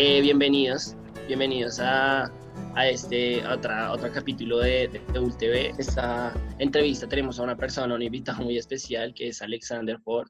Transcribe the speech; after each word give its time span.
Eh, 0.00 0.20
bienvenidos, 0.20 0.94
bienvenidos 1.26 1.80
a, 1.80 2.30
a 2.76 2.88
este 2.88 3.44
otra, 3.44 3.90
otro 3.90 4.12
capítulo 4.12 4.58
de, 4.58 4.86
de, 4.86 5.18
ULTV. 5.18 5.76
Esta 5.76 6.32
entrevista 6.60 7.08
tenemos 7.08 7.40
a 7.40 7.42
una 7.42 7.56
persona, 7.56 7.96
un 7.96 8.02
invitado 8.02 8.44
muy 8.44 8.56
especial 8.56 9.12
que 9.12 9.26
es 9.26 9.42
Alexander 9.42 9.98
Ford. 9.98 10.28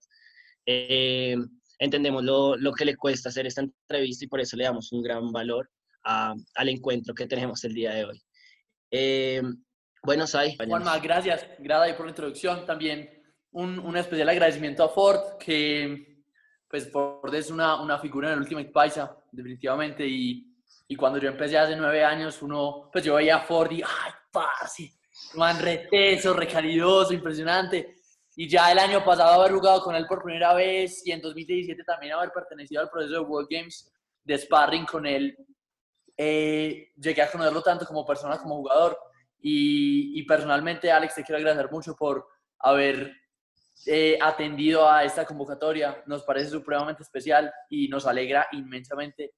Eh, 0.64 1.36
entendemos 1.78 2.24
lo, 2.24 2.56
lo, 2.56 2.72
que 2.72 2.86
le 2.86 2.96
cuesta 2.96 3.28
hacer 3.28 3.46
esta 3.46 3.60
entrevista 3.60 4.24
y 4.24 4.28
por 4.28 4.40
eso 4.40 4.56
le 4.56 4.64
damos 4.64 4.90
un 4.90 5.02
gran 5.02 5.30
valor 5.32 5.68
a, 6.02 6.34
al 6.54 6.68
encuentro 6.70 7.14
que 7.14 7.26
tenemos 7.26 7.62
el 7.64 7.74
día 7.74 7.92
de 7.92 8.06
hoy. 8.06 8.22
Eh, 8.90 9.42
bueno, 10.02 10.26
Sai. 10.26 10.56
Juanma, 10.56 10.98
gracias. 10.98 11.46
Gracias 11.58 11.94
por 11.94 12.06
la 12.06 12.12
introducción. 12.12 12.64
También 12.64 13.22
un, 13.50 13.78
un, 13.80 13.98
especial 13.98 14.30
agradecimiento 14.30 14.82
a 14.82 14.88
Ford, 14.88 15.36
que 15.38 16.24
pues 16.70 16.90
Ford 16.90 17.34
es 17.34 17.50
una, 17.50 17.78
una 17.82 17.98
figura 17.98 18.28
en 18.28 18.34
el 18.36 18.40
Ultimate 18.40 18.70
Paisa, 18.70 19.14
definitivamente. 19.32 20.06
Y, 20.06 20.56
y, 20.88 20.96
cuando 20.96 21.18
yo 21.18 21.28
empecé 21.28 21.58
hace 21.58 21.76
nueve 21.76 22.04
años, 22.04 22.42
uno, 22.42 22.90
pues 22.92 23.04
yo 23.04 23.14
veía 23.14 23.36
a 23.36 23.40
Ford 23.40 23.70
y, 23.72 23.82
ay, 23.82 24.12
parce, 24.32 24.92
man 25.34 25.60
reteso, 25.60 26.34
recalidoso, 26.34 27.12
impresionante. 27.12 27.96
Y 28.36 28.48
ya 28.48 28.70
el 28.70 28.78
año 28.78 29.04
pasado 29.04 29.40
haber 29.40 29.52
jugado 29.52 29.82
con 29.82 29.96
él 29.96 30.06
por 30.06 30.22
primera 30.22 30.54
vez 30.54 31.04
y 31.04 31.10
en 31.10 31.20
2017 31.20 31.82
también 31.82 32.12
haber 32.12 32.30
pertenecido 32.30 32.80
al 32.80 32.88
proceso 32.88 33.14
de 33.14 33.20
World 33.20 33.48
Games 33.50 33.92
de 34.22 34.38
sparring 34.38 34.84
con 34.84 35.06
él, 35.06 35.36
eh, 36.16 36.92
llegué 36.96 37.22
a 37.22 37.30
conocerlo 37.30 37.62
tanto 37.62 37.84
como 37.86 38.06
persona 38.06 38.38
como 38.38 38.56
jugador. 38.56 38.98
Y, 39.40 40.18
y, 40.18 40.22
personalmente, 40.24 40.90
Alex, 40.90 41.14
te 41.14 41.24
quiero 41.24 41.38
agradecer 41.38 41.70
mucho 41.70 41.94
por 41.94 42.26
haber 42.58 43.12
eh, 43.88 44.18
atendido 44.20 44.88
a 44.88 45.04
esta 45.04 45.24
convocatoria. 45.24 46.02
Nos 46.06 46.22
parece 46.22 46.50
supremamente 46.50 47.02
especial 47.02 47.52
y 47.70 47.88
nos 47.88 48.06
alegra 48.06 48.46
inmensamente 48.52 49.32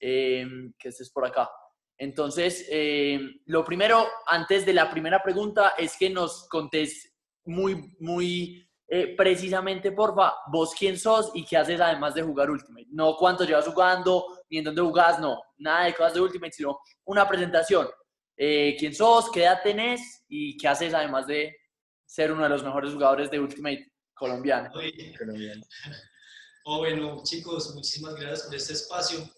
eh, 0.00 0.46
que 0.78 0.88
estés 0.88 1.10
por 1.10 1.24
acá. 1.24 1.48
Entonces, 1.96 2.66
eh, 2.68 3.20
lo 3.46 3.64
primero, 3.64 4.08
antes 4.26 4.66
de 4.66 4.72
la 4.72 4.90
primera 4.90 5.22
pregunta, 5.22 5.74
es 5.78 5.96
que 5.96 6.10
nos 6.10 6.48
contés 6.48 7.14
muy, 7.44 7.94
muy 8.00 8.68
eh, 8.88 9.14
precisamente, 9.16 9.92
porfa, 9.92 10.34
vos 10.48 10.74
quién 10.76 10.98
sos 10.98 11.30
y 11.34 11.44
qué 11.44 11.56
haces 11.56 11.80
además 11.80 12.14
de 12.14 12.22
jugar 12.22 12.50
Ultimate. 12.50 12.88
No 12.90 13.16
cuánto 13.16 13.44
llevas 13.44 13.66
jugando, 13.66 14.26
ni 14.50 14.58
en 14.58 14.64
dónde 14.64 14.82
jugás, 14.82 15.18
no, 15.20 15.40
nada 15.58 15.84
de 15.84 15.94
cosas 15.94 16.14
de 16.14 16.20
Ultimate, 16.20 16.52
sino 16.52 16.78
una 17.04 17.28
presentación. 17.28 17.88
Eh, 18.36 18.74
quién 18.78 18.94
sos, 18.94 19.30
qué 19.30 19.44
edad 19.44 19.60
tenés 19.62 20.24
y 20.28 20.56
qué 20.56 20.68
haces 20.68 20.92
además 20.92 21.26
de 21.26 21.56
ser 22.04 22.32
uno 22.32 22.42
de 22.42 22.48
los 22.48 22.64
mejores 22.64 22.92
jugadores 22.92 23.30
de 23.30 23.40
Ultimate 23.40 23.91
colombiano. 24.22 24.70
Oye, 24.74 25.12
oh, 26.64 26.78
bueno, 26.78 27.22
chicos, 27.24 27.74
muchísimas 27.74 28.14
gracias 28.14 28.42
por 28.42 28.54
este 28.54 28.72
espacio. 28.74 29.28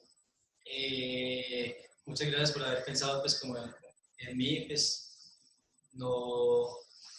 Eh, 0.67 1.89
muchas 2.05 2.29
gracias 2.29 2.53
por 2.53 2.65
haber 2.65 2.85
pensado 2.85 3.21
pues 3.23 3.41
como 3.41 3.57
en, 3.57 3.75
en 4.19 4.37
mí, 4.37 4.67
pues 4.67 5.33
no 5.93 6.69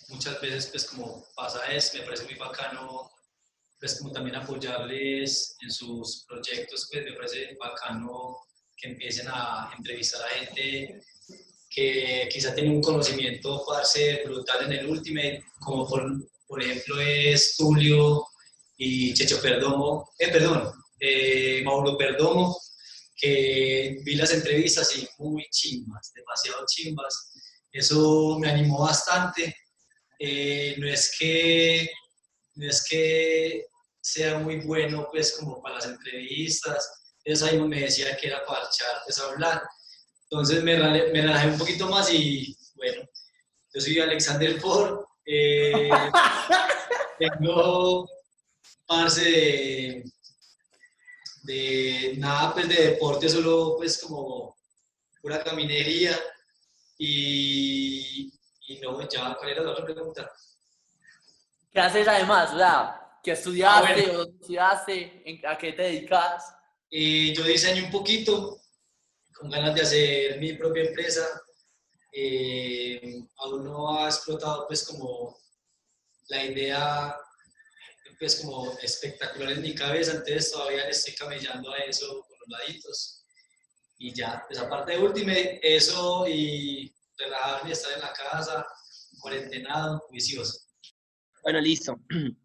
muchas 0.09 0.39
veces 0.41 0.67
pues 0.67 0.86
como 0.86 1.25
pasa 1.36 1.66
es, 1.71 1.91
me 1.95 2.02
parece 2.02 2.25
muy 2.25 2.36
bacano 2.36 3.11
pues 3.80 3.99
como 3.99 4.11
también 4.11 4.36
apoyarles 4.36 5.58
en 5.61 5.71
sus 5.71 6.23
proyectos, 6.27 6.88
pues 6.91 7.03
me 7.03 7.13
parece 7.13 7.58
bacano 7.59 8.38
que 8.77 8.89
empiecen 8.89 9.27
a 9.30 9.73
entrevistar 9.75 10.21
a 10.23 10.30
gente 10.30 11.02
que 11.69 12.30
quizá 12.31 12.53
tiene 12.53 12.69
un 12.69 12.81
conocimiento 12.81 13.63
parce 13.67 14.23
brutal 14.23 14.66
en 14.66 14.73
el 14.73 14.88
Ultimate, 14.88 15.43
como 15.59 15.88
por, 15.88 16.03
por 16.48 16.62
ejemplo 16.62 17.00
es 17.00 17.56
Tulio 17.58 18.26
y 18.78 19.14
Checho 19.14 19.42
Perdomo, 19.42 20.12
eh, 20.20 20.30
perdón, 20.32 20.72
eh, 21.00 21.61
Mauro 21.64 21.98
Perdomo, 21.98 22.58
que 23.16 23.98
vi 24.04 24.16
las 24.16 24.33
entrevistas 24.33 24.98
y 24.98 25.08
muy 25.20 25.45
chimbas, 25.50 26.11
demasiado 26.14 26.66
chimbas. 26.67 27.32
Eso 27.72 28.38
me 28.39 28.50
animó 28.50 28.80
bastante. 28.80 29.55
Eh, 30.20 30.76
no, 30.78 30.88
es 30.88 31.16
que, 31.17 31.89
no 32.55 32.70
es 32.70 32.86
que 32.89 33.66
sea 34.02 34.39
muy 34.39 34.58
bueno 34.61 35.08
pues 35.11 35.38
como 35.38 35.61
para 35.61 35.76
las 35.76 35.86
entrevistas. 35.86 36.89
Eso 37.23 37.45
ahí 37.45 37.60
me 37.60 37.82
decía 37.82 38.16
que 38.17 38.28
era 38.28 38.45
para 38.45 38.67
echar, 38.67 39.02
pues 39.05 39.20
hablar 39.20 39.64
entonces 40.30 40.64
me, 40.64 40.78
me 40.78 41.22
relajé 41.22 41.48
un 41.48 41.58
poquito 41.58 41.88
más 41.88 42.11
y 42.11 42.58
bueno, 42.76 43.04
yo 43.73 43.82
soy 43.82 44.00
Alexander 44.00 44.60
Ford. 44.60 45.05
Eh, 45.25 45.89
tengo 47.19 48.08
parce 48.86 49.23
de, 49.23 50.03
de, 51.43 52.13
nada 52.17 52.53
pues 52.53 52.69
de 52.69 52.91
deporte, 52.91 53.27
solo 53.30 53.75
pues 53.77 53.99
como 53.99 54.55
pura 55.21 55.43
caminería 55.43 56.17
y, 56.97 58.31
y 58.67 58.80
no, 58.80 59.02
ya, 59.09 59.36
¿cuál 59.36 59.49
era 59.49 59.63
la 59.63 59.71
otra 59.71 59.86
pregunta? 59.86 60.31
¿Qué 61.71 61.80
haces 61.80 62.07
además? 62.07 62.53
O 62.53 62.57
sea, 62.57 63.19
¿qué 63.23 63.31
estudiaste 63.31 63.87
ah, 63.87 64.03
bueno. 64.05 64.19
o 64.19 64.23
estudiaste? 64.23 65.42
¿A 65.47 65.57
qué 65.57 65.73
te 65.73 65.81
dedicas? 65.81 66.55
Eh, 66.89 67.33
yo 67.36 67.43
diseño 67.43 67.86
un 67.86 67.92
poquito, 67.92 68.61
con 69.33 69.49
ganas 69.49 69.75
de 69.75 69.81
hacer 69.81 70.39
mi 70.39 70.53
propia 70.53 70.83
empresa. 70.83 71.27
Eh, 72.17 73.27
aún 73.39 73.65
no 73.65 73.99
ha 73.99 74.05
explotado 74.05 74.65
pues 74.67 74.87
como 74.87 75.37
la 76.30 76.45
idea 76.45 77.17
pues 78.20 78.42
como 78.42 78.71
espectacular 78.81 79.52
en 79.52 79.61
mi 79.61 79.76
cabeza, 79.76 80.11
entonces 80.11 80.52
todavía 80.52 80.86
le 80.86 80.92
estoy 80.92 81.14
camellando 81.15 81.71
a 81.73 81.77
eso 81.80 82.25
con 82.27 82.37
los 82.39 82.59
laditos. 82.59 83.25
Y 83.98 84.14
ya, 84.14 84.43
pues 84.48 84.59
aparte 84.59 84.93
de 84.93 84.99
Ultimate, 84.99 85.59
eso 85.61 86.25
y 86.27 86.93
relajarme, 87.17 87.71
estar 87.71 87.93
en 87.93 88.02
la 88.02 88.14
casa, 88.14 88.65
cuarentenado, 89.20 90.04
vicioso. 90.11 90.59
Bueno, 91.43 91.61
listo. 91.61 91.99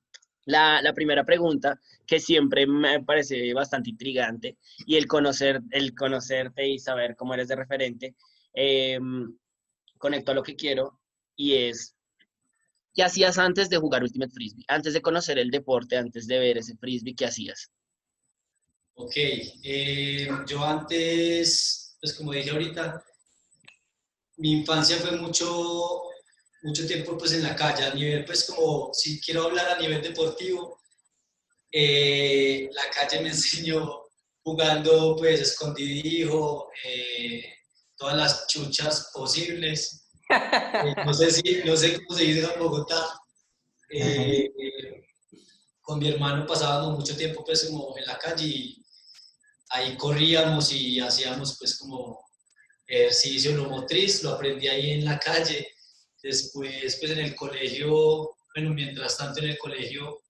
La, 0.46 0.80
la, 0.82 0.94
primera 0.94 1.22
pregunta, 1.22 1.78
que 2.06 2.18
siempre 2.18 2.66
me 2.66 3.04
parece 3.04 3.52
bastante 3.52 3.90
intrigante, 3.90 4.56
y 4.86 4.96
el, 4.96 5.06
conocer, 5.06 5.60
el 5.70 5.94
conocerte 5.94 6.66
y 6.66 6.78
saber 6.78 7.14
cómo 7.14 7.34
eres 7.34 7.48
de 7.48 7.56
referente, 7.56 8.16
eh, 8.54 8.98
conecto 10.00 10.32
a 10.32 10.34
lo 10.34 10.42
que 10.42 10.56
quiero, 10.56 10.98
y 11.36 11.54
es, 11.54 11.94
¿qué 12.94 13.04
hacías 13.04 13.38
antes 13.38 13.68
de 13.68 13.76
jugar 13.76 14.02
Ultimate 14.02 14.32
Frisbee? 14.32 14.64
Antes 14.66 14.94
de 14.94 15.02
conocer 15.02 15.38
el 15.38 15.50
deporte, 15.50 15.96
antes 15.96 16.26
de 16.26 16.38
ver 16.38 16.58
ese 16.58 16.76
Frisbee, 16.76 17.14
¿qué 17.14 17.26
hacías? 17.26 17.70
Ok, 18.94 19.12
eh, 19.16 20.28
yo 20.46 20.64
antes, 20.64 21.96
pues 22.00 22.14
como 22.14 22.32
dije 22.32 22.50
ahorita, 22.50 23.04
mi 24.38 24.52
infancia 24.52 24.96
fue 24.96 25.12
mucho 25.12 26.10
mucho 26.62 26.86
tiempo 26.86 27.16
pues 27.16 27.32
en 27.32 27.42
la 27.42 27.56
calle, 27.56 27.84
a 27.84 27.94
nivel 27.94 28.24
pues 28.24 28.44
como, 28.44 28.92
si 28.92 29.20
quiero 29.20 29.44
hablar 29.44 29.68
a 29.68 29.78
nivel 29.78 30.02
deportivo, 30.02 30.80
eh, 31.72 32.68
la 32.72 32.90
calle 32.90 33.22
me 33.22 33.28
enseñó 33.30 34.02
jugando 34.42 35.16
pues 35.16 35.40
escondidijo, 35.40 36.70
eh, 36.84 37.44
todas 38.00 38.16
las 38.16 38.46
chuchas 38.48 39.10
posibles, 39.14 40.08
eh, 40.30 40.94
no, 41.04 41.14
sé 41.14 41.30
si, 41.30 41.62
no 41.64 41.76
sé 41.76 42.02
cómo 42.04 42.18
se 42.18 42.24
dice 42.24 42.52
en 42.52 42.58
Bogotá, 42.58 43.20
eh, 43.90 44.50
con 45.80 45.98
mi 45.98 46.08
hermano 46.08 46.46
pasábamos 46.46 46.98
mucho 46.98 47.16
tiempo 47.16 47.44
pues 47.44 47.64
como 47.66 47.96
en 47.98 48.06
la 48.06 48.18
calle 48.18 48.46
y 48.46 48.84
ahí 49.68 49.96
corríamos 49.96 50.72
y 50.72 50.98
hacíamos 50.98 51.58
pues 51.58 51.78
como 51.78 52.18
ejercicio 52.86 53.52
no 53.52 53.68
motriz, 53.68 54.22
lo 54.22 54.30
aprendí 54.30 54.66
ahí 54.66 54.92
en 54.92 55.04
la 55.04 55.18
calle, 55.18 55.68
Después, 56.22 56.98
pues 57.00 57.12
en 57.12 57.18
el 57.18 57.34
colegio, 57.34 58.36
bueno, 58.54 58.74
mientras 58.74 59.16
tanto 59.16 59.40
en 59.40 59.50
el 59.50 59.58
colegio, 59.58 60.22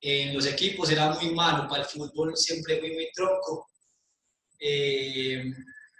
en 0.00 0.34
los 0.34 0.46
equipos 0.46 0.90
era 0.90 1.10
muy 1.12 1.32
malo, 1.32 1.68
para 1.68 1.82
el 1.82 1.88
fútbol 1.88 2.36
siempre 2.36 2.80
fui 2.80 2.92
muy 2.92 3.08
tronco. 3.14 3.68
Eh, 4.58 5.44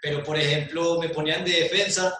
pero, 0.01 0.23
por 0.23 0.37
ejemplo, 0.37 0.99
me 0.99 1.09
ponían 1.09 1.43
de 1.43 1.51
defensa 1.51 2.17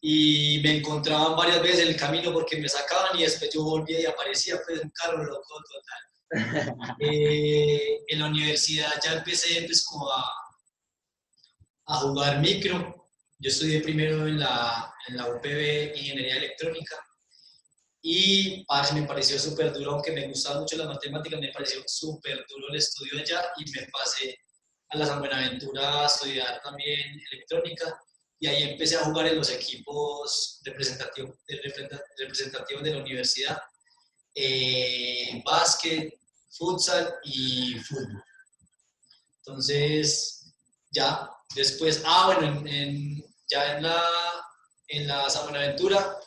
y 0.00 0.60
me 0.62 0.78
encontraban 0.78 1.36
varias 1.36 1.62
veces 1.62 1.80
en 1.80 1.88
el 1.88 1.96
camino 1.96 2.32
porque 2.32 2.56
me 2.56 2.68
sacaban 2.68 3.18
y 3.18 3.22
después 3.22 3.50
yo 3.52 3.62
volvía 3.62 4.00
y 4.00 4.06
aparecía 4.06 4.58
pues 4.66 4.80
un 4.80 4.90
carro 4.90 5.24
loco 5.24 5.62
total. 5.64 6.00
Eh, 7.00 8.04
en 8.06 8.20
la 8.20 8.26
universidad 8.26 8.92
ya 9.02 9.14
empecé 9.14 9.62
pues 9.62 9.84
como 9.84 10.08
a, 10.12 10.24
a 11.86 11.96
jugar 11.96 12.38
micro 12.40 13.00
yo 13.40 13.48
estudié 13.48 13.80
primero 13.80 14.26
en 14.26 14.38
la, 14.38 14.94
en 15.08 15.16
la 15.16 15.26
UPB 15.26 15.96
Ingeniería 15.96 16.36
Electrónica 16.36 16.96
y 18.02 18.64
parce, 18.66 18.94
me 18.94 19.06
pareció 19.06 19.38
súper 19.38 19.72
duro, 19.72 19.92
aunque 19.92 20.12
me 20.12 20.28
gustaba 20.28 20.60
mucho 20.60 20.76
las 20.76 20.86
matemáticas, 20.86 21.40
me 21.40 21.50
pareció 21.50 21.82
súper 21.86 22.44
duro 22.48 22.68
el 22.68 22.76
estudio 22.76 23.18
allá 23.18 23.42
y 23.56 23.70
me 23.70 23.86
pasé 23.88 24.38
a 24.90 24.98
la 24.98 25.06
San 25.06 25.20
Buenaventura 25.20 26.02
a 26.02 26.06
estudiar 26.06 26.60
también 26.62 27.20
electrónica 27.30 27.98
y 28.40 28.46
ahí 28.46 28.62
empecé 28.62 28.96
a 28.96 29.04
jugar 29.04 29.26
en 29.26 29.36
los 29.36 29.50
equipos 29.50 30.60
representativos, 30.64 31.36
de 31.46 32.90
la 32.90 33.02
universidad, 33.02 33.58
eh, 34.34 35.42
básquet, 35.44 36.18
futsal 36.50 37.14
y 37.24 37.74
fútbol. 37.80 38.24
Entonces, 39.38 40.54
ya, 40.90 41.30
después, 41.54 42.02
ah, 42.06 42.32
bueno, 42.34 42.66
en, 42.66 43.22
ya 43.46 43.76
en 43.76 43.82
la, 43.82 44.02
en 44.88 45.06
la 45.06 45.28
San 45.28 45.44
Buenaventura 45.44 46.18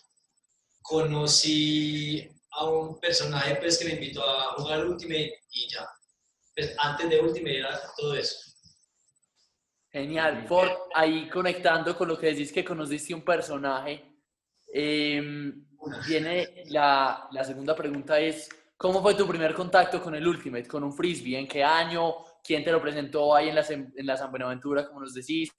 conocí 0.84 2.30
a 2.52 2.66
un 2.66 3.00
personaje 3.00 3.56
pues, 3.56 3.80
que 3.80 3.86
me 3.86 3.94
invitó 3.94 4.24
a 4.24 4.54
jugar 4.54 4.86
Ultimate 4.86 5.42
y 5.50 5.68
ya. 5.68 5.90
Pues, 6.56 6.76
antes 6.78 7.10
de 7.10 7.20
Ultimate 7.20 7.58
era 7.58 7.82
todo 7.98 8.14
eso. 8.16 8.53
Genial. 9.94 10.48
Ford, 10.48 10.72
ahí 10.96 11.30
conectando 11.30 11.96
con 11.96 12.08
lo 12.08 12.18
que 12.18 12.26
decís 12.28 12.52
que 12.52 12.66
conociste 12.66 13.14
un 13.14 13.22
personaje, 13.22 14.04
em, 14.74 15.68
viene 16.08 16.64
la, 16.70 17.28
la, 17.32 17.44
segunda 17.44 17.76
pregunta 17.76 18.20
es, 18.20 18.50
¿cómo 18.76 19.04
fue 19.04 19.14
tu 19.14 19.28
primer 19.28 19.54
contacto 19.54 20.02
con 20.02 20.16
el 20.16 20.28
Ultimate, 20.28 20.68
con 20.68 20.84
un 20.84 20.94
frisbee? 20.94 21.38
¿En 21.38 21.48
qué 21.48 21.64
año? 21.64 22.16
¿Quién 22.44 22.64
te 22.64 22.72
lo 22.72 22.82
presentó 22.82 23.36
ahí 23.36 23.50
en 23.50 23.56
la, 23.56 23.66
en 23.70 23.94
la 23.98 24.18
San 24.18 24.32
Buenaventura, 24.32 24.88
como 24.88 25.02
nos 25.02 25.14
decís? 25.14 25.52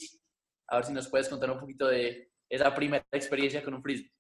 A 0.66 0.76
ver 0.76 0.86
si 0.86 0.92
nos 0.92 1.06
puedes 1.06 1.28
contar 1.28 1.52
un 1.52 1.60
poquito 1.60 1.86
de 1.86 2.32
esa 2.48 2.74
primera 2.74 3.06
experiencia 3.12 3.62
con 3.62 3.74
un 3.74 3.82
frisbee. 3.84 4.10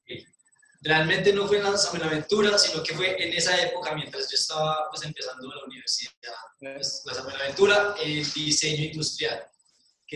Realmente 0.80 1.32
no 1.32 1.48
fue 1.48 1.56
en 1.56 1.64
la 1.64 1.76
San 1.76 1.98
Buenaventura, 1.98 2.56
sino 2.56 2.84
que 2.84 2.94
fue 2.94 3.20
en 3.20 3.32
esa 3.32 3.60
época, 3.60 3.96
mientras 3.96 4.30
yo 4.30 4.36
estaba 4.36 4.88
pues, 4.90 5.04
empezando 5.04 5.48
la 5.48 5.64
universidad, 5.64 6.12
pues, 6.60 7.02
la 7.04 7.14
San 7.14 7.24
Buenaventura, 7.24 7.96
el 8.00 8.32
diseño 8.32 8.84
industrial, 8.84 9.44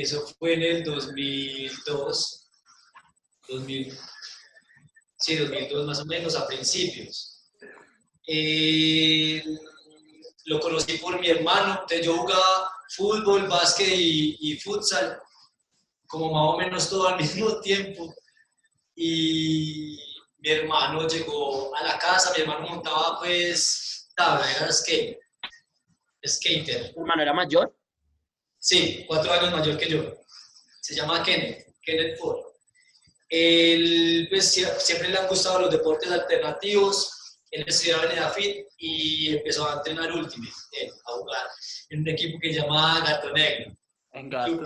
eso 0.00 0.26
fue 0.38 0.54
en 0.54 0.62
el 0.62 0.84
2002, 0.84 2.50
2000, 3.48 3.98
sí, 5.18 5.36
2002 5.36 5.86
más 5.86 6.00
o 6.00 6.04
menos, 6.04 6.36
a 6.36 6.46
principios. 6.46 7.50
Eh, 8.26 9.42
lo 10.44 10.60
conocí 10.60 10.98
por 10.98 11.18
mi 11.20 11.28
hermano, 11.28 11.84
yo 12.02 12.16
jugaba 12.16 12.70
fútbol, 12.96 13.48
básquet 13.48 13.88
y, 13.88 14.36
y 14.40 14.58
futsal, 14.58 15.20
como 16.06 16.32
más 16.32 16.54
o 16.54 16.58
menos 16.58 16.90
todo 16.90 17.08
al 17.08 17.16
mismo 17.20 17.60
tiempo. 17.60 18.14
Y 18.94 19.98
mi 20.38 20.50
hermano 20.50 21.06
llegó 21.06 21.74
a 21.76 21.82
la 21.84 21.98
casa, 21.98 22.32
mi 22.34 22.42
hermano 22.42 22.68
montaba 22.68 23.18
pues 23.18 24.10
tabla, 24.16 24.50
era 24.56 24.72
skate, 24.72 25.18
skater. 26.26 26.92
¿Tu 26.92 27.00
hermano 27.00 27.22
era 27.22 27.32
mayor? 27.32 27.77
Sí, 28.58 29.05
cuatro 29.06 29.32
años 29.32 29.52
mayor 29.52 29.78
que 29.78 29.88
yo. 29.88 30.14
Se 30.81 30.94
llama 30.94 31.22
Kenneth, 31.22 31.66
Kenneth 31.82 32.19
Ford. 32.19 32.49
Él 33.28 34.26
pues, 34.31 34.50
siempre 34.78 35.08
le 35.08 35.19
han 35.19 35.28
gustado 35.28 35.60
los 35.60 35.70
deportes 35.70 36.10
alternativos. 36.10 37.38
Él 37.50 37.64
estudiaba 37.66 38.05
en 38.05 38.12
EDAFIT 38.12 38.66
y 38.78 39.37
empezó 39.37 39.69
a 39.69 39.75
entrenar 39.75 40.12
Ultimate, 40.12 40.52
a 41.06 41.12
jugar 41.12 41.46
en 41.90 42.00
un 42.00 42.08
equipo 42.08 42.38
que 42.40 42.52
se 42.52 42.60
llama 42.60 43.02
Gato 43.06 43.32
Negro. 43.32 43.76
En 44.12 44.31
Gato. 44.31 44.62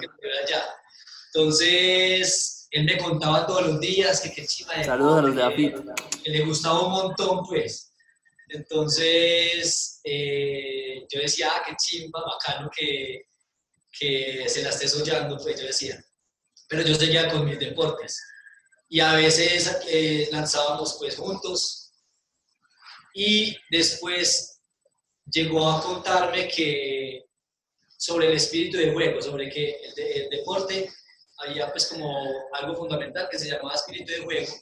Entonces, 1.35 2.69
él 2.71 2.85
me 2.85 2.99
contaba 2.99 3.47
todos 3.47 3.67
los 3.67 3.81
días 3.81 4.21
que 4.21 4.33
qué 4.33 4.47
chiva 4.47 4.75
de 4.75 4.85
Saludos 4.85 5.19
a 5.19 5.23
los 5.23 5.37
de 5.37 5.43
AFIT. 5.43 5.75
Que 6.23 6.31
le 6.31 6.45
gustaba 6.45 6.87
un 6.87 6.93
montón, 6.93 7.45
pues. 7.47 7.93
Entonces, 8.49 10.01
eh, 10.05 11.07
yo 11.11 11.21
decía, 11.21 11.51
ah, 11.55 11.63
qué 11.67 11.75
chimba, 11.77 12.21
bacano 12.21 12.71
que, 12.77 13.27
que 13.99 14.49
se 14.49 14.63
la 14.63 14.71
esté 14.71 14.89
soñando, 14.89 15.37
pues 15.37 15.61
yo 15.61 15.67
decía. 15.67 16.03
Pero 16.69 16.83
yo 16.83 16.95
seguía 16.95 17.31
con 17.31 17.45
mis 17.45 17.59
deportes. 17.59 18.21
Y 18.89 19.01
a 19.01 19.15
veces 19.15 19.81
eh, 19.89 20.29
lanzábamos 20.33 20.97
pues 20.99 21.17
juntos. 21.17 21.93
Y 23.15 23.57
después 23.71 24.61
llegó 25.31 25.71
a 25.71 25.83
contarme 25.83 26.49
que 26.49 27.27
sobre 27.97 28.27
el 28.27 28.33
espíritu 28.33 28.79
de 28.79 28.93
juego, 28.93 29.21
sobre 29.23 29.49
que 29.49 29.77
el 29.97 30.29
deporte 30.31 30.91
había 31.39 31.71
pues 31.71 31.87
como 31.87 32.49
algo 32.53 32.75
fundamental 32.75 33.29
que 33.31 33.39
se 33.39 33.49
llamaba 33.49 33.75
espíritu 33.75 34.13
de 34.13 34.21
juego. 34.21 34.53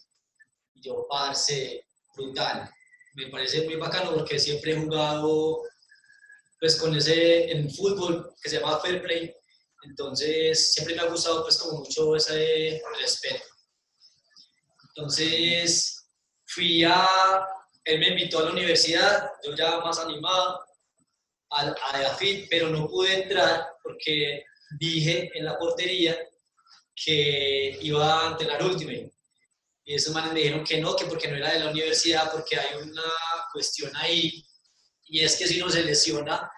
Y 0.74 0.82
yo, 0.82 1.06
parce, 1.08 1.86
brutal. 2.14 2.70
Me 3.14 3.28
parece 3.28 3.62
muy 3.62 3.76
bacano 3.76 4.14
porque 4.14 4.38
siempre 4.38 4.72
he 4.72 4.76
jugado 4.76 5.62
pues 6.60 6.76
con 6.76 6.94
ese 6.94 7.50
en 7.50 7.70
fútbol 7.70 8.34
que 8.40 8.50
se 8.50 8.60
llama 8.60 8.78
fair 8.80 9.02
play. 9.02 9.34
Entonces 9.82 10.72
siempre 10.72 10.94
me 10.94 11.02
ha 11.02 11.06
gustado 11.06 11.42
pues 11.42 11.56
como 11.56 11.80
mucho 11.80 12.14
ese 12.14 12.82
respeto. 13.00 13.42
Entonces 14.88 16.06
fui 16.46 16.84
a, 16.84 17.08
él 17.84 17.98
me 17.98 18.08
invitó 18.08 18.40
a 18.40 18.44
la 18.44 18.50
universidad, 18.50 19.30
yo 19.42 19.54
ya 19.54 19.80
más 19.80 19.98
animado, 19.98 20.60
a, 21.50 21.68
a 21.70 22.18
pero 22.50 22.68
no 22.68 22.86
pude 22.88 23.22
entrar 23.22 23.66
porque 23.82 24.44
dije 24.78 25.30
en 25.34 25.44
la 25.46 25.58
portería 25.58 26.16
que 26.94 27.78
iba 27.80 28.26
a 28.26 28.30
entrenar 28.32 28.62
Ultimate. 28.62 29.10
Y 29.84 29.94
esos 29.94 30.12
manes 30.14 30.32
me 30.32 30.40
dijeron 30.40 30.64
que 30.64 30.80
no, 30.80 30.94
que 30.94 31.06
porque 31.06 31.28
no 31.28 31.36
era 31.36 31.52
de 31.52 31.60
la 31.60 31.70
universidad, 31.70 32.30
porque 32.30 32.56
hay 32.56 32.76
una 32.82 33.02
cuestión 33.52 33.90
ahí, 33.96 34.44
y 35.10 35.20
es 35.24 35.36
que 35.36 35.46
si 35.48 35.60
uno 35.60 35.70
se 35.70 35.82
lesiona 35.82 36.50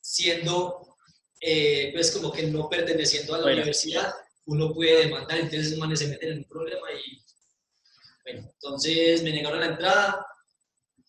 siendo, 0.00 0.96
eh, 1.40 1.90
pues 1.92 2.10
como 2.10 2.32
que 2.32 2.44
no 2.44 2.68
perteneciendo 2.68 3.34
a 3.34 3.38
la 3.38 3.52
universidad, 3.52 4.12
uno 4.46 4.72
puede 4.72 5.04
demandar, 5.04 5.38
entonces 5.38 5.76
manes 5.76 5.98
se 5.98 6.08
meten 6.08 6.32
en 6.32 6.38
un 6.38 6.44
problema 6.44 6.86
y, 6.92 7.22
bueno, 8.24 8.50
entonces 8.52 9.22
me 9.22 9.32
negaron 9.32 9.60
la 9.60 9.66
entrada 9.66 10.26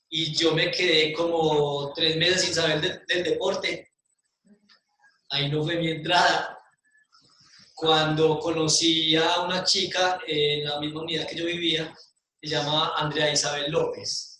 y 0.10 0.36
yo 0.36 0.54
me 0.54 0.70
quedé 0.70 1.14
como 1.14 1.94
tres 1.94 2.18
meses 2.18 2.42
sin 2.42 2.54
saber 2.54 3.06
del 3.08 3.24
deporte. 3.24 3.92
Ahí 5.30 5.50
no 5.50 5.64
fue 5.64 5.78
mi 5.78 5.92
entrada 5.92 6.60
cuando 7.74 8.40
conocí 8.40 9.16
a 9.16 9.42
una 9.42 9.64
chica 9.64 10.20
en 10.28 10.66
la 10.66 10.80
misma 10.80 11.02
unidad 11.02 11.28
que 11.28 11.36
yo 11.36 11.46
vivía, 11.46 11.94
se 12.42 12.50
llama 12.50 12.94
Andrea 12.98 13.32
Isabel 13.32 13.72
López. 13.72 14.35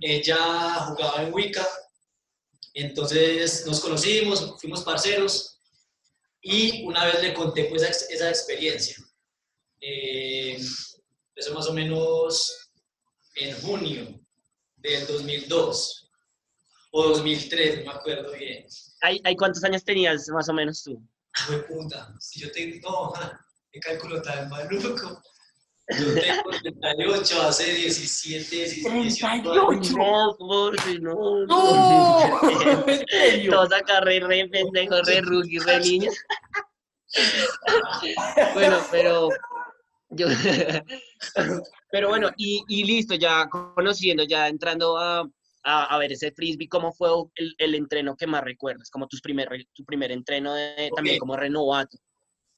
Ella 0.00 0.74
jugaba 0.86 1.22
en 1.22 1.32
Wicca, 1.32 1.66
entonces 2.74 3.66
nos 3.66 3.80
conocimos, 3.80 4.54
fuimos 4.60 4.82
parceros 4.82 5.60
y 6.40 6.84
una 6.84 7.04
vez 7.04 7.22
le 7.22 7.34
conté 7.34 7.64
pues 7.64 7.82
esa, 7.82 8.28
experiencia. 8.28 8.96
Eh, 9.80 10.58
eso 11.34 11.54
más 11.54 11.68
o 11.68 11.72
menos 11.72 12.70
en 13.36 13.54
junio 13.60 14.20
del 14.76 15.06
2002 15.06 16.10
o 16.90 17.08
2003, 17.08 17.84
no 17.84 17.92
me 17.92 17.98
acuerdo 17.98 18.32
bien. 18.32 18.66
¿Hay, 19.02 19.20
¿Hay 19.24 19.36
cuántos 19.36 19.62
años 19.64 19.84
tenías 19.84 20.28
más 20.28 20.48
o 20.48 20.52
menos 20.52 20.82
tú? 20.82 21.00
fue 21.46 21.62
puta, 21.64 22.14
si 22.20 22.40
yo 22.40 22.50
tengo, 22.52 23.12
no, 23.14 23.30
qué 23.70 23.80
cálculo 23.80 24.20
tan 24.22 24.48
maluco. 24.48 25.22
Yo 25.90 26.14
tengo 26.14 26.50
38, 26.82 27.42
hace 27.42 27.72
17, 27.72 28.56
18 28.56 29.26
años. 29.26 29.90
No, 29.92 30.32
Jorge, 30.34 30.98
no. 31.00 31.46
No, 31.46 32.40
Todos 33.50 33.72
acá 33.72 34.00
re, 34.00 34.20
re 34.20 34.48
pendejo, 34.48 35.02
re 35.02 35.20
rookie, 35.22 35.58
re 35.60 35.80
niño. 35.80 36.10
bueno, 38.54 38.78
pero 38.90 39.30
yo, 40.10 40.26
pero 41.90 42.08
bueno, 42.08 42.30
y, 42.36 42.62
y 42.68 42.84
listo, 42.84 43.14
ya 43.14 43.48
conociendo, 43.48 44.24
ya 44.24 44.48
entrando 44.48 44.98
a, 44.98 45.26
a, 45.64 45.98
ver 45.98 46.12
ese 46.12 46.32
frisbee, 46.32 46.68
¿cómo 46.68 46.92
fue 46.92 47.08
el, 47.36 47.54
el, 47.58 47.74
entreno 47.74 48.16
que 48.16 48.26
más 48.26 48.44
recuerdas? 48.44 48.90
Como 48.90 49.06
tus 49.06 49.20
primer, 49.20 49.48
tu 49.72 49.84
primer 49.84 50.12
entreno 50.12 50.54
de, 50.54 50.90
también 50.94 51.18
como 51.18 51.36
renovato. 51.36 51.98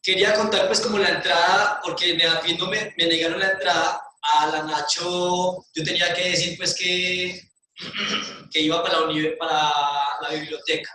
Quería 0.03 0.35
contar 0.35 0.67
pues 0.67 0.81
como 0.81 0.99
la 0.99 1.11
entrada, 1.11 1.81
porque 1.83 2.15
me, 2.15 2.25
me, 2.67 2.95
me 2.97 3.07
negaron 3.07 3.39
la 3.39 3.51
entrada 3.51 4.03
a 4.23 4.47
la 4.47 4.63
Nacho, 4.63 5.65
yo 5.75 5.85
tenía 5.85 6.13
que 6.15 6.31
decir 6.31 6.57
pues 6.57 6.75
que, 6.75 7.41
que 8.51 8.61
iba 8.61 8.83
para 8.83 9.01
la, 9.01 9.37
para 9.39 9.73
la 10.23 10.41
biblioteca. 10.41 10.91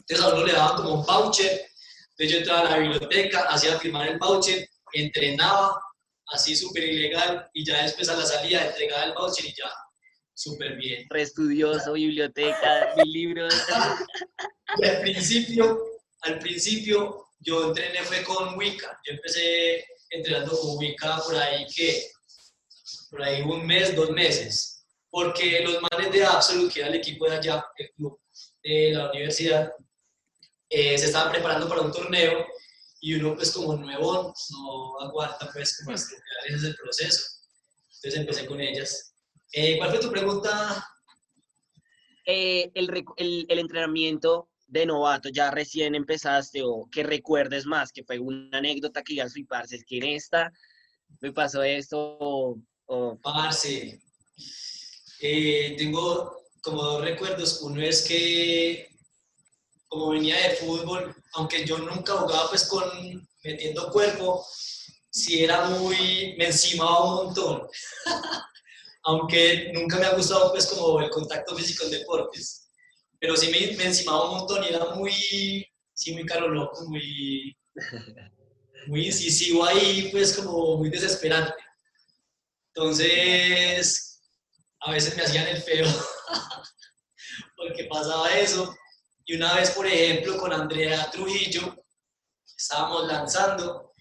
Entonces 0.00 0.26
a 0.26 0.34
uno 0.34 0.46
le 0.46 0.52
daban 0.52 0.76
como 0.76 0.94
un 0.94 1.06
voucher, 1.06 1.68
entonces 2.10 2.30
yo 2.30 2.38
entraba 2.38 2.60
a 2.60 2.70
la 2.70 2.78
biblioteca, 2.78 3.40
hacía 3.48 3.78
firmar 3.78 4.08
el 4.08 4.18
voucher, 4.18 4.68
entrenaba, 4.92 5.80
así 6.28 6.56
súper 6.56 6.84
ilegal, 6.84 7.48
y 7.52 7.64
ya 7.64 7.82
después 7.82 8.08
a 8.08 8.16
la 8.16 8.24
salida 8.24 8.66
entregaba 8.66 9.04
el 9.04 9.14
voucher 9.14 9.46
y 9.46 9.54
ya 9.54 9.70
súper 10.34 10.76
bien. 10.76 11.06
Re 11.10 11.22
estudioso, 11.22 11.92
biblioteca, 11.94 12.94
mil 12.96 13.12
libros. 13.12 13.54
Y 14.80 14.86
al 14.86 15.00
principio, 15.00 15.82
al 16.20 16.38
principio 16.40 17.27
yo 17.40 17.68
entrené 17.68 18.02
fue 18.04 18.22
con 18.24 18.56
Wicca. 18.56 19.00
Yo 19.06 19.14
empecé 19.14 19.86
entrenando 20.10 20.58
con 20.58 20.78
Wicca 20.78 21.20
por 21.24 21.36
ahí 21.36 21.66
que, 21.74 22.10
por 23.10 23.22
ahí 23.22 23.42
un 23.42 23.66
mes, 23.66 23.94
dos 23.94 24.10
meses. 24.10 24.84
Porque 25.10 25.60
los 25.62 25.80
manes 25.90 26.12
de 26.12 26.24
Absolute, 26.24 26.74
que 26.74 26.80
era 26.80 26.88
el 26.88 26.96
equipo 26.96 27.28
de 27.28 27.36
allá, 27.36 27.64
el 27.76 27.90
club 27.92 28.20
de 28.62 28.92
la 28.92 29.10
universidad, 29.10 29.72
eh, 30.68 30.98
se 30.98 31.06
estaban 31.06 31.32
preparando 31.32 31.68
para 31.68 31.80
un 31.80 31.92
torneo 31.92 32.46
y 33.00 33.14
uno 33.14 33.34
pues 33.36 33.52
como 33.52 33.76
nuevo 33.76 34.34
no 34.50 35.00
aguanta 35.00 35.48
pues 35.52 35.78
como 35.78 35.94
ese 35.94 36.16
es 36.48 36.62
el 36.62 36.76
proceso. 36.76 37.24
Entonces 37.94 38.20
empecé 38.20 38.46
con 38.46 38.60
ellas 38.60 39.08
eh, 39.52 39.78
¿Cuál 39.78 39.90
fue 39.90 40.00
tu 40.00 40.10
pregunta? 40.10 40.84
Eh, 42.26 42.70
el, 42.74 43.04
el, 43.16 43.46
el, 43.48 43.58
entrenamiento 43.58 44.50
de 44.68 44.86
novato 44.86 45.28
ya 45.30 45.50
recién 45.50 45.94
empezaste 45.94 46.62
o 46.62 46.88
que 46.90 47.02
recuerdes 47.02 47.66
más, 47.66 47.90
que 47.90 48.04
fue 48.04 48.18
una 48.18 48.58
anécdota 48.58 49.02
que 49.02 49.16
ya 49.16 49.28
soy 49.28 49.44
parce, 49.44 49.76
es 49.76 49.84
que 49.84 49.98
en 49.98 50.04
esta 50.04 50.52
me 51.20 51.32
pasó 51.32 51.62
esto 51.62 52.16
o... 52.86 53.18
Parce, 53.22 54.00
eh, 55.20 55.74
tengo 55.76 56.42
como 56.62 56.82
dos 56.82 57.04
recuerdos. 57.04 57.60
Uno 57.62 57.82
es 57.82 58.02
que 58.02 58.88
como 59.88 60.10
venía 60.10 60.36
de 60.36 60.56
fútbol, 60.56 61.14
aunque 61.32 61.64
yo 61.64 61.78
nunca 61.78 62.14
jugaba 62.14 62.50
pues 62.50 62.66
con 62.66 62.84
metiendo 63.42 63.90
cuerpo, 63.90 64.44
sí 65.10 65.44
era 65.44 65.68
muy, 65.70 66.34
me 66.38 66.46
encimaba 66.46 67.04
un 67.04 67.26
montón. 67.26 67.68
aunque 69.04 69.70
nunca 69.72 69.98
me 69.98 70.06
ha 70.06 70.14
gustado 70.14 70.52
pues 70.52 70.66
como 70.66 71.00
el 71.00 71.10
contacto 71.10 71.56
físico 71.56 71.84
en 71.84 71.92
deportes. 71.92 72.67
Pero 73.20 73.36
sí 73.36 73.50
me, 73.50 73.76
me 73.76 73.84
encimaba 73.86 74.30
un 74.30 74.38
montón 74.38 74.64
y 74.64 74.68
era 74.68 74.94
muy, 74.94 75.66
sí, 75.92 76.12
muy 76.12 76.24
caro 76.24 76.48
loco, 76.48 76.84
muy, 76.88 77.56
muy 78.86 79.06
incisivo 79.06 79.64
ahí, 79.64 80.08
pues 80.10 80.36
como 80.36 80.76
muy 80.76 80.90
desesperante. 80.90 81.54
Entonces, 82.74 84.22
a 84.80 84.92
veces 84.92 85.16
me 85.16 85.22
hacían 85.22 85.48
el 85.48 85.60
feo 85.60 85.86
porque 87.56 87.84
pasaba 87.84 88.36
eso. 88.38 88.76
Y 89.24 89.36
una 89.36 89.54
vez, 89.56 89.70
por 89.72 89.86
ejemplo, 89.86 90.38
con 90.38 90.52
Andrea 90.52 91.10
Trujillo, 91.10 91.84
estábamos 92.56 93.06
lanzando 93.06 93.92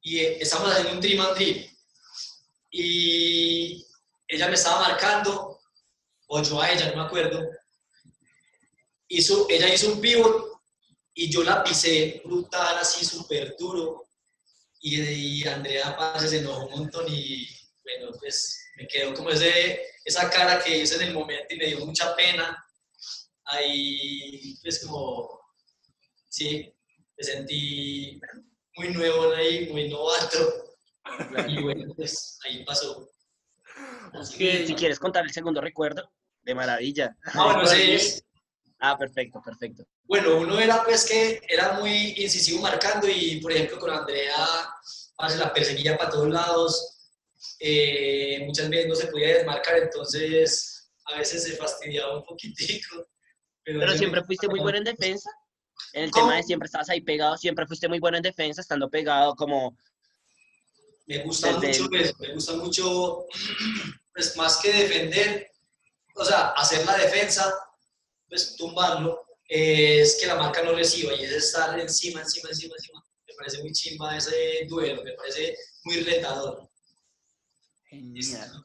y 0.00 0.20
eh, 0.20 0.38
estábamos 0.40 0.72
haciendo 0.72 0.94
un 0.94 1.00
trim 1.00 1.20
and 1.20 1.34
drip. 1.34 1.70
Y 2.70 3.84
ella 4.28 4.48
me 4.48 4.54
estaba 4.54 4.88
marcando, 4.88 5.60
o 6.28 6.42
yo 6.42 6.60
a 6.60 6.70
ella, 6.70 6.90
no 6.90 7.02
me 7.02 7.02
acuerdo. 7.02 7.46
Hizo, 9.12 9.46
ella 9.50 9.72
hizo 9.72 9.92
un 9.92 10.00
pivot 10.00 10.62
y 11.14 11.30
yo 11.30 11.42
la 11.42 11.62
pisé 11.62 12.22
brutal, 12.24 12.78
así 12.78 13.04
súper 13.04 13.56
duro. 13.58 14.08
Y, 14.80 15.00
y 15.00 15.48
Andrea 15.48 15.96
se 16.18 16.38
enojó 16.38 16.66
un 16.66 16.70
montón 16.70 17.06
y 17.08 17.46
bueno, 17.82 18.16
pues 18.18 18.64
me 18.76 18.86
quedó 18.86 19.12
como 19.12 19.30
ese, 19.30 19.80
esa 20.04 20.30
cara 20.30 20.62
que 20.62 20.78
hice 20.78 20.96
en 20.96 21.02
el 21.02 21.14
momento 21.14 21.54
y 21.54 21.58
me 21.58 21.66
dio 21.66 21.84
mucha 21.84 22.14
pena 22.14 22.64
ahí 23.44 24.56
pues 24.62 24.86
como, 24.86 25.40
sí, 26.28 26.72
me 27.16 27.24
sentí 27.24 28.20
muy 28.76 28.88
nuevo 28.90 29.34
ahí, 29.34 29.68
muy 29.70 29.88
novato. 29.88 30.76
Y 31.48 31.62
bueno, 31.62 31.92
pues 31.96 32.38
ahí 32.44 32.64
pasó. 32.64 33.10
Así 34.12 34.38
que, 34.38 34.66
si 34.66 34.74
quieres 34.74 34.98
contar 34.98 35.24
el 35.24 35.32
segundo 35.32 35.60
recuerdo, 35.60 36.10
de 36.42 36.54
maravilla. 36.54 37.16
Ah, 37.34 37.44
bueno, 37.44 37.66
sí. 37.66 38.22
Ah, 38.80 38.96
perfecto, 38.96 39.42
perfecto. 39.44 39.84
Bueno, 40.04 40.38
uno 40.38 40.58
era 40.58 40.82
pues 40.82 41.04
que 41.04 41.42
era 41.46 41.74
muy 41.74 42.14
incisivo 42.16 42.62
marcando 42.62 43.06
y 43.08 43.38
por 43.40 43.52
ejemplo 43.52 43.78
con 43.78 43.90
Andrea 43.90 44.34
hace 45.18 45.38
la 45.38 45.52
perseguía 45.52 45.98
para 45.98 46.10
todos 46.10 46.30
lados. 46.30 46.96
Eh, 47.58 48.42
muchas 48.46 48.70
veces 48.70 48.88
no 48.88 48.94
se 48.94 49.08
podía 49.08 49.36
desmarcar, 49.36 49.78
entonces 49.78 50.90
a 51.04 51.18
veces 51.18 51.44
se 51.44 51.56
fastidiaba 51.56 52.16
un 52.16 52.24
poquitico. 52.24 53.06
Pero, 53.62 53.96
siempre 53.98 54.24
fuiste 54.24 54.48
muy 54.48 54.60
bueno 54.60 54.78
en 54.78 54.84
defensa. 54.84 55.30
En 55.92 56.04
el 56.04 56.10
tema 56.10 56.36
de 56.36 56.42
siempre 56.42 56.66
estabas 56.66 56.88
ahí 56.88 57.02
pegado, 57.02 57.36
siempre 57.36 57.66
fuiste 57.66 57.88
muy 57.88 57.98
bueno 57.98 58.16
en 58.16 58.22
defensa, 58.22 58.62
estando 58.62 58.88
pegado 58.88 59.34
como... 59.34 59.76
Me 61.06 61.18
gusta 61.18 61.52
mucho 61.52 61.88
me 61.90 62.34
gusta 62.34 62.52
mucho, 62.54 63.26
pues 64.14 64.36
más 64.36 64.58
que 64.58 64.72
defender, 64.72 65.50
o 66.14 66.24
sea, 66.24 66.48
hacer 66.50 66.86
la 66.86 66.96
defensa, 66.96 67.52
pues 68.30 68.56
tumbarlo, 68.56 69.26
es 69.46 70.16
que 70.18 70.28
la 70.28 70.36
marca 70.36 70.62
no 70.62 70.72
reciba 70.72 71.12
y 71.14 71.24
es 71.24 71.32
estar 71.32 71.78
encima, 71.78 72.20
encima, 72.20 72.48
encima, 72.48 72.74
encima. 72.78 73.04
Me 73.26 73.34
parece 73.34 73.58
muy 73.60 73.72
chimba 73.72 74.16
ese 74.16 74.64
duelo, 74.68 75.02
me 75.02 75.12
parece 75.14 75.56
muy 75.84 75.96
retador. 75.96 76.70
Genial. 77.84 78.64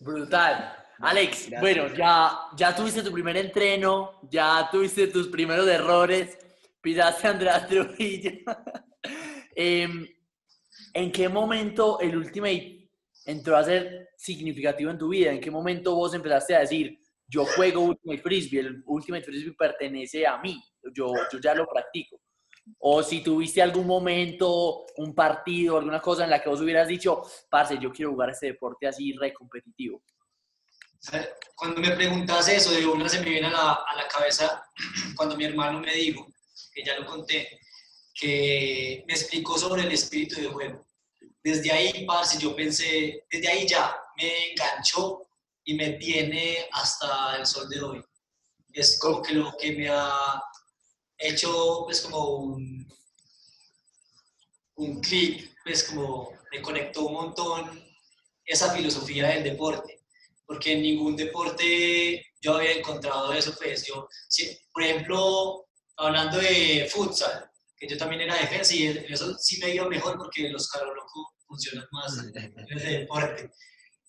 Brutal. 0.00 0.74
Alex, 1.00 1.50
bueno, 1.60 1.94
ya, 1.94 2.48
ya 2.56 2.74
tuviste 2.74 3.02
tu 3.02 3.12
primer 3.12 3.36
entreno, 3.36 4.20
ya 4.30 4.68
tuviste 4.72 5.06
tus 5.08 5.28
primeros 5.28 5.68
errores, 5.68 6.36
pisaste 6.80 7.28
a 7.28 7.30
Andrea 7.30 7.66
Trujillo. 7.66 8.32
Em, 9.60 10.06
¿En 10.94 11.10
qué 11.10 11.28
momento 11.28 11.98
el 11.98 12.16
Ultimate 12.16 12.88
entró 13.24 13.56
a 13.56 13.64
ser 13.64 14.10
significativo 14.16 14.88
en 14.88 14.98
tu 14.98 15.08
vida? 15.08 15.32
¿En 15.32 15.40
qué 15.40 15.50
momento 15.50 15.96
vos 15.96 16.14
empezaste 16.14 16.54
a 16.54 16.60
decir, 16.60 16.96
yo 17.28 17.44
juego 17.44 17.82
Ultimate 17.82 18.22
Frisbee, 18.22 18.60
el 18.60 18.82
Ultimate 18.86 19.24
Frisbee 19.24 19.52
pertenece 19.52 20.26
a 20.26 20.38
mí, 20.38 20.62
yo, 20.94 21.12
yo 21.30 21.38
ya 21.38 21.54
lo 21.54 21.66
practico? 21.66 22.20
O 22.80 23.02
si 23.02 23.22
tuviste 23.22 23.62
algún 23.62 23.86
momento, 23.86 24.86
un 24.96 25.14
partido, 25.14 25.78
alguna 25.78 26.00
cosa 26.00 26.24
en 26.24 26.30
la 26.30 26.42
que 26.42 26.48
vos 26.48 26.60
hubieras 26.60 26.88
dicho, 26.88 27.22
parce, 27.50 27.78
yo 27.78 27.92
quiero 27.92 28.12
jugar 28.12 28.30
este 28.30 28.46
deporte 28.46 28.86
así 28.86 29.12
re 29.12 29.32
competitivo. 29.32 30.02
Cuando 31.54 31.80
me 31.80 31.92
preguntas 31.92 32.48
eso, 32.48 32.72
de 32.72 32.84
una 32.84 33.08
se 33.08 33.20
me 33.20 33.30
viene 33.30 33.46
a 33.46 33.50
la, 33.50 33.72
a 33.72 33.96
la 33.96 34.08
cabeza 34.08 34.64
cuando 35.16 35.36
mi 35.36 35.44
hermano 35.44 35.80
me 35.80 35.94
dijo, 35.94 36.26
que 36.72 36.82
ya 36.82 36.98
lo 36.98 37.06
conté, 37.06 37.60
que 38.14 39.04
me 39.06 39.14
explicó 39.14 39.56
sobre 39.58 39.82
el 39.82 39.92
espíritu 39.92 40.40
de 40.40 40.48
juego. 40.48 40.86
Desde 41.42 41.70
ahí, 41.70 42.04
parce, 42.04 42.38
yo 42.38 42.54
pensé, 42.56 43.24
desde 43.30 43.48
ahí 43.48 43.66
ya 43.66 43.96
me 44.16 44.50
enganchó 44.50 45.27
y 45.68 45.74
me 45.74 45.90
tiene 45.94 46.66
hasta 46.72 47.36
el 47.36 47.46
sol 47.46 47.68
de 47.68 47.80
hoy. 47.80 48.04
Es 48.72 48.98
como 48.98 49.22
que 49.22 49.34
lo 49.34 49.54
que 49.60 49.72
me 49.72 49.88
ha 49.88 50.42
hecho, 51.18 51.82
pues 51.84 52.00
como 52.00 52.36
un, 52.36 52.88
un 54.76 55.00
clic, 55.00 55.54
pues 55.64 55.84
como 55.84 56.32
me 56.50 56.62
conectó 56.62 57.06
un 57.06 57.14
montón 57.14 57.84
esa 58.44 58.72
filosofía 58.72 59.28
del 59.28 59.44
deporte 59.44 59.98
porque 60.48 60.72
en 60.72 60.82
ningún 60.82 61.14
deporte 61.14 62.24
yo 62.40 62.56
había 62.56 62.72
encontrado 62.72 63.34
eso, 63.34 63.54
pues 63.58 63.86
yo, 63.86 64.08
por 64.72 64.82
ejemplo, 64.82 65.66
hablando 65.98 66.38
de 66.38 66.88
futsal, 66.90 67.50
que 67.76 67.86
yo 67.86 67.98
también 67.98 68.22
era 68.22 68.34
defensa 68.34 68.74
y 68.74 68.86
eso 68.86 69.36
sí 69.38 69.60
me 69.60 69.74
iba 69.74 69.86
mejor 69.86 70.16
porque 70.16 70.48
los 70.48 70.70
locos 70.74 71.26
funcionan 71.46 71.86
más 71.92 72.16
en 72.18 72.78
ese 72.78 72.88
deporte. 73.00 73.50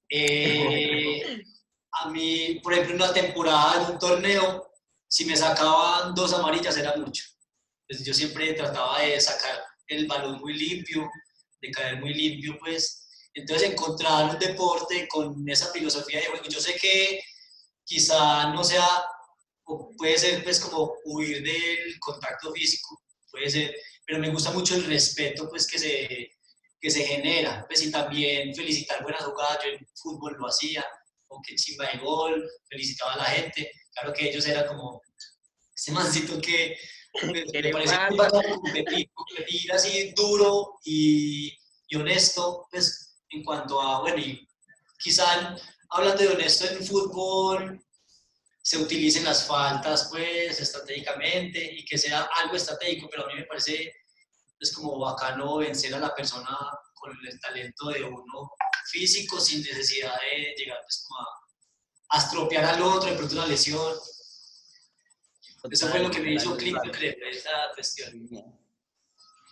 Eh, 0.09 1.43
a 1.91 2.09
mí, 2.09 2.59
por 2.63 2.73
ejemplo, 2.73 2.95
en 2.95 3.01
una 3.01 3.13
temporada, 3.13 3.83
en 3.83 3.93
un 3.93 3.99
torneo, 3.99 4.71
si 5.07 5.25
me 5.25 5.35
sacaban 5.35 6.13
dos 6.15 6.33
amarillas 6.33 6.77
era 6.77 6.95
mucho. 6.95 7.23
Pues 7.87 8.03
yo 8.03 8.13
siempre 8.13 8.53
trataba 8.53 9.01
de 9.01 9.19
sacar 9.19 9.63
el 9.87 10.07
balón 10.07 10.39
muy 10.39 10.53
limpio, 10.53 11.09
de 11.61 11.71
caer 11.71 11.99
muy 11.99 12.13
limpio, 12.13 12.57
pues 12.59 12.99
entonces, 13.33 13.69
encontrar 13.69 14.33
un 14.33 14.39
deporte 14.39 15.07
con 15.07 15.47
esa 15.47 15.71
filosofía 15.71 16.19
de 16.19 16.25
juego, 16.27 16.45
yo 16.49 16.59
sé 16.59 16.75
que 16.75 17.21
quizá 17.85 18.51
no 18.53 18.63
sea, 18.63 18.87
o 19.65 19.91
puede 19.97 20.17
ser 20.17 20.43
pues 20.43 20.59
como 20.59 20.93
huir 21.05 21.43
del 21.43 21.99
contacto 21.99 22.51
físico, 22.51 23.01
puede 23.31 23.49
ser, 23.49 23.75
pero 24.05 24.19
me 24.19 24.29
gusta 24.29 24.51
mucho 24.51 24.75
el 24.75 24.85
respeto 24.85 25.47
pues 25.49 25.67
que 25.67 25.79
se, 25.79 26.31
que 26.79 26.89
se 26.89 27.05
genera, 27.05 27.65
pues 27.67 27.83
y 27.83 27.91
también 27.91 28.55
felicitar 28.55 29.03
buenas 29.03 29.23
jugadas, 29.23 29.59
yo 29.63 29.71
en 29.71 29.87
fútbol 29.95 30.35
lo 30.39 30.47
hacía, 30.47 30.85
aunque 31.29 31.55
chimba 31.55 31.85
de 31.91 31.99
gol, 31.99 32.49
felicitaba 32.69 33.13
a 33.13 33.17
la 33.17 33.25
gente, 33.25 33.71
claro 33.93 34.13
que 34.13 34.29
ellos 34.29 34.47
eran 34.47 34.67
como 34.67 35.01
ese 35.75 35.91
mancito 35.91 36.39
que 36.41 36.77
me 37.23 37.71
parecía 37.71 38.09
competir, 38.09 39.09
competir 39.13 39.71
así 39.73 40.13
duro 40.15 40.79
y, 40.83 41.51
y 41.87 41.95
honesto, 41.95 42.67
pues 42.71 43.17
en 43.29 43.43
cuanto 43.43 43.81
a, 43.81 44.01
bueno, 44.01 44.17
y 44.17 44.47
quizá 44.97 45.55
hablando 45.89 46.21
de 46.21 46.29
honesto 46.29 46.67
en 46.67 46.85
fútbol, 46.85 47.83
se 48.61 48.77
utilicen 48.77 49.23
las 49.23 49.47
faltas 49.47 50.09
pues 50.11 50.59
estratégicamente 50.59 51.73
y 51.73 51.83
que 51.85 51.97
sea 51.97 52.29
algo 52.41 52.55
estratégico, 52.55 53.07
pero 53.09 53.25
a 53.25 53.27
mí 53.27 53.35
me 53.35 53.45
parece 53.45 53.91
es 54.59 54.73
pues, 54.73 54.73
como 54.73 54.99
bacano 54.99 55.57
vencer 55.57 55.93
a 55.95 55.99
la 55.99 56.13
persona 56.13 56.57
con 56.93 57.17
el 57.25 57.39
talento 57.39 57.89
de 57.89 58.03
uno 58.03 58.51
físico 58.91 59.39
sin 59.39 59.61
necesidad 59.61 60.13
de 60.19 60.53
llegar 60.57 60.79
pues 60.83 61.05
como 61.07 61.21
a, 62.09 62.17
estropear 62.17 62.65
al 62.65 62.81
otro, 62.81 63.09
de 63.09 63.15
pronto 63.15 63.35
una 63.35 63.47
lesión. 63.47 63.95
Eso 65.69 65.87
fue 65.87 65.99
lo 65.99 66.11
que 66.11 66.19
me 66.19 66.33
hizo 66.33 66.57
clic 66.57 66.77
esa 67.31 67.51
cuestión 67.73 68.27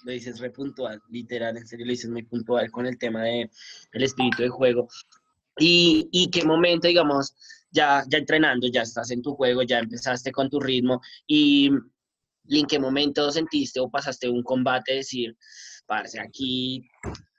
lo 0.04 0.12
dices 0.12 0.40
re 0.40 0.52
puntual, 0.52 1.02
literal, 1.10 1.58
en 1.58 1.68
serio 1.68 1.86
lo 1.86 1.92
dices 1.92 2.10
muy 2.10 2.24
puntual 2.24 2.72
con 2.72 2.86
el 2.86 2.98
tema 2.98 3.24
de 3.24 3.50
el 3.92 4.04
espíritu 4.04 4.44
de 4.44 4.50
juego. 4.50 4.88
Y, 5.60 6.08
y 6.12 6.30
qué 6.30 6.46
momento, 6.46 6.88
digamos, 6.88 7.36
ya, 7.72 8.04
ya 8.08 8.20
entrenando, 8.20 8.68
ya 8.68 8.84
estás 8.84 9.12
en 9.12 9.22
tu 9.22 9.36
juego, 9.36 9.64
ya 9.64 9.80
empezaste 9.80 10.32
con 10.32 10.50
tu 10.50 10.60
ritmo 10.60 11.02
y, 11.26 11.72
en 12.50 12.66
qué 12.66 12.80
momento 12.80 13.32
sentiste 13.32 13.80
o 13.80 13.89
pasaste 13.89 14.30
un 14.30 14.44
combate 14.44 14.96
decir, 14.96 15.36
parce, 15.86 16.20
aquí, 16.20 16.82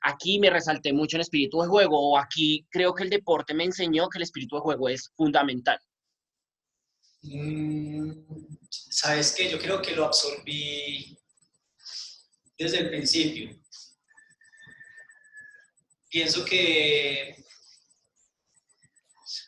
aquí 0.03 0.39
me 0.39 0.51
resalté 0.51 0.93
mucho 0.93 1.17
en 1.17 1.23
espíritu 1.23 1.61
de 1.61 1.69
juego 1.69 2.11
o 2.11 2.19
aquí 2.19 2.67
creo 2.71 2.95
que 2.95 3.05
el 3.05 3.11
deporte 3.11 3.55
me 3.55 3.65
enseñó 3.65 4.09
que 4.09 4.19
el 4.19 4.25
espíritu 4.25 4.57
de 4.57 4.63
juego 4.63 4.89
es 4.89 5.11
fundamental. 5.17 5.79
Mm, 7.23 8.13
sabes 8.71 9.33
que 9.33 9.51
yo 9.51 9.59
creo 9.59 9.83
que 9.83 9.95
lo 9.95 10.05
absorbí 10.05 11.19
desde 12.57 12.81
el 12.81 12.89
principio. 12.91 13.57
Pienso 16.11 16.45
que 16.45 17.45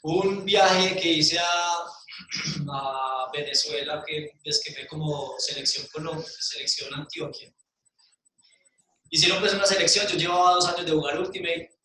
un 0.03 0.45
viaje 0.45 0.97
que 0.97 1.13
hice 1.13 1.39
a, 1.39 1.45
Venezuela, 3.33 4.05
que, 4.07 4.33
es 4.45 4.63
que 4.63 4.73
fue 4.73 4.87
como 4.87 5.35
selección 5.39 5.87
Colombia, 5.93 6.27
selección 6.39 6.93
Antioquia. 6.95 7.53
Hicieron 9.11 9.41
pues 9.41 9.55
una 9.55 9.67
selección, 9.67 10.07
yo 10.07 10.17
llevaba 10.17 10.55
dos 10.55 10.69
años 10.69 10.87
de 10.87 10.93
jugar 10.93 11.19
Ultimate 11.19 11.77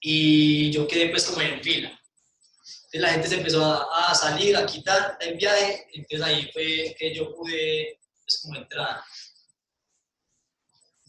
y 0.00 0.70
yo 0.70 0.86
quedé 0.86 1.08
pues 1.10 1.24
como 1.24 1.40
en 1.40 1.62
fila. 1.62 1.88
Entonces 1.88 3.00
la 3.00 3.10
gente 3.10 3.28
se 3.28 3.34
empezó 3.36 3.92
a, 3.92 4.14
salir, 4.14 4.56
a 4.56 4.66
quitar 4.66 5.18
el 5.20 5.36
viaje, 5.36 5.86
entonces 5.92 6.22
ahí 6.22 6.50
fue 6.52 6.94
que 6.98 7.14
yo 7.14 7.34
pude 7.34 7.98
pues 8.22 8.40
como 8.42 8.56
entrar. 8.56 9.02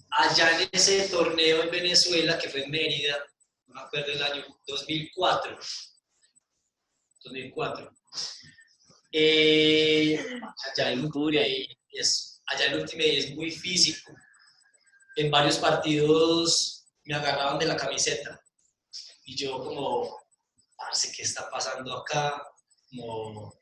Allá 0.09 0.61
en 0.61 0.69
ese 0.71 1.07
torneo 1.09 1.63
en 1.63 1.71
Venezuela, 1.71 2.37
que 2.37 2.49
fue 2.49 2.63
en 2.63 2.71
Mérida, 2.71 3.17
no 3.67 3.75
me 3.75 3.81
acuerdo 3.81 4.11
el 4.11 4.23
año 4.23 4.45
2004, 4.65 5.59
2004. 7.25 7.91
Eh, 9.11 10.19
allá 10.71 10.91
el 10.91 11.05
Ultimate 11.05 11.77
es, 11.89 12.41
allá 12.47 12.65
el 12.67 12.81
Ultimate 12.81 13.17
es 13.17 13.35
muy 13.35 13.51
físico. 13.51 14.13
En 15.15 15.31
varios 15.31 15.57
partidos 15.57 16.85
me 17.03 17.15
agarraban 17.15 17.59
de 17.59 17.65
la 17.65 17.77
camiseta 17.77 18.41
y 19.25 19.35
yo 19.35 19.57
como, 19.63 20.19
sé 20.91 21.11
¿qué 21.11 21.23
está 21.23 21.49
pasando 21.49 21.97
acá? 21.97 22.41
Como 22.89 23.53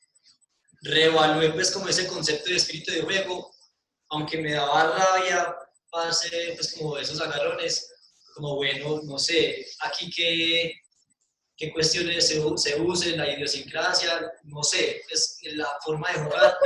reevalué 0.82 1.51
pues 1.51 1.72
como 1.72 1.88
ese 1.88 2.08
concepto 2.08 2.50
de 2.50 2.58
espíritu 2.58 2.91
de 2.91 3.01
juego, 3.01 3.55
aunque 4.10 4.38
me 4.38 4.53
daba 4.53 4.98
rabia, 4.98 5.55
pues 5.89 6.75
como 6.77 6.98
esos 6.98 7.22
agarrones, 7.22 7.89
como 8.36 8.55
bueno, 8.55 9.01
no 9.03 9.17
sé, 9.17 9.65
aquí 9.82 10.12
qué, 10.12 10.74
qué 11.57 11.72
cuestiones 11.72 12.27
se, 12.27 12.41
se 12.57 12.81
usen, 12.81 13.17
la 13.17 13.31
idiosincrasia, 13.31 14.31
no 14.43 14.63
sé, 14.63 15.01
es 15.10 15.39
la 15.53 15.69
forma 15.83 16.12
de 16.12 16.19
jugar, 16.19 16.57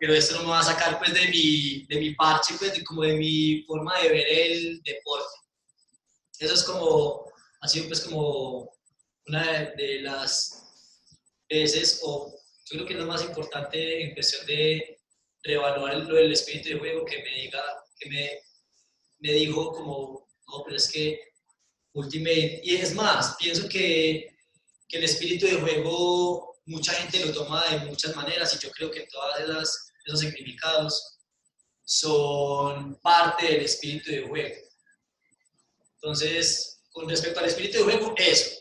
pero 0.00 0.14
esto 0.14 0.36
no 0.36 0.42
me 0.42 0.50
va 0.50 0.60
a 0.60 0.64
sacar 0.64 0.98
pues 0.98 1.14
de 1.14 1.28
mi, 1.28 1.86
de 1.86 1.96
mi 1.98 2.14
parche, 2.14 2.54
pues 2.58 2.74
de, 2.74 2.84
como 2.84 3.02
de 3.02 3.14
mi 3.14 3.62
forma 3.62 3.98
de 4.00 4.08
ver 4.08 4.26
el 4.28 4.82
deporte. 4.82 5.38
Eso 6.38 6.54
es 6.54 6.64
como 6.64 7.24
ha 7.64 7.68
sido 7.68 7.86
pues 7.86 8.00
como 8.02 8.70
una 9.26 9.72
de, 9.76 10.02
las 10.02 10.62
veces, 11.48 12.00
o 12.02 12.30
yo 12.66 12.76
creo 12.76 12.86
que 12.86 12.92
es 12.92 12.98
lo 13.00 13.06
más 13.06 13.22
importante 13.24 14.02
en 14.02 14.12
cuestión 14.12 14.44
de 14.46 14.98
reevaluar 15.42 15.96
lo 15.96 16.14
del 16.14 16.32
espíritu 16.32 16.68
de 16.68 16.78
juego, 16.78 17.06
que 17.06 17.22
me 17.22 17.42
diga, 17.42 17.62
que 17.98 18.10
me, 18.10 18.30
me 19.20 19.32
dijo 19.32 19.72
como, 19.72 20.28
no, 20.46 20.62
pero 20.64 20.76
es 20.76 20.92
que 20.92 21.18
Ultimate, 21.94 22.60
y 22.62 22.76
es 22.76 22.94
más, 22.94 23.36
pienso 23.38 23.68
que, 23.68 24.36
que 24.88 24.98
el 24.98 25.04
espíritu 25.04 25.46
de 25.46 25.60
juego 25.60 26.54
mucha 26.66 26.92
gente 26.92 27.24
lo 27.24 27.32
toma 27.32 27.64
de 27.68 27.86
muchas 27.86 28.14
maneras 28.16 28.54
y 28.54 28.58
yo 28.58 28.70
creo 28.72 28.90
que 28.90 29.06
todos 29.06 29.86
esos 30.06 30.20
significados 30.20 31.18
son 31.84 32.98
parte 33.02 33.46
del 33.46 33.62
espíritu 33.62 34.10
de 34.10 34.26
juego. 34.26 34.54
Entonces, 35.96 36.82
con 36.90 37.08
respecto 37.08 37.40
al 37.40 37.46
espíritu 37.46 37.78
de 37.78 37.84
juego, 37.84 38.14
eso. 38.16 38.60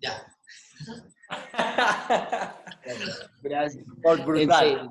Ya. 0.00 0.36
Gracias. 3.42 3.84
Por 4.02 4.24
brutal. 4.24 4.90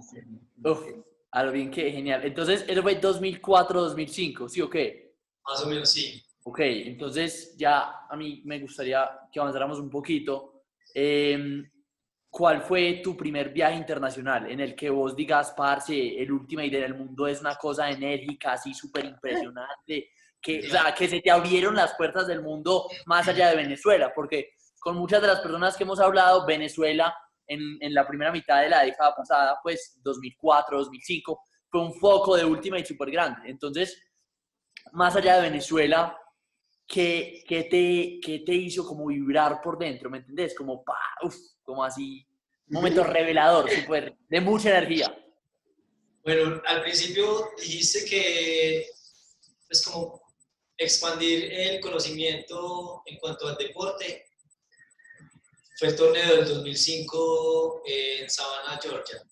Uf, 0.63 0.85
a 1.31 1.43
lo 1.43 1.51
bien 1.51 1.71
que 1.71 1.91
genial. 1.91 2.23
Entonces, 2.23 2.63
eso 2.67 2.81
fue 2.81 2.99
2004-2005, 3.01 4.49
¿sí 4.49 4.61
o 4.61 4.69
qué? 4.69 5.10
Más 5.45 5.63
o 5.63 5.67
menos, 5.67 5.91
sí. 5.91 6.23
Ok, 6.43 6.59
entonces 6.59 7.55
ya 7.57 8.07
a 8.09 8.15
mí 8.15 8.41
me 8.45 8.59
gustaría 8.59 9.09
que 9.31 9.39
avanzáramos 9.39 9.79
un 9.79 9.89
poquito. 9.89 10.63
Em, 10.93 11.69
¿Cuál 12.29 12.61
fue 12.61 13.01
tu 13.03 13.15
primer 13.17 13.49
viaje 13.49 13.75
internacional 13.75 14.49
en 14.49 14.61
el 14.61 14.73
que 14.73 14.89
vos 14.89 15.15
digas, 15.15 15.53
parce, 15.55 16.21
el 16.21 16.31
último 16.31 16.61
idea 16.61 16.81
del 16.81 16.95
mundo 16.95 17.27
es 17.27 17.41
una 17.41 17.55
cosa 17.55 17.89
enérgica, 17.89 18.53
así 18.53 18.73
súper 18.73 19.05
impresionante? 19.05 20.11
que, 20.41 20.59
o 20.59 20.69
sea, 20.69 20.93
que 20.95 21.07
se 21.07 21.21
te 21.21 21.29
abrieron 21.29 21.75
las 21.75 21.93
puertas 21.95 22.27
del 22.27 22.41
mundo 22.41 22.87
más 23.05 23.27
allá 23.27 23.49
de 23.49 23.57
Venezuela, 23.57 24.11
porque 24.13 24.53
con 24.79 24.97
muchas 24.97 25.21
de 25.21 25.27
las 25.27 25.39
personas 25.39 25.77
que 25.77 25.83
hemos 25.83 25.99
hablado, 25.99 26.45
Venezuela 26.45 27.15
en, 27.47 27.77
en 27.79 27.93
la 27.93 28.07
primera 28.07 28.31
mitad 28.31 28.61
de 28.61 28.69
la 28.69 28.81
década 28.81 29.15
pasada, 29.15 29.59
pues 29.61 29.99
2004, 30.03 30.79
2005, 30.79 31.43
fue 31.69 31.81
un 31.81 31.93
foco 31.93 32.35
de 32.35 32.43
Ultimate 32.43 32.85
súper 32.85 33.11
grande. 33.11 33.49
Entonces, 33.49 34.01
más 34.91 35.15
allá 35.15 35.35
de 35.37 35.49
Venezuela, 35.49 36.17
¿qué, 36.87 37.43
qué, 37.47 37.63
te, 37.63 38.19
¿qué 38.21 38.43
te 38.45 38.53
hizo 38.53 38.85
como 38.85 39.07
vibrar 39.07 39.61
por 39.61 39.77
dentro? 39.77 40.09
¿Me 40.09 40.19
entendés? 40.19 40.55
Como, 40.55 40.83
pa, 40.83 40.97
uf, 41.23 41.35
como 41.63 41.83
así, 41.83 42.25
un 42.67 42.75
momento 42.75 43.03
revelador, 43.03 43.69
súper, 43.69 44.15
de 44.27 44.41
mucha 44.41 44.69
energía. 44.69 45.15
Bueno, 46.23 46.61
al 46.65 46.81
principio 46.83 47.49
dijiste 47.57 48.05
que, 48.05 48.87
pues 49.67 49.81
como 49.83 50.21
expandir 50.77 51.51
el 51.51 51.79
conocimiento 51.79 53.03
en 53.05 53.17
cuanto 53.17 53.47
al 53.47 53.55
deporte 53.55 54.25
fue 55.77 55.89
el 55.89 55.95
torneo 55.95 56.37
del 56.37 56.47
2005 56.47 57.83
en 57.85 58.29
Savannah, 58.29 58.79
Georgia, 58.81 59.17
que 59.17 59.29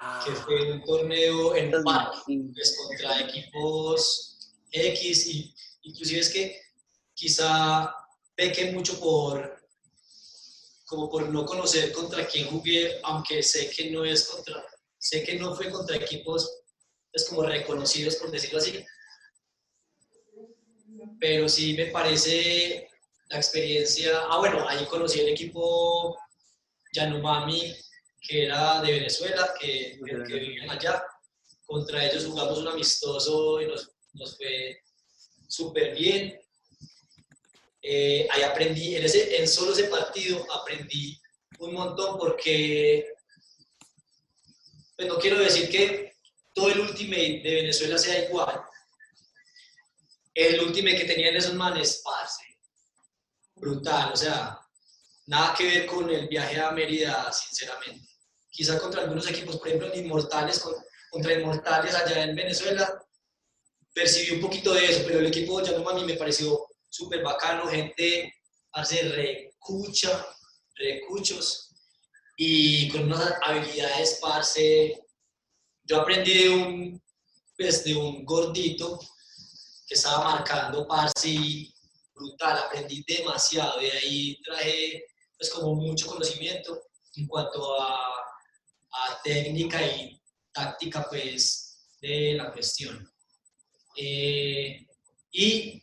ah. 0.00 0.42
fue 0.44 0.72
un 0.72 0.82
torneo 0.84 1.56
en 1.56 1.70
par, 1.82 2.12
pues, 2.24 2.76
contra 2.76 3.20
equipos 3.20 4.27
X, 4.70 5.26
y 5.26 5.54
inclusive 5.82 6.20
es 6.20 6.28
que 6.30 6.60
quizá 7.14 7.94
peque 8.34 8.72
mucho 8.72 8.98
por 9.00 9.58
como 10.86 11.10
por 11.10 11.28
no 11.28 11.44
conocer 11.44 11.92
contra 11.92 12.26
quién 12.26 12.48
jugué, 12.48 12.98
aunque 13.02 13.42
sé 13.42 13.68
que 13.68 13.90
no 13.90 14.06
es 14.06 14.26
contra, 14.26 14.64
sé 14.96 15.22
que 15.22 15.34
no 15.34 15.54
fue 15.54 15.70
contra 15.70 15.96
equipos 15.96 16.58
es 17.12 17.24
pues, 17.24 17.28
como 17.28 17.42
reconocidos, 17.42 18.16
por 18.16 18.30
decirlo 18.30 18.58
así, 18.58 18.84
pero 21.18 21.48
sí 21.48 21.74
me 21.74 21.86
parece 21.86 22.88
la 23.28 23.36
experiencia. 23.36 24.18
Ah, 24.28 24.38
bueno, 24.38 24.66
ahí 24.68 24.84
conocí 24.86 25.20
el 25.20 25.28
equipo 25.28 26.16
Yanomami, 26.92 27.74
que 28.20 28.44
era 28.44 28.80
de 28.82 28.92
Venezuela, 28.92 29.54
que, 29.58 29.98
que, 30.04 30.34
vivían 30.34 30.70
allá. 30.70 31.02
Contra 31.66 32.06
ellos 32.06 32.26
jugamos 32.26 32.58
un 32.58 32.68
amistoso 32.68 33.60
y 33.60 33.66
nos, 33.66 33.90
nos 34.18 34.36
fue 34.36 34.82
súper 35.46 35.94
bien. 35.94 36.38
Eh, 37.80 38.26
ahí 38.30 38.42
aprendí, 38.42 38.96
en, 38.96 39.04
ese, 39.04 39.38
en 39.40 39.48
solo 39.48 39.72
ese 39.72 39.84
partido 39.84 40.46
aprendí 40.52 41.18
un 41.60 41.74
montón 41.74 42.18
porque, 42.18 43.12
pues 44.96 45.08
no 45.08 45.18
quiero 45.18 45.38
decir 45.38 45.68
que 45.70 46.12
todo 46.54 46.70
el 46.70 46.80
Ultimate 46.80 47.40
de 47.42 47.54
Venezuela 47.54 47.96
sea 47.96 48.24
igual, 48.24 48.62
el 50.34 50.60
último 50.60 50.88
que 50.88 51.04
tenían 51.04 51.34
esos 51.34 51.54
manes, 51.54 52.00
parce, 52.04 52.44
brutal, 53.56 54.12
o 54.12 54.16
sea, 54.16 54.58
nada 55.26 55.54
que 55.56 55.64
ver 55.64 55.86
con 55.86 56.08
el 56.10 56.28
viaje 56.28 56.60
a 56.60 56.70
Mérida, 56.70 57.32
sinceramente. 57.32 58.08
Quizá 58.50 58.78
contra 58.78 59.02
algunos 59.02 59.28
equipos, 59.28 59.56
por 59.56 59.68
ejemplo, 59.68 59.94
Inmortales, 59.94 60.62
contra 61.10 61.32
Inmortales 61.34 61.94
allá 61.94 62.24
en 62.24 62.36
Venezuela, 62.36 63.00
percibí 63.98 64.36
un 64.36 64.40
poquito 64.40 64.72
de 64.74 64.86
eso, 64.86 65.02
pero 65.04 65.18
el 65.18 65.26
equipo 65.26 65.60
de 65.60 65.74
a 65.74 65.94
mí 65.94 66.04
me 66.04 66.14
pareció 66.14 66.66
súper 66.88 67.20
bacano, 67.22 67.66
gente, 67.66 68.32
hace 68.72 69.02
recucha, 69.02 70.24
recuchos, 70.76 71.74
y 72.36 72.88
con 72.90 73.04
unas 73.04 73.34
habilidades, 73.42 74.18
parce. 74.22 75.02
Yo 75.82 76.00
aprendí 76.00 76.34
de 76.44 76.48
un, 76.50 77.02
pues, 77.56 77.82
de 77.82 77.96
un 77.96 78.24
gordito 78.24 79.00
que 79.86 79.94
estaba 79.94 80.36
marcando 80.36 80.86
Parsi 80.86 81.74
brutal, 82.14 82.58
aprendí 82.58 83.04
demasiado, 83.06 83.80
de 83.80 83.90
ahí 83.90 84.40
traje 84.42 85.04
pues 85.36 85.50
como 85.50 85.74
mucho 85.74 86.08
conocimiento 86.08 86.82
en 87.14 87.26
cuanto 87.26 87.80
a, 87.80 87.94
a 87.94 89.22
técnica 89.22 89.80
y 89.86 90.20
táctica 90.52 91.06
pues 91.08 91.88
de 92.00 92.34
la 92.34 92.52
cuestión. 92.52 93.08
Eh, 94.00 94.86
y, 95.32 95.82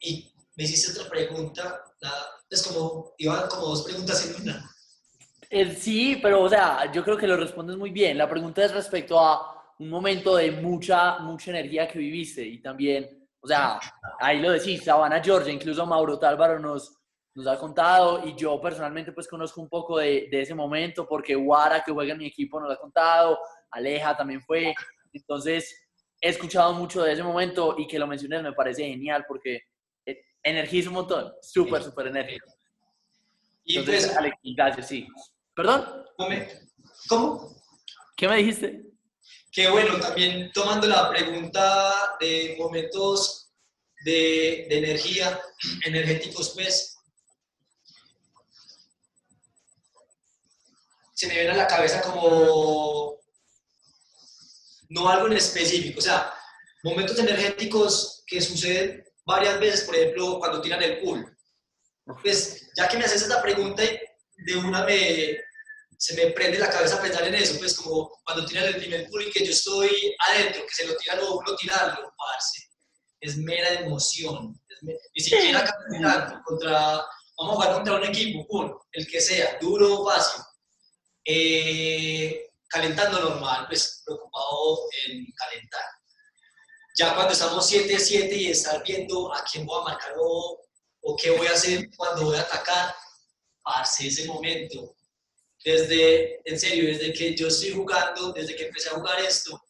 y, 0.00 0.32
me 0.56 0.64
hiciste 0.64 0.92
otra 0.98 1.10
pregunta, 1.10 1.84
es 2.48 2.66
como, 2.66 3.12
iban 3.18 3.46
como 3.48 3.66
dos 3.66 3.84
preguntas 3.84 4.26
en 4.26 4.42
una. 4.42 4.70
Eh, 5.50 5.74
sí, 5.74 6.18
pero 6.22 6.42
o 6.42 6.48
sea, 6.48 6.90
yo 6.92 7.04
creo 7.04 7.16
que 7.16 7.26
lo 7.26 7.36
respondes 7.36 7.76
muy 7.76 7.90
bien. 7.90 8.16
La 8.16 8.28
pregunta 8.28 8.64
es 8.64 8.72
respecto 8.72 9.18
a 9.18 9.74
un 9.78 9.90
momento 9.90 10.36
de 10.36 10.50
mucha, 10.50 11.18
mucha 11.18 11.50
energía 11.50 11.88
que 11.88 11.98
viviste 11.98 12.42
y 12.42 12.60
también, 12.62 13.28
o 13.40 13.46
sea, 13.46 13.78
ahí 14.18 14.40
lo 14.40 14.52
decís, 14.52 14.84
Sabana 14.84 15.22
Georgia, 15.22 15.52
incluso 15.52 15.84
Mauro 15.86 16.18
Tálvaro 16.18 16.58
nos, 16.58 16.94
nos 17.34 17.46
ha 17.46 17.58
contado 17.58 18.26
y 18.26 18.34
yo 18.34 18.60
personalmente 18.60 19.12
pues 19.12 19.28
conozco 19.28 19.60
un 19.60 19.68
poco 19.68 19.98
de, 19.98 20.28
de 20.30 20.42
ese 20.42 20.54
momento 20.54 21.06
porque 21.06 21.36
Wara 21.36 21.82
que 21.82 21.92
juega 21.92 22.12
en 22.12 22.18
mi 22.18 22.26
equipo 22.26 22.60
nos 22.60 22.72
ha 22.72 22.76
contado, 22.76 23.38
Aleja 23.70 24.16
también 24.16 24.42
fue, 24.42 24.74
entonces 25.12 25.79
he 26.20 26.28
escuchado 26.28 26.74
mucho 26.74 27.02
de 27.02 27.12
ese 27.12 27.22
momento 27.22 27.74
y 27.78 27.86
que 27.86 27.98
lo 27.98 28.06
menciones 28.06 28.42
me 28.42 28.52
parece 28.52 28.84
genial 28.84 29.24
porque 29.26 29.62
eh, 30.04 30.22
energiza 30.42 30.88
un 30.88 30.96
montón, 30.96 31.32
súper, 31.40 31.82
súper 31.82 32.08
enérgico. 32.08 32.46
Y 33.64 33.78
Entonces, 33.78 34.06
pues, 34.06 34.16
Alex, 34.16 34.36
gracias, 34.42 34.88
sí. 34.88 35.08
¿Perdón? 35.54 36.04
¿cómo? 37.08 37.56
¿Qué 38.16 38.28
me 38.28 38.36
dijiste? 38.36 38.82
Que 39.52 39.68
bueno, 39.68 39.98
también 39.98 40.50
tomando 40.52 40.86
la 40.86 41.08
pregunta 41.10 42.16
de 42.20 42.56
momentos 42.58 43.50
de, 44.04 44.66
de 44.68 44.78
energía, 44.78 45.40
energéticos, 45.84 46.50
pues, 46.50 46.98
se 51.14 51.26
me 51.26 51.34
viene 51.34 51.50
a 51.50 51.56
la 51.56 51.66
cabeza 51.66 52.00
como 52.00 53.19
no 54.90 55.08
algo 55.08 55.26
en 55.26 55.32
específico, 55.34 55.98
o 55.98 56.02
sea, 56.02 56.32
momentos 56.84 57.18
energéticos 57.18 58.22
que 58.26 58.40
suceden 58.40 59.04
varias 59.24 59.58
veces, 59.58 59.82
por 59.82 59.96
ejemplo, 59.96 60.38
cuando 60.38 60.60
tiran 60.60 60.82
el 60.82 61.00
pool. 61.00 61.36
Pues, 62.22 62.70
ya 62.76 62.88
que 62.88 62.96
me 62.98 63.04
haces 63.04 63.22
esta 63.22 63.40
pregunta, 63.42 63.82
de 63.82 64.56
una 64.56 64.84
me, 64.84 65.38
se 65.98 66.14
me 66.14 66.32
prende 66.32 66.58
la 66.58 66.70
cabeza 66.70 67.00
pensar 67.00 67.26
en 67.26 67.34
eso, 67.34 67.58
pues 67.58 67.76
como 67.76 68.10
cuando 68.24 68.44
tiran 68.46 68.64
el 68.66 68.76
primer 68.76 69.08
pool 69.08 69.22
y 69.22 69.30
que 69.30 69.44
yo 69.44 69.52
estoy 69.52 69.90
adentro, 70.28 70.62
que 70.66 70.74
se 70.74 70.86
lo 70.86 70.96
tiran 70.96 71.20
o 71.20 71.38
uno 71.38 71.54
tirarlo, 71.56 72.12
parce. 72.16 72.68
Es 73.20 73.36
mera 73.36 73.74
emoción. 73.80 74.58
Es 74.68 74.82
me- 74.82 74.96
ni 75.14 75.22
siquiera 75.22 75.64
caminando 75.64 76.40
contra, 76.44 77.04
vamos 77.38 77.52
a 77.52 77.54
jugar 77.54 77.72
contra 77.74 77.94
un 77.96 78.04
equipo, 78.04 78.46
pum, 78.48 78.72
el 78.92 79.06
que 79.06 79.20
sea, 79.20 79.58
duro 79.60 80.00
o 80.00 80.10
fácil. 80.10 80.42
Eh, 81.24 82.49
calentando 82.70 83.20
normal, 83.20 83.66
pues 83.68 84.02
preocupado 84.04 84.80
en 85.06 85.26
calentar. 85.32 85.84
Ya 86.96 87.14
cuando 87.14 87.32
estamos 87.32 87.70
7-7 87.70 88.32
y 88.36 88.50
estar 88.50 88.82
viendo 88.82 89.32
a 89.34 89.44
quién 89.44 89.66
voy 89.66 89.80
a 89.80 89.84
marcar 89.84 90.14
o, 90.18 90.60
o 91.02 91.16
qué 91.16 91.30
voy 91.30 91.46
a 91.46 91.52
hacer 91.52 91.88
cuando 91.96 92.26
voy 92.26 92.36
a 92.36 92.42
atacar, 92.42 92.94
parce, 93.62 94.06
ese 94.06 94.26
momento. 94.26 94.96
Desde, 95.62 96.40
en 96.48 96.58
serio, 96.58 96.86
desde 96.86 97.12
que 97.12 97.36
yo 97.36 97.48
estoy 97.48 97.72
jugando, 97.72 98.32
desde 98.32 98.56
que 98.56 98.66
empecé 98.66 98.88
a 98.88 98.94
jugar 98.94 99.20
esto, 99.20 99.62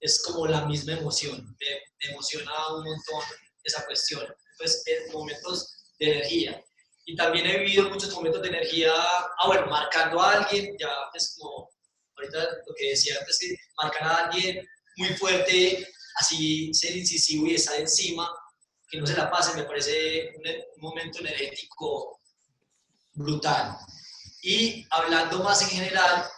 es 0.00 0.22
como 0.22 0.46
la 0.46 0.64
misma 0.64 0.94
emoción. 0.94 1.56
Me, 1.60 1.66
me 2.00 2.12
emociona 2.12 2.52
un 2.74 2.84
montón 2.84 3.22
esa 3.62 3.84
cuestión. 3.84 4.26
Pues, 4.58 4.82
en 4.86 5.12
momentos 5.12 5.94
de 5.98 6.12
energía. 6.12 6.64
Y 7.06 7.16
también 7.16 7.46
he 7.46 7.58
vivido 7.58 7.88
muchos 7.88 8.12
momentos 8.12 8.42
de 8.42 8.48
energía, 8.48 8.92
ah, 8.92 9.46
bueno, 9.46 9.66
marcando 9.66 10.20
a 10.20 10.32
alguien, 10.32 10.76
ya 10.78 10.90
es 11.14 11.36
como, 11.38 11.70
ahorita 12.18 12.38
lo 12.66 12.74
que 12.76 12.90
decía 12.90 13.16
antes, 13.18 13.38
que 13.38 13.56
marcar 13.82 14.02
a 14.02 14.16
alguien 14.26 14.66
muy 14.96 15.08
fuerte, 15.10 15.86
así 16.16 16.72
ser 16.74 16.96
incisivo 16.96 17.46
y 17.46 17.54
estar 17.54 17.78
encima, 17.78 18.28
que 18.90 18.98
no 18.98 19.06
se 19.06 19.16
la 19.16 19.30
pase, 19.30 19.56
me 19.56 19.64
parece 19.64 20.32
un, 20.36 20.48
un 20.48 20.80
momento 20.80 21.20
energético 21.20 22.20
brutal. 23.12 23.76
Y 24.42 24.86
hablando 24.90 25.42
más 25.42 25.62
en 25.62 25.68
general, 25.68 26.28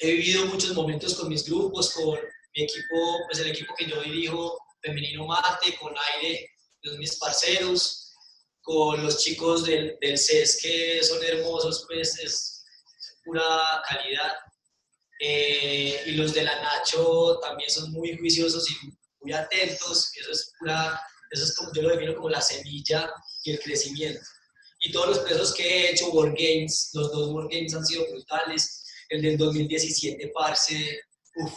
he 0.00 0.12
vivido 0.12 0.46
muchos 0.46 0.74
momentos 0.74 1.14
con 1.14 1.28
mis 1.28 1.44
grupos, 1.44 1.92
con 1.92 2.18
mi 2.56 2.64
equipo, 2.64 3.18
pues 3.26 3.38
el 3.38 3.50
equipo 3.50 3.74
que 3.76 3.86
yo 3.86 4.00
dirijo, 4.02 4.58
Femenino 4.82 5.26
Mate, 5.26 5.76
con 5.78 5.94
Aire, 6.14 6.48
los 6.82 6.96
mis 6.96 7.16
parceros, 7.16 8.12
con 8.62 9.02
los 9.02 9.18
chicos 9.22 9.64
del, 9.64 9.96
del 10.00 10.18
CES 10.18 10.58
que 10.62 11.02
son 11.02 11.22
hermosos, 11.22 11.84
pues 11.88 12.18
es 12.18 12.64
pura 13.24 13.42
calidad. 13.88 14.32
Eh, 15.22 16.02
y 16.06 16.12
los 16.12 16.32
de 16.32 16.42
la 16.42 16.62
Nacho 16.62 17.38
también 17.42 17.70
son 17.70 17.92
muy 17.92 18.16
juiciosos 18.16 18.70
y 18.70 18.74
muy 19.20 19.34
atentos, 19.34 20.10
eso 20.18 20.32
es 20.32 20.52
pura, 20.58 20.98
eso 21.30 21.44
es 21.44 21.54
como 21.54 21.70
yo 21.74 21.82
lo 21.82 21.90
defino 21.90 22.16
como 22.16 22.30
la 22.30 22.40
semilla 22.40 23.12
y 23.44 23.52
el 23.52 23.60
crecimiento. 23.60 24.26
Y 24.80 24.90
todos 24.90 25.08
los 25.08 25.18
procesos 25.18 25.54
que 25.54 25.62
he 25.62 25.90
hecho, 25.90 26.10
World 26.10 26.34
Games, 26.38 26.90
los 26.94 27.12
dos 27.12 27.28
World 27.32 27.50
Games 27.52 27.74
han 27.74 27.84
sido 27.84 28.10
brutales, 28.10 28.82
el 29.10 29.20
del 29.20 29.36
2017, 29.36 30.32
parce, 30.34 31.00
uff, 31.36 31.54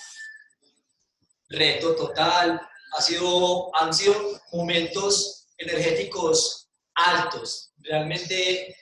reto 1.48 1.96
total, 1.96 2.60
ha 2.98 3.02
sido, 3.02 3.74
han 3.78 3.94
sido 3.94 4.42
momentos 4.52 5.48
energéticos 5.58 6.68
altos. 6.96 7.72
Realmente 7.78 8.76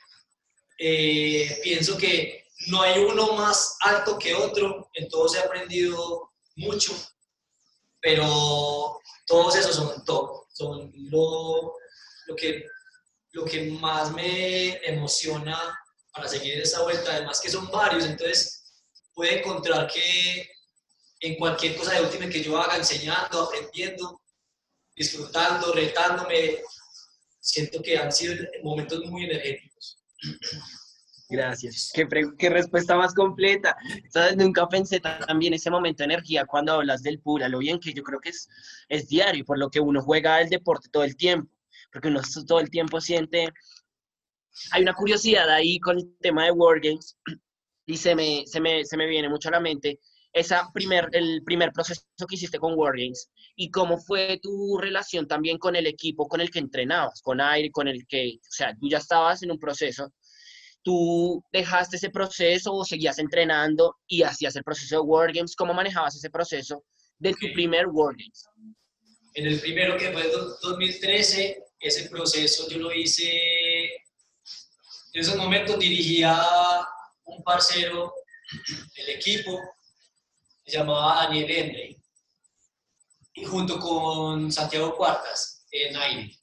eh, 0.80 1.60
pienso 1.62 1.96
que 1.98 2.41
no 2.68 2.82
hay 2.82 3.00
uno 3.04 3.34
más 3.34 3.78
alto 3.82 4.18
que 4.18 4.36
otro, 4.36 4.90
en 4.94 5.08
todos 5.10 5.36
he 5.36 5.40
aprendido 5.40 6.32
mucho, 6.56 6.94
pero 8.00 9.00
todos 9.26 9.56
esos 9.56 9.76
son 9.76 10.04
top, 10.06 10.46
son 10.54 10.92
lo, 10.96 11.74
lo, 12.28 12.36
que, 12.36 12.66
lo 13.32 13.46
que 13.46 13.72
más 13.72 14.12
me 14.12 14.76
emociona 14.86 15.78
para 16.14 16.28
seguir 16.28 16.60
esta 16.60 16.84
vuelta, 16.84 17.12
además 17.12 17.40
que 17.40 17.50
son 17.50 17.70
varios, 17.72 18.06
entonces 18.06 18.64
puede 19.14 19.40
encontrar 19.40 19.88
que 19.88 20.50
en 21.22 21.36
cualquier 21.36 21.76
cosa 21.78 21.94
de 21.94 22.02
última 22.02 22.30
que 22.30 22.44
yo 22.44 22.60
haga, 22.60 22.78
enseñando, 22.78 23.42
aprendiendo, 23.42 24.22
disfrutando, 24.96 25.72
retándome, 25.72 26.62
siento 27.40 27.82
que 27.82 27.98
han 27.98 28.12
sido 28.12 28.36
momentos 28.64 29.00
muy 29.06 29.26
energéticos. 29.26 29.98
Gracias. 31.32 31.92
Qué, 31.94 32.08
qué 32.38 32.50
respuesta 32.50 32.96
más 32.98 33.14
completa. 33.14 33.76
¿Sabes? 34.10 34.36
Nunca 34.36 34.68
pensé 34.68 35.00
también 35.00 35.54
ese 35.54 35.72
momento 35.72 36.04
de 36.04 36.14
energía 36.14 36.46
cuando 36.46 36.74
hablas 36.74 37.02
del 37.02 37.20
pool, 37.20 37.44
a 37.44 37.50
lo 37.50 37.60
bien 37.60 37.80
que 37.80 37.94
yo 37.94 38.04
creo 38.04 38.20
que 38.20 38.30
es, 38.30 38.50
es 38.90 39.08
diario, 39.08 39.46
por 39.46 39.58
lo 39.58 39.70
que 39.70 39.80
uno 39.80 40.02
juega 40.02 40.42
el 40.42 40.50
deporte 40.50 40.90
todo 40.92 41.04
el 41.04 41.16
tiempo, 41.16 41.50
porque 41.92 42.10
uno 42.10 42.22
todo 42.46 42.60
el 42.60 42.70
tiempo 42.70 43.00
siente... 43.00 43.50
Hay 44.72 44.82
una 44.82 44.94
curiosidad 44.94 45.50
ahí 45.50 45.80
con 45.80 45.98
el 45.98 46.14
tema 46.20 46.44
de 46.44 46.52
Wargames 46.52 47.18
y 47.86 47.96
se 47.96 48.14
me, 48.16 48.44
se 48.46 48.60
me, 48.60 48.84
se 48.84 48.98
me 48.98 49.08
viene 49.08 49.30
mucho 49.30 49.48
a 49.48 49.54
la 49.54 49.62
mente 49.62 50.00
esa 50.34 50.70
primer, 50.74 51.10
el 51.12 51.44
primer 51.44 51.72
proceso 51.72 52.04
que 52.28 52.36
hiciste 52.36 52.60
con 52.60 52.78
Wargames 52.78 53.30
y 53.56 53.70
cómo 53.70 53.98
fue 53.98 54.40
tu 54.42 54.78
relación 54.78 55.28
también 55.28 55.58
con 55.58 55.76
el 55.76 55.88
equipo 55.88 56.28
con 56.28 56.42
el 56.42 56.50
que 56.50 56.60
entrenabas, 56.60 57.22
con 57.22 57.42
Aire, 57.42 57.72
con 57.72 57.88
el 57.88 58.06
que, 58.08 58.40
o 58.40 58.52
sea, 58.52 58.76
tú 58.80 58.88
ya 58.90 58.98
estabas 59.00 59.44
en 59.44 59.52
un 59.52 59.60
proceso, 59.60 60.14
tú 60.84 61.44
dejaste 61.52 61.98
ese 61.98 62.10
proceso 62.10 62.74
o 62.74 62.84
seguías 62.86 63.20
entrenando 63.20 63.96
y 64.08 64.24
hacías 64.24 64.56
el 64.56 64.64
proceso 64.64 64.96
de 64.96 65.02
Wargames, 65.02 65.56
¿cómo 65.56 65.74
manejabas 65.74 66.16
ese 66.16 66.30
proceso 66.30 66.84
de 67.20 67.32
tu 67.34 67.48
Ok. 67.48 67.54
primer 67.54 67.88
Wargames? 67.88 68.46
En 69.34 69.48
el 69.48 69.60
primero 69.60 69.98
que 69.98 70.12
fue 70.12 70.26
el 70.26 70.32
do- 70.32 70.58
2013, 70.62 71.64
ese 71.80 72.10
proceso 72.10 72.68
yo 72.70 72.78
lo 72.80 72.92
hice, 72.94 73.32
en 75.14 75.22
esos 75.22 75.36
momentos 75.36 75.80
dirigía 75.80 76.38
un 77.26 77.42
parcero 77.44 78.14
del 78.96 79.10
equipo, 79.10 79.60
se 80.66 80.78
llamaba 80.78 81.24
Daniel 81.24 81.50
Henry, 81.50 81.98
y 83.34 83.46
junto 83.46 83.80
con 83.80 84.52
Santiago 84.52 84.96
Cuartas 84.98 85.66
en 85.72 85.96
aire. 85.96 86.38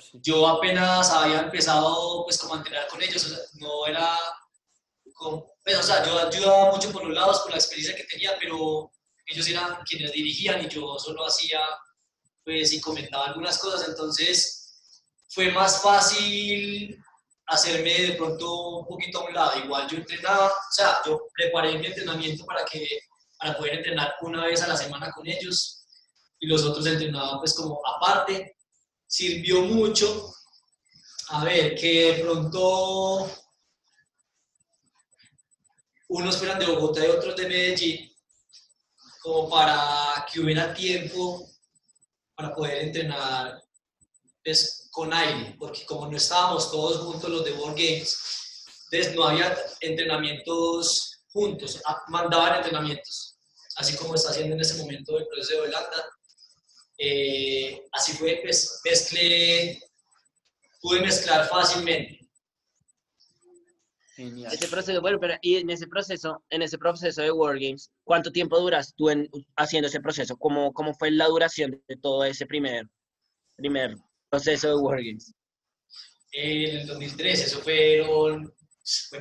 Sí. 0.00 0.20
Yo 0.22 0.46
apenas 0.46 1.10
había 1.10 1.40
empezado 1.40 2.24
pues 2.24 2.38
como 2.38 2.54
a 2.54 2.58
entrenar 2.58 2.86
con 2.88 3.02
ellos, 3.02 3.24
o 3.24 3.28
sea, 3.28 3.38
no 3.54 3.86
era, 3.86 4.16
como, 5.14 5.54
pues, 5.64 5.78
o 5.78 5.82
sea, 5.82 6.04
yo 6.04 6.18
ayudaba 6.18 6.72
mucho 6.72 6.90
por 6.92 7.04
los 7.04 7.14
lados, 7.14 7.40
por 7.40 7.50
la 7.50 7.58
experiencia 7.58 7.96
que 7.96 8.04
tenía, 8.04 8.36
pero 8.40 8.90
ellos 9.26 9.48
eran 9.48 9.82
quienes 9.84 10.12
dirigían 10.12 10.64
y 10.64 10.68
yo 10.68 10.98
solo 10.98 11.26
hacía, 11.26 11.60
pues, 12.44 12.72
y 12.72 12.80
comentaba 12.80 13.26
algunas 13.26 13.58
cosas, 13.58 13.88
entonces 13.88 14.60
fue 15.28 15.50
más 15.50 15.82
fácil 15.82 16.98
hacerme 17.46 17.92
de 17.92 18.12
pronto 18.12 18.78
un 18.78 18.86
poquito 18.86 19.20
a 19.20 19.24
un 19.24 19.34
lado, 19.34 19.58
igual 19.58 19.88
yo 19.88 19.98
entrenaba, 19.98 20.46
o 20.46 20.72
sea, 20.72 21.00
yo 21.04 21.20
preparé 21.34 21.76
mi 21.78 21.86
entrenamiento 21.86 22.44
para 22.46 22.64
que, 22.64 22.86
para 23.38 23.56
poder 23.56 23.74
entrenar 23.74 24.14
una 24.22 24.46
vez 24.46 24.62
a 24.62 24.68
la 24.68 24.76
semana 24.76 25.10
con 25.12 25.26
ellos 25.26 25.84
y 26.38 26.46
los 26.46 26.62
otros 26.64 26.86
entrenaban 26.86 27.38
pues 27.38 27.54
como 27.54 27.80
aparte, 27.86 28.56
sirvió 29.10 29.62
mucho. 29.62 30.32
A 31.30 31.44
ver, 31.44 31.74
que 31.74 32.12
de 32.12 32.22
pronto 32.22 33.30
unos 36.08 36.36
fueran 36.36 36.58
de 36.58 36.66
Bogotá 36.66 37.04
y 37.04 37.08
otros 37.08 37.36
de 37.36 37.46
Medellín, 37.46 38.16
como 39.20 39.48
para 39.48 40.26
que 40.30 40.40
hubiera 40.40 40.74
tiempo 40.74 41.48
para 42.34 42.54
poder 42.54 42.84
entrenar 42.84 43.62
pues, 44.42 44.88
con 44.90 45.12
aire, 45.12 45.54
porque 45.58 45.84
como 45.86 46.06
no 46.06 46.16
estábamos 46.16 46.70
todos 46.70 46.98
juntos 46.98 47.30
los 47.30 47.44
de 47.44 47.52
World 47.52 47.76
Games, 47.78 48.64
entonces 48.90 49.14
no 49.14 49.24
había 49.24 49.56
entrenamientos 49.80 51.22
juntos, 51.28 51.80
ah, 51.84 52.02
mandaban 52.08 52.56
entrenamientos, 52.56 53.38
así 53.76 53.96
como 53.96 54.14
está 54.14 54.30
haciendo 54.30 54.54
en 54.54 54.60
ese 54.60 54.78
momento 54.78 55.16
el 55.16 55.28
proceso 55.28 55.62
de 55.62 55.68
Holanda. 55.68 56.04
Eh, 57.02 57.82
así 57.92 58.12
fue, 58.12 58.40
pues 58.42 58.80
mezclé 58.84 59.80
pude 60.82 61.00
mezclar 61.00 61.48
fácilmente. 61.48 62.18
Genial. 64.16 64.52
Ese 64.52 64.68
proceso, 64.68 65.00
bueno, 65.00 65.18
pero 65.18 65.34
y 65.40 65.56
en 65.56 65.70
ese 65.70 65.86
proceso, 65.86 66.44
en 66.50 66.60
ese 66.60 66.76
proceso 66.76 67.22
de 67.22 67.32
Wargames, 67.32 67.90
¿cuánto 68.04 68.30
tiempo 68.30 68.58
duras 68.60 68.92
tú 68.94 69.08
en, 69.08 69.30
haciendo 69.56 69.88
ese 69.88 70.00
proceso? 70.00 70.36
¿Cómo, 70.36 70.74
¿Cómo 70.74 70.92
fue 70.92 71.10
la 71.10 71.26
duración 71.26 71.82
de 71.88 71.96
todo 71.96 72.24
ese 72.24 72.44
primer, 72.44 72.86
primer 73.56 73.96
proceso 74.28 74.68
de 74.68 74.74
Wargames? 74.74 75.32
En 76.32 76.80
el 76.80 76.86
2013, 76.86 77.44
eso 77.44 77.60
fueron, 77.60 78.54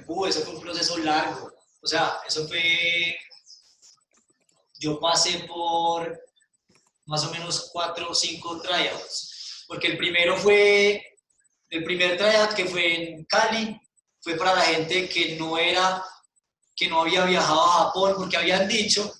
fue, 0.05 0.29
eso 0.29 0.41
fue 0.41 0.55
un 0.55 0.61
proceso 0.61 0.97
largo. 0.97 1.53
O 1.81 1.87
sea, 1.87 2.17
eso 2.27 2.45
fue, 2.45 3.17
yo 4.79 4.99
pasé 4.99 5.45
por 5.47 6.28
más 7.09 7.25
o 7.25 7.31
menos 7.31 7.71
cuatro 7.73 8.11
o 8.11 8.13
cinco 8.13 8.61
tryouts, 8.61 9.65
porque 9.67 9.87
el 9.87 9.97
primero 9.97 10.37
fue, 10.37 11.03
el 11.71 11.83
primer 11.83 12.15
tryout 12.17 12.53
que 12.53 12.65
fue 12.65 13.13
en 13.13 13.25
Cali, 13.25 13.81
fue 14.21 14.35
para 14.35 14.53
la 14.53 14.61
gente 14.61 15.09
que 15.09 15.35
no 15.35 15.57
era, 15.57 16.05
que 16.75 16.87
no 16.87 17.01
había 17.01 17.25
viajado 17.25 17.61
a 17.61 17.85
Japón, 17.85 18.13
porque 18.15 18.37
habían 18.37 18.67
dicho, 18.67 19.11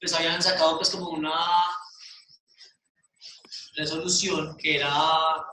pues 0.00 0.14
habían 0.14 0.42
sacado 0.42 0.78
pues 0.78 0.88
como 0.88 1.10
una 1.10 1.38
resolución 3.74 4.56
que 4.56 4.76
era 4.76 5.44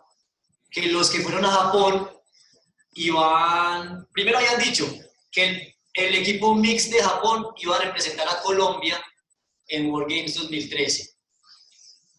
que 0.72 0.88
los 0.88 1.10
que 1.10 1.20
fueron 1.20 1.44
a 1.44 1.52
Japón 1.52 2.10
iban, 2.94 4.08
primero 4.14 4.38
habían 4.38 4.62
dicho 4.62 4.90
que 5.30 5.44
el, 5.44 5.76
el 5.94 6.16
equipo 6.16 6.56
mix 6.56 6.90
de 6.90 7.04
Japón 7.04 7.48
iba 7.58 7.76
a 7.76 7.82
representar 7.82 8.30
a 8.30 8.42
Colombia 8.42 9.04
en 9.68 9.92
World 9.92 10.10
Games 10.10 10.36
2013. 10.36 11.13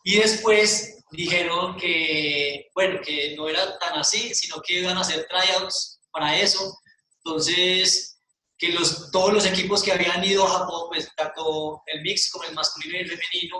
Y 0.05 0.19
después 0.19 1.03
dijeron 1.11 1.77
que, 1.77 2.69
bueno, 2.75 3.01
que 3.05 3.35
no 3.37 3.49
era 3.49 3.79
tan 3.79 3.95
así, 3.99 4.35
sino 4.35 4.61
que 4.61 4.81
iban 4.81 4.97
a 4.97 5.01
hacer 5.01 5.27
tryouts 5.29 5.99
para 6.13 6.39
eso. 6.39 6.79
Entonces, 7.25 8.21
que 8.59 8.69
los, 8.69 9.11
todos 9.11 9.33
los 9.33 9.47
equipos 9.47 9.83
que 9.83 9.93
habían 9.93 10.23
ido 10.23 10.47
a 10.47 10.59
Japón, 10.59 10.89
pues 10.91 11.09
tanto 11.17 11.83
el 11.87 12.03
mix 12.03 12.31
como 12.31 12.45
el 12.45 12.55
masculino 12.55 12.99
y 12.99 13.01
el 13.01 13.09
femenino, 13.09 13.59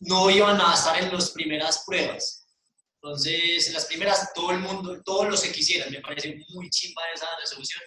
no 0.00 0.28
iban 0.28 0.60
a 0.60 0.74
estar 0.74 1.00
en 1.00 1.12
las 1.12 1.30
primeras 1.30 1.84
pruebas. 1.86 2.44
Entonces, 3.00 3.68
en 3.68 3.74
las 3.74 3.86
primeras, 3.86 4.32
todo 4.34 4.50
el 4.50 4.58
mundo, 4.58 5.00
todos 5.04 5.28
los 5.28 5.42
que 5.42 5.52
quisieran, 5.52 5.90
me 5.90 6.00
parece 6.00 6.36
muy 6.50 6.68
chimba 6.70 7.02
esa 7.14 7.28
resolución, 7.38 7.82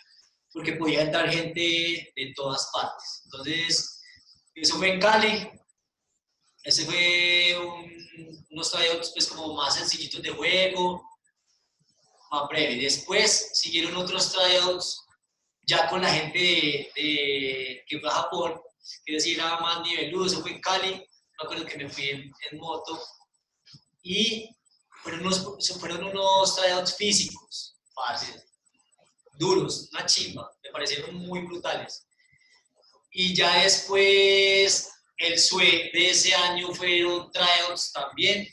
porque 0.54 0.74
podía 0.74 1.02
entrar 1.02 1.30
gente 1.30 2.14
de 2.16 2.34
todas 2.34 2.70
partes. 2.74 3.24
Entonces, 3.26 4.02
eso 4.54 4.78
fue 4.78 4.94
en 4.94 5.00
Cali. 5.02 5.50
Ese 6.66 6.84
fue 6.86 7.56
un, 7.60 8.46
unos 8.50 8.72
tryouts 8.72 9.12
pues 9.14 9.28
como 9.28 9.54
más 9.54 9.76
sencillitos 9.76 10.22
de 10.22 10.32
juego, 10.32 11.08
más 12.32 12.50
breve. 12.50 12.76
Después 12.76 13.52
siguieron 13.54 13.96
otros 13.96 14.34
tryouts 14.34 15.06
ya 15.68 15.88
con 15.90 16.02
la 16.02 16.10
gente 16.12 16.92
de, 16.96 17.84
que 17.88 18.00
fue 18.00 18.10
a 18.10 18.14
Japón, 18.14 18.60
que 19.06 19.14
decir, 19.14 19.38
era 19.38 19.60
más 19.60 19.82
niveludo, 19.82 20.26
eso 20.26 20.42
fue 20.42 20.52
en 20.52 20.62
Cali, 20.62 20.92
me 20.92 21.44
acuerdo 21.44 21.66
que 21.66 21.78
me 21.78 21.90
fui 21.90 22.10
en, 22.10 22.32
en 22.52 22.60
moto, 22.60 23.02
y 24.04 24.56
fueron 25.02 25.22
unos, 25.22 25.44
fueron 25.80 26.04
unos 26.04 26.56
tryouts 26.56 26.96
físicos, 26.96 27.78
fáciles, 27.94 28.46
duros, 29.34 29.90
una 29.92 30.06
chimba, 30.06 30.52
me 30.64 30.72
parecieron 30.72 31.16
muy 31.16 31.42
brutales. 31.42 32.08
Y 33.12 33.34
ya 33.34 33.64
después, 33.64 34.92
el 35.18 35.40
SUE 35.40 35.92
de 35.94 36.10
ese 36.10 36.34
año 36.36 36.74
fueron 36.74 37.32
tryouts 37.32 37.92
también, 37.92 38.48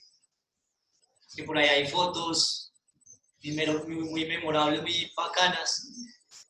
que 1.34 1.44
por 1.44 1.58
ahí 1.58 1.68
hay 1.68 1.86
fotos 1.88 2.72
muy, 3.42 3.96
muy 3.96 4.24
memorables, 4.26 4.82
muy 4.82 5.12
bacanas. 5.16 5.88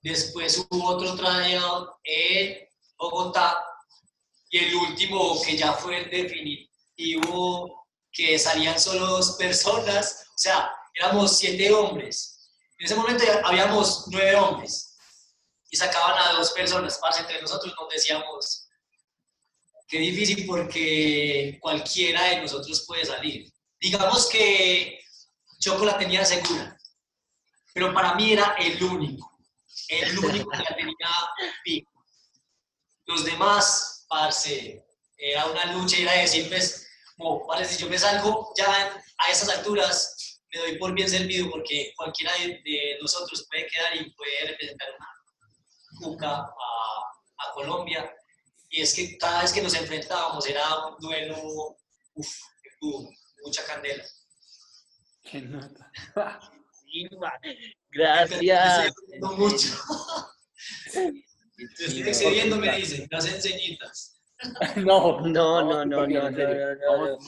Después 0.03 0.67
hubo 0.71 0.89
otro 0.89 1.15
tryout 1.17 1.91
en 2.05 2.69
Bogotá 2.99 3.65
y 4.51 4.59
el 4.59 4.75
último 4.75 5.41
que 5.43 5.57
ya 5.57 5.73
fue 5.73 5.99
el 5.99 6.11
definitivo, 6.11 7.87
que 8.13 8.39
salían 8.39 8.79
solo 8.79 9.07
dos 9.07 9.33
personas, 9.37 10.27
o 10.29 10.39
sea, 10.39 10.71
éramos 10.95 11.39
siete 11.39 11.73
hombres. 11.73 12.51
En 12.79 12.85
ese 12.85 12.95
momento 12.95 13.25
ya 13.25 13.41
habíamos 13.45 14.05
nueve 14.09 14.37
hombres 14.37 14.95
y 15.71 15.77
sacaban 15.77 16.19
a 16.19 16.33
dos 16.33 16.53
personas, 16.53 16.99
más 17.01 17.19
entre 17.19 17.41
nosotros 17.41 17.75
nos 17.81 17.89
decíamos, 17.89 18.62
qué 19.93 19.99
difícil 19.99 20.47
porque 20.47 21.59
cualquiera 21.61 22.25
de 22.25 22.41
nosotros 22.41 22.83
puede 22.87 23.05
salir. 23.05 23.53
Digamos 23.79 24.27
que 24.31 24.99
Choco 25.61 25.85
la 25.85 25.99
tenía 25.99 26.25
segura, 26.25 26.79
pero 27.75 27.93
para 27.93 28.15
mí 28.15 28.33
era 28.33 28.57
el 28.59 28.83
único, 28.83 29.39
el 29.89 30.19
único 30.19 30.51
que 30.51 30.57
la 30.57 30.75
tenía 30.75 31.09
pico. 31.63 31.93
Los 33.05 33.27
demás, 33.27 34.07
parce, 34.09 34.83
era 35.19 35.45
una 35.45 35.67
lucha 35.75 35.99
era 35.99 36.13
decir, 36.13 36.49
pues, 36.49 36.89
como, 37.19 37.47
vale, 37.47 37.67
si 37.67 37.77
yo 37.77 37.91
me 37.91 37.99
salgo 37.99 38.51
ya 38.57 38.99
a 39.19 39.31
esas 39.31 39.51
alturas, 39.51 40.41
me 40.55 40.59
doy 40.59 40.79
por 40.79 40.95
bien 40.95 41.11
servido 41.11 41.51
porque 41.51 41.93
cualquiera 41.97 42.33
de, 42.39 42.63
de 42.65 42.99
nosotros 43.03 43.47
puede 43.51 43.67
quedar 43.67 43.95
y 43.97 44.11
puede 44.13 44.47
representar 44.47 44.89
una 44.99 45.09
Cuca 46.01 46.31
a, 46.31 46.47
a, 46.49 47.53
Colombia. 47.53 48.11
Y 48.75 48.81
es 48.81 48.95
que 48.95 49.19
cada 49.19 49.43
vez 49.43 49.53
que 49.53 49.61
nos 49.61 49.75
enfrentábamos 49.75 50.47
era 50.49 50.87
un 50.87 50.97
duelo, 50.99 51.77
uff, 52.15 52.39
mucha 53.45 53.63
candela. 53.67 54.03
Qué 55.23 55.43
nota. 55.43 55.93
Gracias. 57.91 58.95
No 59.21 59.37
mucho. 59.37 59.69
Te 61.77 61.85
estoy 61.85 62.03
excediendo, 62.03 62.57
me 62.57 62.75
dicen, 62.75 63.07
las 63.11 63.27
enseñitas. 63.27 64.19
No, 64.77 65.21
No, 65.21 65.63
no, 65.63 65.85
no, 65.85 66.07
no, 66.07 66.31
no. 66.31 67.19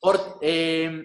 Por, 0.00 0.38
eh, 0.42 1.02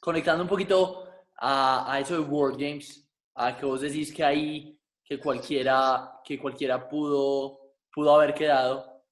conectando 0.00 0.42
un 0.42 0.48
poquito 0.48 1.08
a, 1.38 1.90
a 1.90 2.00
eso 2.00 2.14
de 2.14 2.20
World 2.20 2.60
Games, 2.60 3.08
a 3.36 3.56
que 3.56 3.64
vos 3.64 3.80
decís 3.80 4.12
que 4.12 4.24
ahí 4.24 4.78
que 5.04 5.20
cualquiera, 5.20 6.20
que 6.24 6.38
cualquiera 6.38 6.88
pudo, 6.88 7.65
pudo 7.96 8.14
haber 8.14 8.34
quedado. 8.34 9.02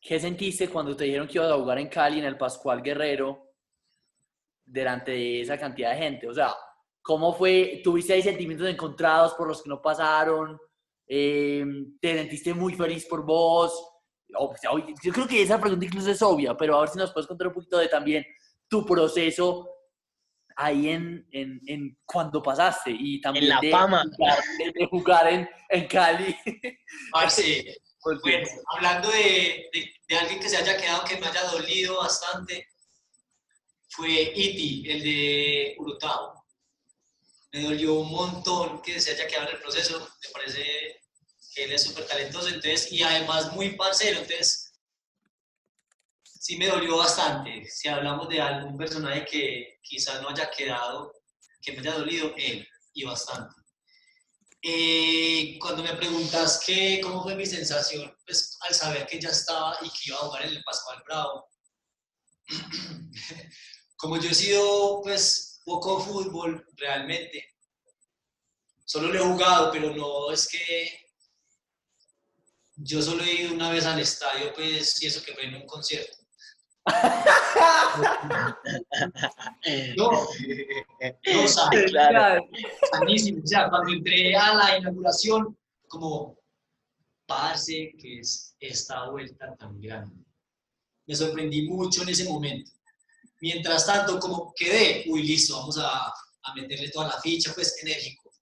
¿Qué 0.00 0.18
sentiste 0.18 0.70
cuando 0.70 0.96
te 0.96 1.04
dijeron 1.04 1.28
que 1.28 1.34
ibas 1.34 1.52
a 1.52 1.56
jugar 1.56 1.78
en 1.78 1.88
Cali, 1.88 2.18
en 2.18 2.24
el 2.24 2.38
Pascual 2.38 2.80
Guerrero, 2.80 3.52
delante 4.64 5.10
de 5.10 5.42
esa 5.42 5.58
cantidad 5.58 5.90
de 5.90 5.98
gente? 5.98 6.26
O 6.26 6.32
sea, 6.32 6.54
¿cómo 7.02 7.34
fue? 7.34 7.82
¿Tuviste 7.84 8.14
ahí 8.14 8.22
sentimientos 8.22 8.66
encontrados 8.68 9.34
por 9.34 9.46
los 9.48 9.62
que 9.62 9.68
no 9.68 9.82
pasaron? 9.82 10.58
Eh, 11.06 11.62
¿Te 12.00 12.14
sentiste 12.14 12.54
muy 12.54 12.72
feliz 12.72 13.04
por 13.04 13.22
vos? 13.22 13.86
O 14.34 14.54
sea, 14.58 14.70
yo 15.02 15.12
creo 15.12 15.28
que 15.28 15.42
esa 15.42 15.60
pregunta 15.60 15.84
incluso 15.84 16.10
es 16.10 16.22
obvia, 16.22 16.56
pero 16.56 16.76
a 16.76 16.80
ver 16.80 16.88
si 16.88 16.98
nos 16.98 17.12
puedes 17.12 17.26
contar 17.26 17.48
un 17.48 17.52
poquito 17.52 17.76
de 17.76 17.88
también 17.88 18.24
tu 18.66 18.86
proceso 18.86 19.68
ahí 20.56 20.88
en, 20.88 21.28
en, 21.32 21.60
en 21.66 21.98
cuando 22.06 22.42
pasaste 22.42 22.96
y 22.98 23.20
también 23.20 23.44
En 23.44 23.50
la 23.50 23.60
de, 23.60 23.70
fama. 23.70 24.02
jugar, 24.16 24.38
de, 24.58 24.72
de 24.72 24.86
jugar 24.86 25.28
en, 25.34 25.48
en 25.68 25.86
Cali. 25.86 26.34
Parce, 27.12 27.76
Pues, 28.06 28.20
bueno, 28.20 28.48
hablando 28.72 29.10
de, 29.10 29.68
alguien 30.16 30.38
que 30.38 30.48
se 30.48 30.58
haya 30.58 30.76
quedado, 30.76 31.04
que 31.04 31.16
me 31.16 31.26
haya 31.26 31.42
dolido 31.50 31.96
bastante, 31.96 32.68
fue 33.88 34.32
Iti, 34.32 34.88
el 34.88 35.02
de 35.02 35.74
Urutao. 35.76 36.44
Me 37.50 37.62
dolió 37.62 37.94
un 37.94 38.12
montón 38.12 38.80
que 38.80 39.00
se 39.00 39.10
haya 39.10 39.26
quedado 39.26 39.48
en 39.48 39.56
el 39.56 39.60
proceso. 39.60 40.08
Me 40.22 40.28
parece 40.30 41.00
que 41.52 41.64
él 41.64 41.72
es 41.72 41.82
súper 41.82 42.06
talentoso, 42.06 42.46
entonces, 42.46 42.92
y 42.92 43.02
además 43.02 43.52
muy 43.54 43.70
parcero, 43.70 44.20
entonces, 44.20 44.72
sí 46.22 46.56
me 46.58 46.68
dolió 46.68 46.98
bastante. 46.98 47.68
Si 47.68 47.88
hablamos 47.88 48.28
de 48.28 48.40
algún 48.40 48.76
personaje 48.76 49.24
que 49.24 49.80
quizá 49.82 50.22
no 50.22 50.28
haya 50.28 50.48
quedado, 50.48 51.12
que 51.60 51.72
me 51.72 51.80
haya 51.80 51.94
dolido, 51.94 52.32
él, 52.36 52.68
y 52.94 53.02
bastante. 53.02 53.65
Eh, 54.68 55.58
cuando 55.60 55.84
me 55.84 55.94
preguntas 55.94 56.60
que, 56.66 57.00
cómo 57.00 57.22
fue 57.22 57.36
mi 57.36 57.46
sensación, 57.46 58.12
pues 58.26 58.58
al 58.62 58.74
saber 58.74 59.06
que 59.06 59.20
ya 59.20 59.28
estaba 59.28 59.78
y 59.80 59.88
que 59.90 60.06
iba 60.06 60.16
a 60.16 60.22
jugar 60.22 60.42
en 60.42 60.56
el 60.56 60.64
Pascual 60.64 61.04
Bravo, 61.06 61.48
como 63.96 64.20
yo 64.20 64.28
he 64.28 64.34
sido 64.34 65.02
pues 65.02 65.60
poco 65.64 66.00
fútbol 66.00 66.66
realmente, 66.74 67.54
solo 68.84 69.12
lo 69.12 69.20
he 69.20 69.24
jugado, 69.24 69.70
pero 69.70 69.94
no 69.94 70.32
es 70.32 70.48
que 70.48 71.12
yo 72.74 73.00
solo 73.00 73.22
he 73.22 73.42
ido 73.42 73.54
una 73.54 73.70
vez 73.70 73.86
al 73.86 74.00
estadio, 74.00 74.52
pues, 74.52 75.00
y 75.00 75.06
eso 75.06 75.22
que 75.22 75.32
fue 75.32 75.44
en 75.44 75.54
un 75.54 75.66
concierto. 75.66 76.25
No, 79.96 80.10
no, 80.12 81.44
o 81.44 81.48
sea, 81.48 81.68
Claro. 81.88 82.46
sanísimo. 82.92 83.42
O 83.42 83.46
sea, 83.46 83.68
cuando 83.68 83.92
entré 83.92 84.34
a 84.36 84.54
la 84.54 84.78
inauguración, 84.78 85.56
como, 85.88 86.38
parce, 87.26 87.94
que 88.00 88.20
es 88.20 88.54
esta 88.60 89.08
vuelta 89.10 89.54
tan 89.56 89.80
grande. 89.80 90.24
Me 91.06 91.14
sorprendí 91.14 91.68
mucho 91.68 92.02
en 92.02 92.08
ese 92.10 92.24
momento. 92.28 92.70
mientras 93.40 93.86
tanto, 93.86 94.18
como 94.18 94.52
quedé, 94.56 95.04
uy, 95.08 95.22
listo, 95.22 95.56
vamos 95.58 95.78
a, 95.78 96.06
a 96.08 96.54
meterle 96.54 96.90
toda 96.90 97.08
la 97.08 97.20
ficha, 97.20 97.52
pues 97.54 97.76
enérgico. 97.82 98.32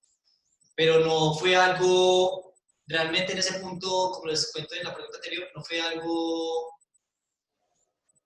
Pero 0.77 1.01
no 1.01 1.35
fue 1.35 1.57
algo, 1.57 2.55
realmente 2.87 3.33
en 3.33 3.39
ese 3.39 3.59
punto, 3.61 4.13
como 4.13 4.27
les 4.27 4.53
cuento 4.53 4.75
en 4.77 4.85
la 4.85 4.95
pregunta 4.95 5.17
anterior, 5.19 5.49
no 5.55 5.63
fue 5.65 5.81
algo, 5.81 6.74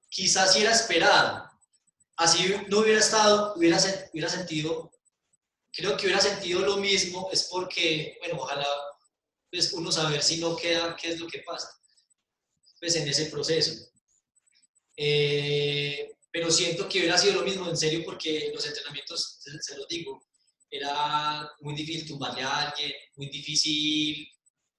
quizás 0.09 0.53
si 0.53 0.61
era 0.61 0.73
esperado. 0.73 1.49
Así 2.16 2.53
no 2.68 2.81
hubiera 2.81 3.01
estado, 3.01 3.55
hubiera, 3.55 3.79
hubiera 4.12 4.29
sentido, 4.29 4.90
creo 5.71 5.97
que 5.97 6.07
hubiera 6.07 6.21
sentido 6.21 6.61
lo 6.61 6.79
mismo, 6.79 7.29
es 7.33 7.44
porque, 7.44 8.18
bueno, 8.21 8.42
ojalá 8.42 8.66
pues, 9.51 9.73
uno 9.73 9.92
saber 9.92 10.23
si 10.23 10.38
no 10.38 10.57
queda, 10.57 10.97
qué 10.97 11.11
es 11.11 11.21
lo 11.21 11.29
que 11.29 11.40
pasa, 11.40 11.71
pues 12.81 12.97
en 12.97 13.09
ese 13.09 13.27
proceso. 13.27 13.88
Eh, 14.97 16.11
pero 16.33 16.51
siento 16.51 16.88
que 16.88 16.99
hubiera 16.99 17.16
sido 17.16 17.35
lo 17.35 17.42
mismo 17.42 17.68
en 17.68 17.77
serio 17.77 18.03
porque 18.05 18.51
los 18.53 18.66
entrenamientos, 18.66 19.38
se, 19.40 19.62
se 19.62 19.77
los 19.77 19.87
digo, 19.87 20.21
era 20.71 21.51
muy 21.61 21.75
difícil 21.75 22.09
tumbarle 22.09 22.42
a 22.42 22.68
alguien, 22.68 22.92
muy 23.14 23.29
difícil 23.31 24.29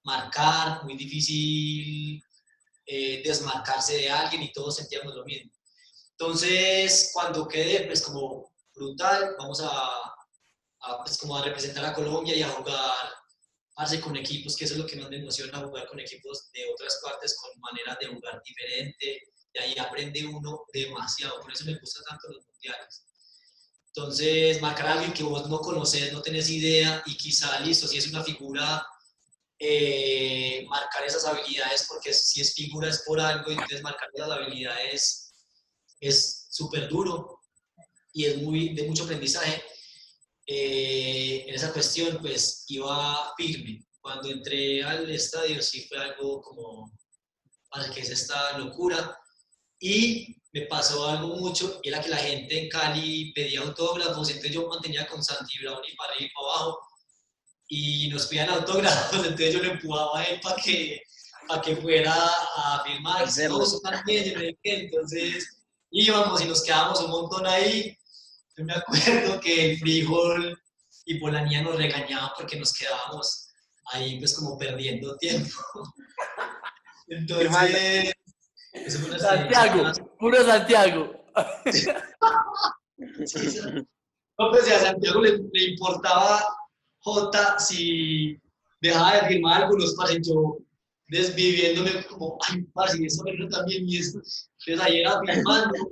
marcar, 0.04 0.84
muy 0.84 0.96
difícil 0.96 2.22
eh, 2.92 3.22
desmarcarse 3.24 3.96
de 3.98 4.10
alguien 4.10 4.42
y 4.42 4.52
todos 4.52 4.74
sentíamos 4.74 5.14
lo 5.14 5.24
mismo. 5.24 5.52
Entonces, 6.10 7.10
cuando 7.12 7.46
quedé, 7.46 7.86
pues 7.86 8.02
como 8.02 8.52
brutal, 8.74 9.36
vamos 9.38 9.60
a, 9.60 9.68
a, 10.80 11.04
pues, 11.04 11.16
como 11.18 11.36
a 11.36 11.44
representar 11.44 11.84
a 11.84 11.94
Colombia 11.94 12.34
y 12.34 12.42
a 12.42 12.48
jugar 12.48 12.96
con 14.02 14.16
equipos, 14.16 14.56
que 14.56 14.64
eso 14.64 14.74
es 14.74 14.80
lo 14.80 14.86
que 14.86 14.96
más 14.96 15.08
me 15.08 15.16
emociona, 15.18 15.60
jugar 15.60 15.86
con 15.86 16.00
equipos 16.00 16.50
de 16.52 16.68
otras 16.70 17.00
partes, 17.02 17.36
con 17.40 17.50
maneras 17.60 17.96
de 18.00 18.08
jugar 18.08 18.42
diferente, 18.44 19.22
y 19.54 19.58
ahí 19.58 19.78
aprende 19.78 20.26
uno 20.26 20.64
demasiado, 20.72 21.40
por 21.40 21.52
eso 21.52 21.64
me 21.64 21.78
gustan 21.78 22.04
tanto 22.04 22.28
los 22.28 22.44
mundiales. 22.44 23.06
Entonces, 23.86 24.60
marcar 24.60 24.86
a 24.86 24.92
alguien 24.94 25.14
que 25.14 25.22
vos 25.22 25.48
no 25.48 25.60
conoces, 25.60 26.12
no 26.12 26.20
tenés 26.20 26.50
idea, 26.50 27.02
y 27.06 27.16
quizá, 27.16 27.60
listo, 27.60 27.86
si 27.86 27.98
es 27.98 28.08
una 28.08 28.22
figura, 28.22 28.86
eh, 29.62 30.64
marcar 30.68 31.04
esas 31.04 31.26
habilidades, 31.26 31.86
porque 31.86 32.14
si 32.14 32.40
es 32.40 32.54
figura 32.54 32.88
es 32.88 33.02
por 33.06 33.20
algo, 33.20 33.50
y 33.50 33.52
entonces 33.52 33.82
marcar 33.82 34.08
esas 34.14 34.30
habilidades 34.30 35.34
es 36.00 36.46
súper 36.50 36.88
duro 36.88 37.40
y 38.14 38.24
es 38.24 38.38
muy, 38.38 38.74
de 38.74 38.84
mucho 38.84 39.04
aprendizaje. 39.04 39.62
Eh, 40.46 41.44
en 41.46 41.54
esa 41.54 41.72
cuestión, 41.72 42.18
pues 42.22 42.64
iba 42.68 43.34
firme. 43.36 43.84
Cuando 44.00 44.30
entré 44.30 44.82
al 44.82 45.10
estadio, 45.10 45.60
sí 45.60 45.86
fue 45.86 45.98
algo 45.98 46.40
como, 46.40 46.90
para 47.68 47.90
que 47.90 48.00
es 48.00 48.08
esta 48.08 48.56
locura. 48.56 49.14
Y 49.78 50.36
me 50.52 50.62
pasó 50.62 51.06
algo 51.06 51.36
mucho, 51.36 51.80
era 51.82 52.00
que 52.00 52.08
la 52.08 52.16
gente 52.16 52.58
en 52.58 52.68
Cali 52.70 53.30
pedía 53.34 53.60
autógrafos, 53.60 54.28
entonces 54.30 54.52
yo 54.52 54.68
mantenía 54.68 55.06
con 55.06 55.22
Santi 55.22 55.58
Brown 55.58 55.82
y 55.86 55.94
para 55.96 56.12
arriba 56.12 56.30
y 56.30 56.34
para 56.34 56.48
abajo, 56.48 56.78
y 57.70 58.08
nos 58.08 58.26
pedían 58.26 58.50
autógrafos, 58.50 59.18
entonces 59.24 59.54
yo 59.54 59.62
le 59.62 59.70
empujaba 59.70 60.18
a 60.18 60.24
él 60.24 60.40
para 60.42 60.56
que, 60.56 61.02
para 61.48 61.62
que 61.62 61.76
fuera 61.76 62.12
a 62.12 62.82
firmar, 62.84 63.26
todos 63.48 63.80
también, 63.80 64.56
entonces 64.62 65.62
íbamos 65.90 66.42
y 66.42 66.46
nos 66.46 66.62
quedábamos 66.62 67.00
un 67.00 67.10
montón 67.10 67.46
ahí, 67.46 67.96
yo 68.56 68.64
me 68.64 68.74
acuerdo 68.74 69.40
que 69.40 69.70
el 69.70 69.78
frijol 69.78 70.60
y 71.06 71.14
Polanía 71.18 71.62
nos 71.62 71.76
regañaban 71.76 72.30
porque 72.36 72.58
nos 72.58 72.72
quedábamos 72.72 73.48
ahí 73.92 74.18
pues 74.18 74.36
como 74.36 74.58
perdiendo 74.58 75.16
tiempo. 75.16 75.56
Entonces, 77.08 78.12
Santiago, 79.18 79.90
puro 80.18 80.44
Santiago. 80.44 81.24
no, 84.38 84.50
pues 84.50 84.70
a 84.70 84.78
Santiago 84.78 85.22
le, 85.22 85.40
importaba 85.70 86.44
J 87.02 87.58
si 87.58 88.38
dejaba 88.80 89.20
de 89.20 89.28
firmar 89.28 89.62
algunos 89.62 89.94
para 89.94 90.14
yo 90.14 90.58
desviviéndome 91.08 92.04
como, 92.06 92.38
ay, 92.48 92.62
parce, 92.72 93.04
eso 93.04 93.22
me 93.24 93.48
también 93.48 93.88
y 93.88 93.98
esto. 93.98 94.18
Entonces 94.18 94.80
ahí 94.80 95.00
era 95.00 95.20
firmando. 95.20 95.90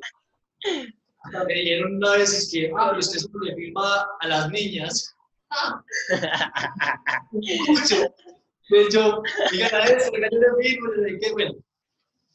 Hasta 1.24 1.44
me 1.44 1.54
dijeron 1.54 1.96
una 1.96 2.12
vez 2.12 2.48
que, 2.52 2.70
ah, 2.76 2.88
pero 2.88 3.00
usted 3.00 3.18
solo 3.18 3.40
le 3.44 3.54
firma 3.56 4.06
a 4.20 4.28
las 4.28 4.50
niñas. 4.50 5.14
Mucho. 7.32 7.96
De 8.70 8.82
hecho, 8.82 9.22
digan 9.50 9.74
a 9.74 9.84
eso, 9.84 10.10
yo 10.12 10.18
le 10.18 10.62
firmo, 10.62 10.92
que 11.20 11.32
bueno 11.32 11.54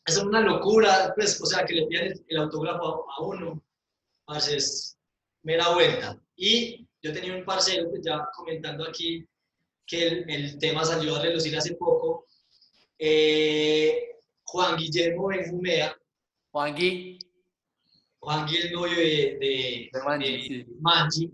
es 0.05 0.17
una 0.17 0.41
locura, 0.41 1.13
pues, 1.15 1.41
o 1.41 1.45
sea, 1.45 1.65
que 1.65 1.73
le 1.73 1.87
pidan 1.87 2.13
el, 2.27 2.37
autógrafo 2.37 3.05
a, 3.09 3.21
uno, 3.21 3.63
pues 4.25 4.47
es 4.49 4.97
mera 5.43 5.69
vuelta. 5.69 6.19
Y 6.35 6.82
yo 7.03 7.13
tenía 7.13 7.35
un 7.35 7.45
parcero, 7.45 7.89
pues 7.89 8.01
ya 8.03 8.27
comentando 8.35 8.87
aquí, 8.87 9.27
que 9.85 10.07
el, 10.07 10.29
el 10.29 10.57
tema 10.57 10.83
salió 10.83 11.15
a 11.15 11.21
relucir 11.21 11.55
hace 11.55 11.75
poco, 11.75 12.25
eh, 12.97 14.13
Juan 14.43 14.77
Guillermo 14.77 15.27
Benjumea. 15.27 15.97
Juan 16.51 16.75
Gui. 16.75 17.19
Juan 18.19 18.47
Gui, 18.47 18.57
el 18.57 18.71
novio 18.71 18.95
de, 18.95 19.37
de, 19.39 19.89
de 19.91 20.65
Manji. 20.79 21.31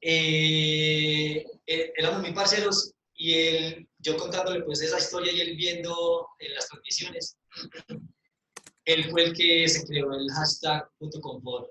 Eh, 0.00 1.44
eh, 1.66 1.92
éramos 1.96 2.20
muy 2.20 2.32
parceros 2.32 2.92
y 3.14 3.34
él, 3.34 3.88
yo 3.98 4.16
contándole 4.16 4.62
pues 4.62 4.80
esa 4.80 4.98
historia 4.98 5.32
y 5.32 5.40
él 5.40 5.56
viendo 5.56 6.28
en 6.38 6.54
las 6.54 6.68
transmisiones, 6.68 7.36
él 8.84 9.10
fue 9.10 9.24
el 9.24 9.36
que 9.36 9.68
se 9.68 9.84
creó 9.84 10.12
el 10.14 10.30
hashtag 10.30 10.88
Confort, 11.20 11.68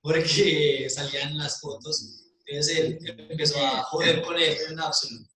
porque 0.00 0.88
salían 0.88 1.36
las 1.36 1.60
fotos, 1.60 2.21
entonces 2.52 2.78
él, 2.78 2.98
empezó 3.30 3.58
a 3.64 3.82
joder 3.84 4.22
con 4.22 4.38
él 4.38 4.56
en 4.68 4.80
absoluto. 4.80 5.30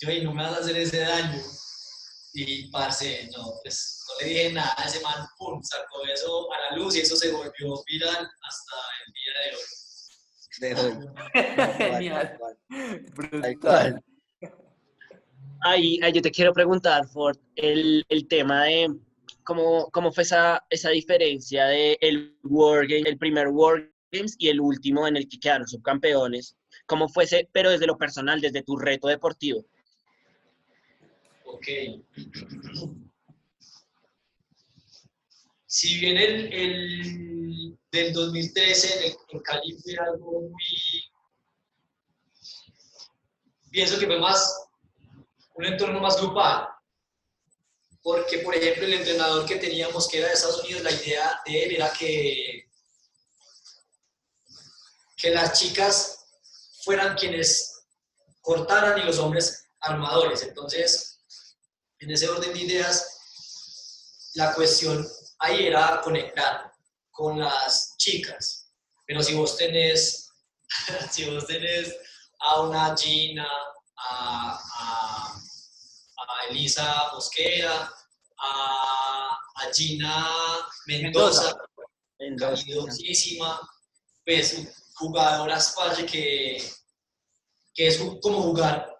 Yo, 0.00 0.10
y 0.10 0.24
no 0.24 0.34
me 0.34 0.42
vas 0.42 0.54
a 0.54 0.60
hacer 0.60 0.76
ese 0.76 1.00
daño. 1.00 1.42
Y, 2.34 2.70
parce, 2.70 3.30
no, 3.34 3.52
pues 3.62 4.04
no 4.06 4.20
le 4.20 4.28
dije 4.28 4.52
nada, 4.52 4.74
ese 4.86 5.00
man, 5.00 5.26
pum, 5.38 5.62
sacó 5.62 6.04
eso 6.12 6.52
a 6.52 6.70
la 6.70 6.76
luz 6.76 6.96
y 6.96 7.00
eso 7.00 7.16
se 7.16 7.30
volvió 7.30 7.82
viral 7.86 8.30
hasta 8.42 8.76
el 9.06 9.12
día 9.12 9.32
de 9.42 9.56
hoy. 9.56 9.64
De 10.58 10.74
hoy. 10.82 10.92
Genial. 11.78 12.38
Brutal. 13.14 14.02
Ahí, 15.62 15.98
ahí, 16.02 16.12
yo 16.12 16.20
te 16.20 16.30
quiero 16.30 16.52
preguntar, 16.52 17.08
Ford, 17.08 17.38
el, 17.54 18.04
el 18.10 18.28
tema 18.28 18.64
de 18.64 18.94
cómo, 19.44 19.90
cómo 19.90 20.12
fue 20.12 20.24
esa, 20.24 20.62
esa 20.68 20.90
diferencia 20.90 21.66
de 21.66 21.96
el, 22.02 22.36
el 22.90 23.18
primer 23.18 23.48
World 23.48 23.90
Y 24.10 24.48
el 24.48 24.60
último 24.60 25.06
en 25.06 25.16
el 25.16 25.28
que 25.28 25.38
quedaron 25.38 25.66
subcampeones. 25.66 26.56
¿Cómo 26.86 27.08
fue 27.08 27.24
ese, 27.24 27.48
pero 27.52 27.70
desde 27.70 27.86
lo 27.86 27.98
personal, 27.98 28.40
desde 28.40 28.62
tu 28.62 28.76
reto 28.76 29.08
deportivo? 29.08 29.64
Ok. 31.44 31.66
Si 35.66 36.00
bien 36.00 36.16
el, 36.16 36.52
el 36.52 37.78
del 37.90 38.12
2013 38.12 39.06
en, 39.06 39.16
en 39.28 39.40
Cali 39.40 39.76
fue 39.82 39.94
algo 39.96 40.42
muy... 40.42 41.10
Pienso 43.70 43.98
que 43.98 44.06
fue 44.06 44.18
más 44.18 44.68
un 45.54 45.64
entorno 45.66 46.00
más 46.00 46.16
grupal 46.18 46.68
porque, 48.06 48.38
por 48.38 48.54
ejemplo, 48.54 48.84
el 48.84 48.94
entrenador 48.94 49.44
que 49.46 49.56
teníamos, 49.56 50.06
que 50.06 50.18
era 50.18 50.28
de 50.28 50.34
Estados 50.34 50.62
Unidos, 50.62 50.84
la 50.84 50.92
idea 50.92 51.40
de 51.44 51.64
él 51.64 51.74
era 51.74 51.92
que, 51.92 52.65
que 55.16 55.30
las 55.30 55.58
chicas 55.58 56.26
fueran 56.84 57.16
quienes 57.16 57.84
cortaran 58.40 58.98
y 58.98 59.04
los 59.04 59.18
hombres 59.18 59.68
armadores. 59.80 60.42
Entonces, 60.42 61.20
en 61.98 62.10
ese 62.10 62.28
orden 62.28 62.52
de 62.52 62.60
ideas, 62.60 64.30
la 64.34 64.54
cuestión 64.54 65.06
ahí 65.38 65.66
era 65.66 66.00
conectar 66.02 66.72
con 67.10 67.40
las 67.40 67.96
chicas. 67.96 68.70
Pero 69.06 69.22
si 69.22 69.34
vos 69.34 69.56
tenés, 69.56 70.28
si 71.10 71.30
vos 71.30 71.46
tenés 71.46 71.94
a 72.40 72.60
una 72.60 72.96
Gina, 72.96 73.48
a, 73.96 74.60
a 74.78 75.40
a 76.28 76.50
Elisa 76.50 77.10
Mosquera, 77.12 77.92
a, 78.38 79.38
a 79.56 79.72
Gina 79.72 80.26
Mendoza, 80.86 81.54
calidosísima, 82.38 83.60
pues 84.24 84.68
jugadoras 84.96 85.72
padre 85.72 86.04
que, 86.06 86.72
que 87.74 87.86
es 87.86 87.98
como 88.22 88.42
jugar 88.42 88.94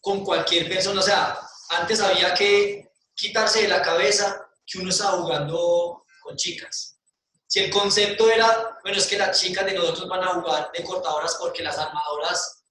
con 0.00 0.24
cualquier 0.24 0.68
persona, 0.68 1.00
o 1.00 1.02
sea, 1.02 1.40
antes 1.70 2.00
había 2.00 2.34
que 2.34 2.90
quitarse 3.14 3.62
de 3.62 3.68
la 3.68 3.82
cabeza 3.82 4.48
que 4.66 4.78
uno 4.78 4.90
estaba 4.90 5.18
jugando 5.18 6.04
con 6.22 6.36
chicas. 6.36 6.98
Si 7.46 7.60
el 7.60 7.70
concepto 7.70 8.30
era, 8.30 8.78
bueno, 8.82 8.98
es 8.98 9.06
que 9.06 9.18
las 9.18 9.40
chicas 9.40 9.66
de 9.66 9.74
nosotros 9.74 10.08
van 10.08 10.22
a 10.22 10.34
jugar 10.34 10.70
de 10.72 10.82
cortadoras 10.82 11.36
porque 11.38 11.62
las 11.62 11.78
armadoras 11.78 12.62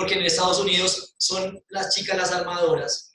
porque 0.00 0.14
en 0.14 0.22
Estados 0.24 0.58
Unidos 0.58 1.14
son 1.18 1.62
las 1.68 1.94
chicas 1.94 2.16
las 2.16 2.32
armadoras, 2.32 3.12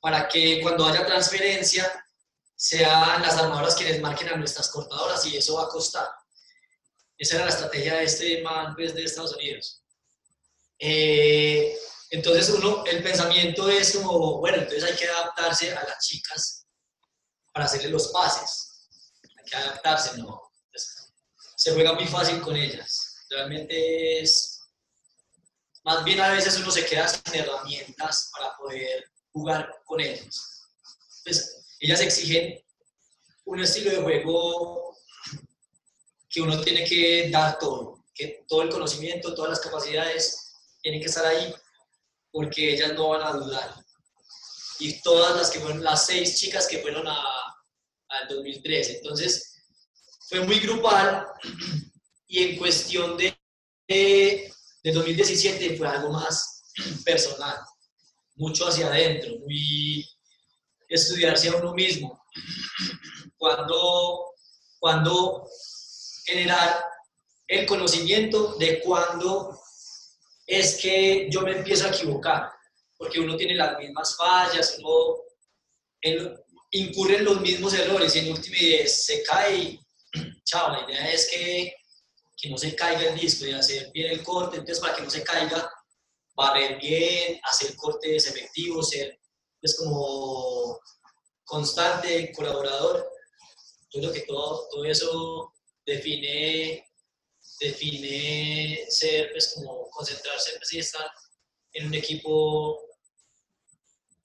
para 0.00 0.28
que 0.28 0.60
cuando 0.60 0.84
haya 0.84 1.06
transferencia 1.06 1.90
sean 2.54 3.22
las 3.22 3.38
armadoras 3.38 3.74
quienes 3.74 4.00
marquen 4.00 4.28
a 4.28 4.36
nuestras 4.36 4.68
cortadoras 4.68 5.24
y 5.26 5.36
eso 5.36 5.56
va 5.56 5.64
a 5.64 5.68
costar. 5.68 6.08
Esa 7.22 7.36
era 7.36 7.44
la 7.44 7.52
estrategia 7.52 7.94
de 7.98 8.04
este 8.04 8.42
man 8.42 8.74
pues, 8.74 8.94
de 8.94 9.04
Estados 9.04 9.36
Unidos. 9.36 9.80
Eh, 10.76 11.72
entonces 12.10 12.48
uno, 12.50 12.84
el 12.84 13.00
pensamiento 13.00 13.68
es 13.68 13.96
como, 13.96 14.38
bueno, 14.38 14.58
entonces 14.58 14.82
hay 14.82 14.96
que 14.96 15.06
adaptarse 15.06 15.70
a 15.72 15.84
las 15.84 16.04
chicas 16.04 16.66
para 17.52 17.66
hacerle 17.66 17.90
los 17.90 18.08
pases. 18.08 18.88
Hay 19.38 19.44
que 19.44 19.54
adaptarse, 19.54 20.18
¿no? 20.18 20.50
Pues, 20.68 21.12
se 21.54 21.72
juega 21.72 21.92
muy 21.92 22.08
fácil 22.08 22.40
con 22.40 22.56
ellas. 22.56 23.14
Realmente 23.30 24.20
es, 24.20 24.58
más 25.84 26.02
bien 26.02 26.18
a 26.18 26.32
veces 26.32 26.58
uno 26.58 26.72
se 26.72 26.84
queda 26.84 27.06
sin 27.06 27.36
herramientas 27.36 28.32
para 28.36 28.56
poder 28.56 29.04
jugar 29.30 29.72
con 29.84 30.00
ellas. 30.00 30.64
Pues 31.22 31.66
ellas 31.78 32.00
exigen 32.00 32.60
un 33.44 33.60
estilo 33.60 33.92
de 33.92 34.02
juego 34.02 34.91
que 36.32 36.40
uno 36.40 36.60
tiene 36.62 36.84
que 36.84 37.28
dar 37.30 37.58
todo, 37.58 38.02
que 38.14 38.44
todo 38.48 38.62
el 38.62 38.70
conocimiento, 38.70 39.34
todas 39.34 39.50
las 39.50 39.60
capacidades 39.60 40.54
tienen 40.80 41.00
que 41.00 41.06
estar 41.06 41.26
ahí 41.26 41.54
porque 42.30 42.72
ellas 42.72 42.94
no 42.94 43.10
van 43.10 43.22
a 43.22 43.32
dudar. 43.32 43.74
Y 44.78 45.00
todas 45.02 45.36
las 45.36 45.50
que 45.50 45.60
fueron, 45.60 45.84
las 45.84 46.06
seis 46.06 46.40
chicas 46.40 46.66
que 46.66 46.78
fueron 46.78 47.06
a, 47.06 47.22
al 48.08 48.28
2013. 48.28 48.96
Entonces, 48.96 49.62
fue 50.28 50.40
muy 50.40 50.58
grupal 50.60 51.26
y 52.26 52.42
en 52.42 52.56
cuestión 52.56 53.18
de, 53.18 53.36
de, 53.86 54.50
de 54.82 54.92
2017 54.92 55.76
fue 55.76 55.86
algo 55.86 56.10
más 56.10 56.62
personal, 57.04 57.58
mucho 58.36 58.66
hacia 58.66 58.86
adentro, 58.86 59.38
muy 59.40 60.08
estudiarse 60.88 61.50
a 61.50 61.56
uno 61.56 61.74
mismo. 61.74 62.24
Cuando, 63.36 64.32
cuando 64.78 65.46
generar 66.24 66.84
el 67.48 67.66
conocimiento 67.66 68.54
de 68.54 68.80
cuándo 68.80 69.58
es 70.46 70.76
que 70.76 71.28
yo 71.30 71.42
me 71.42 71.52
empiezo 71.52 71.86
a 71.86 71.90
equivocar, 71.90 72.50
porque 72.96 73.20
uno 73.20 73.36
tiene 73.36 73.54
las 73.54 73.78
mismas 73.78 74.16
fallas, 74.16 74.78
uno 74.78 75.16
incurre 76.70 77.16
en 77.16 77.24
los 77.24 77.40
mismos 77.40 77.74
errores 77.74 78.14
y 78.16 78.20
en 78.20 78.32
última 78.32 78.56
se 78.86 79.22
cae 79.22 79.78
chao, 80.44 80.72
la 80.72 80.90
idea 80.90 81.12
es 81.12 81.28
que, 81.30 81.74
que 82.36 82.50
no 82.50 82.58
se 82.58 82.74
caiga 82.74 83.10
el 83.10 83.18
disco 83.18 83.46
y 83.46 83.52
hacer 83.52 83.90
bien 83.92 84.12
el 84.12 84.22
corte, 84.22 84.56
entonces 84.56 84.80
para 84.80 84.96
que 84.96 85.02
no 85.02 85.10
se 85.10 85.22
caiga, 85.22 85.70
barrer 86.34 86.78
bien, 86.78 87.40
hacer 87.44 87.76
cortes 87.76 88.26
efectivos, 88.26 88.90
ser 88.90 89.18
pues 89.60 89.76
como 89.76 90.80
constante, 91.44 92.32
colaborador. 92.32 93.08
Yo 93.90 94.00
creo 94.00 94.12
que 94.12 94.22
todo, 94.22 94.68
todo 94.70 94.84
eso 94.84 95.51
define, 95.86 96.84
define 97.60 98.86
ser, 98.88 99.30
pues 99.32 99.52
como 99.54 99.88
concentrarse 99.90 100.52
pues, 100.58 100.72
y 100.72 100.78
estar 100.78 101.10
en 101.72 101.86
un 101.86 101.94
equipo 101.94 102.78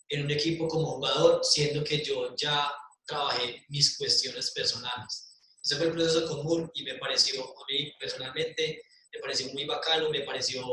en 0.10 0.24
un 0.24 0.32
equipo 0.32 0.68
como 0.68 0.86
jugador, 0.95 1.43
siendo 1.43 1.84
que 1.84 2.03
yo 2.03 2.34
ya 2.36 2.72
trabajé 3.05 3.66
mis 3.70 3.97
cuestiones 3.97 4.51
personales. 4.51 5.38
Ese 5.64 5.76
fue 5.76 5.88
el 5.88 5.91
proceso 5.93 6.43
Moore 6.43 6.70
y 6.76 6.84
me 6.84 6.95
pareció, 6.95 7.43
a 7.43 7.66
mí 7.70 7.91
personalmente, 7.99 8.82
me 9.14 9.20
pareció 9.20 9.51
muy 9.51 9.66
bacano, 9.66 10.10
me 10.10 10.22
pareció, 10.22 10.64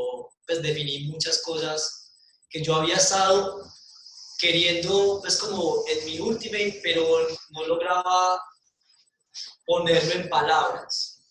pues 0.47 0.61
definí 0.61 1.07
muchas 1.07 1.41
cosas 1.41 2.13
que 2.49 2.63
yo 2.63 2.75
había 2.75 2.95
estado 2.95 3.61
queriendo, 4.39 5.19
pues 5.21 5.37
como 5.37 5.83
en 5.87 6.05
mi 6.05 6.19
ultimate, 6.19 6.79
pero 6.83 7.27
no 7.49 7.65
lograba 7.65 8.41
ponerlo 9.65 10.13
en 10.13 10.29
palabras. 10.29 11.21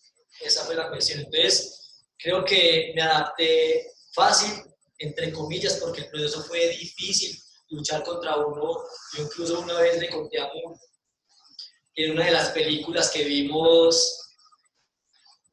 Esa 0.41 0.65
fue 0.65 0.75
la 0.75 0.89
cuestión. 0.89 1.19
Entonces, 1.19 1.93
creo 2.17 2.43
que 2.43 2.91
me 2.95 3.01
adapté 3.01 3.91
fácil, 4.13 4.63
entre 4.97 5.31
comillas, 5.31 5.75
porque 5.75 6.01
el 6.01 6.09
proceso 6.09 6.43
fue 6.43 6.69
difícil, 6.69 7.39
luchar 7.69 8.03
contra 8.03 8.37
uno. 8.37 8.83
Yo 9.13 9.23
incluso 9.23 9.59
una 9.59 9.79
vez 9.79 9.99
le 9.99 10.09
conté 10.09 10.39
a 10.39 10.49
Moon, 10.53 10.77
en 11.95 12.11
una 12.11 12.25
de 12.25 12.31
las 12.31 12.49
películas 12.49 13.09
que 13.09 13.23
vimos, 13.23 14.21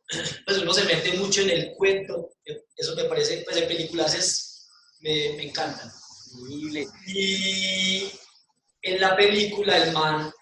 pues 0.47 0.59
uno 0.59 0.75
se 0.75 0.85
mete 0.85 1.13
mucho 1.15 1.43
en 1.43 1.51
el 1.51 1.75
cuento. 1.75 2.31
Eso 2.77 2.97
me 2.97 3.05
parece, 3.05 3.43
pues 3.45 3.57
en 3.57 3.69
películas 3.69 4.15
es, 4.15 4.67
me, 5.01 5.35
me 5.35 5.45
encantan 5.45 5.93
y 7.07 8.11
en 8.83 9.01
la 9.01 9.17
película 9.17 9.77
el 9.77 9.93
man 9.93 10.33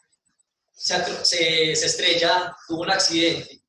se, 0.80 1.76
se, 1.76 1.86
estrella, 1.86 2.56
tuvo 2.66 2.82
un 2.82 2.90
accidente. 2.90 3.60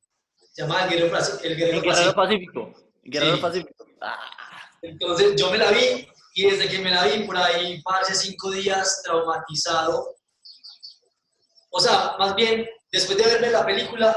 Se 0.53 0.61
llama 0.61 0.85
El 0.85 0.89
Guerrero, 0.91 1.17
el 1.43 1.55
Guerrero, 1.57 2.15
Pacífico. 2.15 2.73
El 3.03 3.11
Guerrero 3.11 3.41
Pacífico. 3.41 3.85
Ah. 4.01 4.17
Entonces 4.81 5.35
yo 5.35 5.51
me 5.51 5.57
la 5.57 5.71
vi 5.71 6.07
y 6.33 6.49
desde 6.49 6.69
que 6.69 6.79
me 6.79 6.89
la 6.89 7.05
vi 7.05 7.23
por 7.25 7.37
ahí, 7.37 7.81
hace 7.85 8.15
cinco 8.15 8.51
días, 8.51 9.01
traumatizado. 9.03 10.15
O 11.71 11.79
sea, 11.81 12.15
más 12.17 12.33
bien, 12.35 12.67
después 12.91 13.17
de 13.17 13.25
verme 13.25 13.49
la 13.49 13.65
película, 13.65 14.15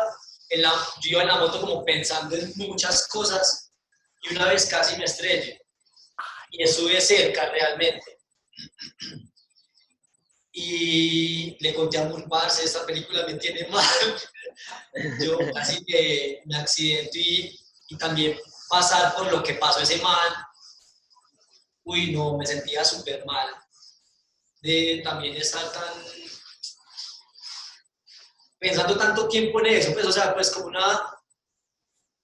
en 0.50 0.62
la, 0.62 0.72
yo 1.02 1.10
iba 1.10 1.22
en 1.22 1.28
la 1.28 1.38
moto 1.38 1.60
como 1.60 1.84
pensando 1.84 2.36
en 2.36 2.52
muchas 2.56 3.08
cosas 3.08 3.72
y 4.22 4.36
una 4.36 4.46
vez 4.46 4.66
casi 4.66 4.96
me 4.96 5.04
estrellé 5.04 5.60
y 6.50 6.62
estuve 6.62 7.00
cerca 7.00 7.50
realmente. 7.50 8.18
Y 10.56 11.56
le 11.58 11.74
conté 11.74 11.98
a 11.98 12.04
Murparse, 12.04 12.64
esta 12.64 12.86
película 12.86 13.26
me 13.26 13.34
tiene 13.34 13.66
mal. 13.70 13.84
Yo 15.20 15.36
casi 15.52 15.84
que 15.84 16.42
me 16.44 16.56
accidento 16.56 17.18
y, 17.18 17.60
también 17.98 18.38
pasar 18.68 19.14
por 19.14 19.30
lo 19.30 19.42
que 19.42 19.54
pasó 19.54 19.80
ese 19.80 19.98
mal. 19.98 20.32
Uy, 21.84 22.12
no, 22.12 22.36
me 22.36 22.46
sentía 22.46 22.84
súper 22.84 23.24
mal. 23.26 23.48
De 24.62 25.00
también 25.02 25.36
estar 25.36 25.70
tan... 25.72 25.92
Pensando 28.58 28.96
tanto 28.96 29.28
tiempo 29.28 29.60
en 29.60 29.66
eso, 29.66 29.92
pues, 29.92 30.06
o 30.06 30.12
sea, 30.12 30.34
pues 30.34 30.50
como 30.50 30.66
una, 30.66 31.18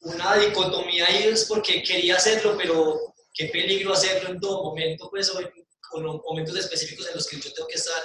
una 0.01 0.37
dicotomía 0.37 1.07
ahí 1.07 1.24
es 1.24 1.45
porque 1.45 1.83
quería 1.83 2.16
hacerlo, 2.16 2.57
pero 2.57 3.14
qué 3.35 3.47
peligro 3.47 3.93
hacerlo 3.93 4.31
en 4.31 4.41
todo 4.41 4.64
momento, 4.64 5.11
pues, 5.11 5.28
o 5.31 5.41
en, 5.41 5.53
momentos 5.93 6.57
específicos 6.57 7.07
en 7.07 7.14
los 7.14 7.26
que 7.26 7.41
yo 7.41 7.53
tengo 7.53 7.68
que 7.68 7.76
estar 7.76 8.03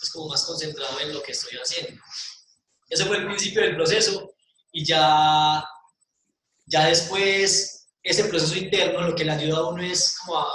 pues, 0.00 0.10
como 0.12 0.28
más 0.28 0.44
concentrado 0.44 1.00
en 1.00 1.14
lo 1.14 1.22
que 1.22 1.32
estoy 1.32 1.58
haciendo. 1.58 2.00
Ese 2.88 3.04
fue 3.04 3.18
el 3.18 3.26
principio 3.26 3.62
del 3.62 3.76
proceso 3.76 4.32
y 4.72 4.84
ya, 4.84 5.64
ya 6.66 6.86
después 6.86 7.86
ese 8.02 8.24
proceso 8.24 8.56
interno 8.56 9.02
lo 9.02 9.14
que 9.14 9.24
le 9.24 9.32
ayuda 9.32 9.58
a 9.58 9.68
uno 9.68 9.82
es 9.82 10.16
como 10.18 10.38
a, 10.38 10.48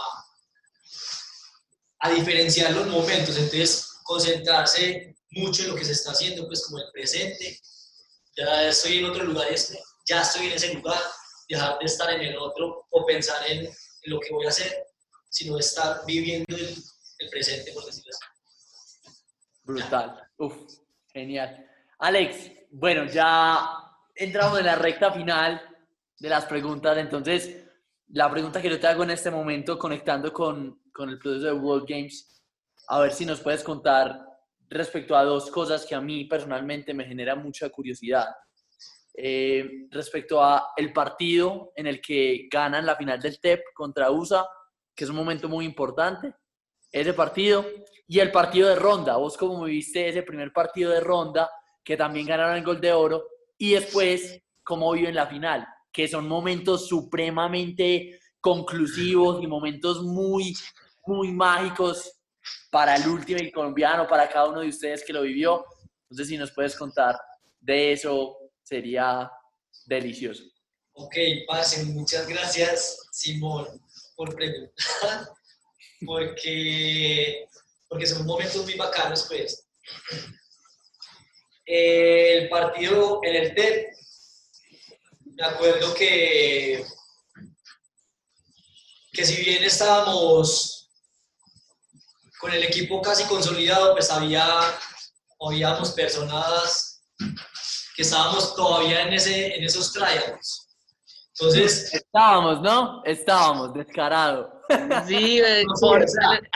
a 1.99 2.09
diferenciar 2.11 2.71
los 2.71 2.87
momentos, 2.87 3.37
entonces 3.37 3.87
concentrarse 4.03 5.15
mucho 5.31 5.63
en 5.63 5.69
lo 5.69 5.75
que 5.75 5.85
se 5.85 5.93
está 5.93 6.11
haciendo, 6.11 6.47
pues 6.47 6.63
como 6.65 6.79
el 6.79 6.91
presente. 6.91 7.59
Ya 8.37 8.67
estoy 8.67 8.99
en 8.99 9.05
otro 9.05 9.23
lugar, 9.23 9.47
ya 10.07 10.21
estoy 10.21 10.47
en 10.47 10.53
ese 10.53 10.73
lugar, 10.73 11.01
dejar 11.47 11.79
de 11.79 11.85
estar 11.85 12.09
en 12.09 12.21
el 12.21 12.37
otro 12.37 12.85
o 12.89 13.05
pensar 13.05 13.45
en 13.49 13.69
lo 14.03 14.19
que 14.19 14.33
voy 14.33 14.45
a 14.45 14.49
hacer, 14.49 14.84
sino 15.35 15.59
estar 15.59 16.05
viviendo 16.05 16.55
el, 16.55 17.29
presente, 17.29 17.73
por 17.73 17.85
decirlo 17.85 18.09
así. 18.09 19.11
Brutal. 19.63 20.29
Uf, 20.37 20.55
genial. 21.11 21.69
Alex, 21.99 22.51
bueno, 22.71 23.05
ya 23.05 23.67
entramos 24.15 24.59
en 24.59 24.65
la 24.65 24.75
recta 24.75 25.11
final 25.11 25.61
de 26.17 26.29
las 26.29 26.45
preguntas. 26.45 26.97
Entonces, 26.97 27.65
la 28.13 28.31
pregunta 28.31 28.61
que 28.61 28.69
yo 28.69 28.79
te 28.79 28.87
hago 28.87 29.03
en 29.03 29.11
este 29.11 29.29
momento, 29.29 29.77
conectando 29.77 30.31
con, 30.31 30.81
con 30.93 31.09
el 31.09 31.19
proceso 31.19 31.47
de 31.47 31.53
World 31.53 31.85
Games, 31.85 32.41
a 32.87 32.99
ver 32.99 33.11
si 33.11 33.25
nos 33.25 33.41
puedes 33.41 33.61
contar 33.61 34.17
respecto 34.69 35.17
a 35.17 35.25
dos 35.25 35.51
cosas 35.51 35.85
que 35.85 35.95
a 35.95 36.01
mí 36.01 36.23
personalmente 36.25 36.93
me 36.93 37.03
generan 37.03 37.43
mucha 37.43 37.69
curiosidad. 37.69 38.27
Eh, 39.13 39.87
respecto 39.91 40.41
a 40.41 40.71
el 40.77 40.93
partido 40.93 41.73
en 41.75 41.87
el 41.87 41.99
que 41.99 42.47
ganan 42.49 42.85
la 42.85 42.95
final 42.95 43.19
del 43.19 43.37
TEP 43.37 43.61
contra 43.73 44.11
USA, 44.11 44.47
que 44.95 45.03
es 45.03 45.09
un 45.09 45.15
momento 45.15 45.49
muy 45.49 45.65
importante, 45.65 46.33
ese 46.91 47.13
partido, 47.13 47.65
y 48.07 48.19
el 48.19 48.31
partido 48.31 48.69
de 48.69 48.75
ronda. 48.75 49.17
Vos 49.17 49.35
como 49.37 49.63
viste 49.63 50.07
ese 50.07 50.23
primer 50.23 50.53
partido 50.53 50.91
de 50.91 50.99
ronda, 50.99 51.49
que 51.83 51.97
también 51.97 52.25
ganaron 52.25 52.55
el 52.55 52.63
gol 52.63 52.79
de 52.79 52.93
oro, 52.93 53.25
y 53.57 53.73
después 53.73 54.41
como 54.63 54.91
vio 54.93 55.07
en 55.07 55.15
la 55.15 55.27
final, 55.27 55.67
que 55.91 56.07
son 56.07 56.27
momentos 56.27 56.87
supremamente 56.87 58.19
conclusivos 58.41 59.43
y 59.43 59.47
momentos 59.47 60.01
muy, 60.03 60.55
muy 61.05 61.31
mágicos 61.31 62.11
para 62.69 62.95
el 62.95 63.07
último 63.07 63.39
colombiano, 63.53 64.07
para 64.07 64.27
cada 64.27 64.49
uno 64.49 64.61
de 64.61 64.69
ustedes 64.69 65.03
que 65.03 65.13
lo 65.13 65.21
vivió. 65.21 65.65
Sé 66.11 66.25
si 66.25 66.37
nos 66.37 66.51
puedes 66.51 66.75
contar 66.75 67.19
de 67.59 67.93
eso, 67.93 68.37
sería 68.63 69.31
delicioso. 69.85 70.43
Ok, 70.93 71.15
pasen, 71.47 71.93
muchas 71.93 72.27
gracias, 72.27 73.07
Simón, 73.11 73.67
por 74.15 74.33
preguntar, 74.35 75.29
porque, 76.05 77.47
porque 77.87 78.07
son 78.07 78.25
momentos 78.25 78.63
muy 78.63 78.75
bacanos, 78.75 79.23
pues. 79.27 79.67
el 81.65 82.49
partido 82.49 83.19
en 83.23 83.35
el 83.35 83.55
TEP, 83.55 83.93
me 85.37 85.45
acuerdo 85.45 85.93
que, 85.93 86.85
que 89.11 89.25
si 89.25 89.43
bien 89.43 89.63
estábamos 89.63 90.89
con 92.39 92.53
el 92.53 92.63
equipo 92.63 93.01
casi 93.01 93.23
consolidado, 93.25 93.93
pues 93.93 94.09
había, 94.09 94.45
habíamos 95.39 95.91
personas 95.91 97.01
que 97.95 98.01
estábamos 98.01 98.55
todavía 98.55 99.03
en, 99.03 99.13
ese, 99.13 99.55
en 99.55 99.63
esos 99.63 99.91
trials. 99.91 100.64
Entonces, 101.37 101.93
Estábamos, 101.93 102.61
¿no? 102.61 103.03
Estábamos, 103.03 103.73
descarado. 103.73 104.61
Sí, 105.05 105.41
por- 105.81 106.05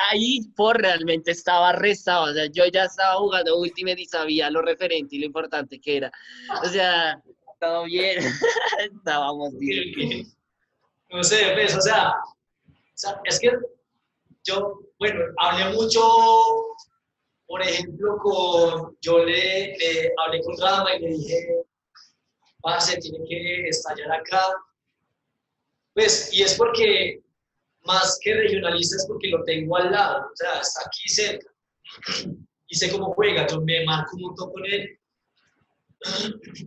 ahí 0.09 0.41
por 0.55 0.77
realmente 0.77 1.31
estaba 1.31 1.73
rezado, 1.73 2.31
o 2.31 2.33
sea, 2.33 2.45
yo 2.45 2.65
ya 2.67 2.85
estaba 2.85 3.15
jugando 3.15 3.57
Ultimate 3.57 4.01
y 4.01 4.05
sabía 4.05 4.49
lo 4.49 4.61
referente 4.61 5.15
y 5.17 5.19
lo 5.19 5.25
importante 5.25 5.79
que 5.81 5.97
era. 5.97 6.11
O 6.63 6.67
sea, 6.69 7.21
todo 7.59 7.83
bien, 7.83 8.19
estábamos 8.79 9.49
bien. 9.59 10.25
no 11.09 11.23
sé, 11.23 11.51
pues, 11.55 11.75
o 11.75 11.81
sea, 11.81 12.11
o 12.11 12.73
sea, 12.95 13.19
es 13.25 13.37
que 13.39 13.51
yo, 14.45 14.79
bueno, 14.97 15.19
hablé 15.39 15.73
mucho, 15.73 16.01
por 17.47 17.61
ejemplo, 17.61 18.17
con, 18.23 18.97
yo 19.01 19.19
le, 19.25 19.77
le 19.77 20.11
hablé 20.25 20.41
con 20.41 20.57
Rama 20.57 20.95
y 20.95 20.99
le 21.01 21.07
dije, 21.09 21.47
parce, 22.61 22.97
tiene 22.97 23.19
que 23.27 23.67
estallar 23.67 24.11
acá. 24.13 24.41
Pues, 25.99 26.29
y 26.31 26.43
es 26.43 26.53
porque, 26.53 27.21
más 27.83 28.17
que 28.21 28.33
regionalista, 28.33 28.95
es 28.95 29.05
porque 29.05 29.27
lo 29.27 29.43
tengo 29.43 29.75
al 29.75 29.91
lado, 29.91 30.29
o 30.31 30.35
sea, 30.35 30.61
está 30.61 30.83
aquí 30.85 31.09
cerca. 31.09 31.51
Y 32.67 32.75
sé 32.77 32.89
cómo 32.89 33.13
juega, 33.15 33.45
yo 33.47 33.59
me 33.59 33.83
marco 33.83 34.15
un 34.15 34.21
montón 34.21 34.49
con 34.53 34.65
él. 34.65 34.97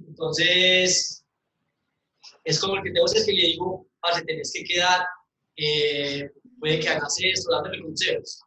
Entonces, 0.06 1.24
es 2.44 2.60
como 2.60 2.74
el 2.76 2.82
que 2.82 2.90
tengo 2.90 3.06
es 3.06 3.24
que 3.24 3.32
le 3.32 3.40
digo, 3.40 3.86
parce, 4.00 4.22
tenés 4.26 4.52
que 4.52 4.64
quedar, 4.64 5.06
eh, 5.56 6.30
puede 6.60 6.80
que 6.80 6.90
hagas 6.90 7.16
esto, 7.22 7.52
dándole 7.52 7.80
consejos. 7.80 8.42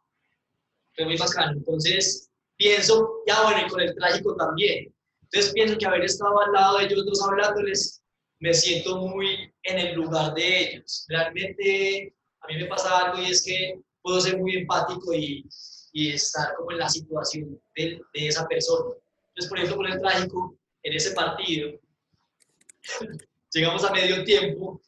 Fue 0.94 1.04
muy 1.04 1.16
bacano. 1.16 1.50
Entonces, 1.56 2.30
pienso, 2.56 3.24
ya 3.26 3.42
bueno, 3.42 3.66
y 3.66 3.70
con 3.70 3.80
el 3.80 3.92
trágico 3.96 4.36
también. 4.36 4.94
Entonces, 5.22 5.52
pienso 5.52 5.78
que 5.78 5.86
haber 5.86 6.04
estado 6.04 6.40
al 6.42 6.52
lado 6.52 6.78
de 6.78 6.84
ellos 6.84 7.04
dos 7.04 7.20
hablándoles, 7.24 7.95
me 8.38 8.52
siento 8.54 8.96
muy 8.98 9.52
en 9.62 9.78
el 9.78 9.94
lugar 9.94 10.34
de 10.34 10.60
ellos. 10.60 11.06
Realmente, 11.08 12.14
a 12.40 12.46
mí 12.48 12.56
me 12.56 12.66
pasa 12.66 12.98
algo 12.98 13.22
y 13.22 13.30
es 13.30 13.44
que 13.44 13.80
puedo 14.02 14.20
ser 14.20 14.38
muy 14.38 14.56
empático 14.56 15.12
y, 15.14 15.48
y 15.92 16.12
estar 16.12 16.54
como 16.56 16.72
en 16.72 16.78
la 16.78 16.88
situación 16.88 17.60
de, 17.74 18.00
de 18.14 18.26
esa 18.28 18.46
persona. 18.46 18.94
Entonces, 19.28 19.48
por 19.48 19.58
ejemplo, 19.58 19.76
con 19.76 19.86
el 19.86 20.00
trágico, 20.00 20.56
en 20.82 20.92
ese 20.92 21.12
partido, 21.12 21.72
llegamos 23.52 23.84
a 23.84 23.92
medio 23.92 24.24
tiempo 24.24 24.80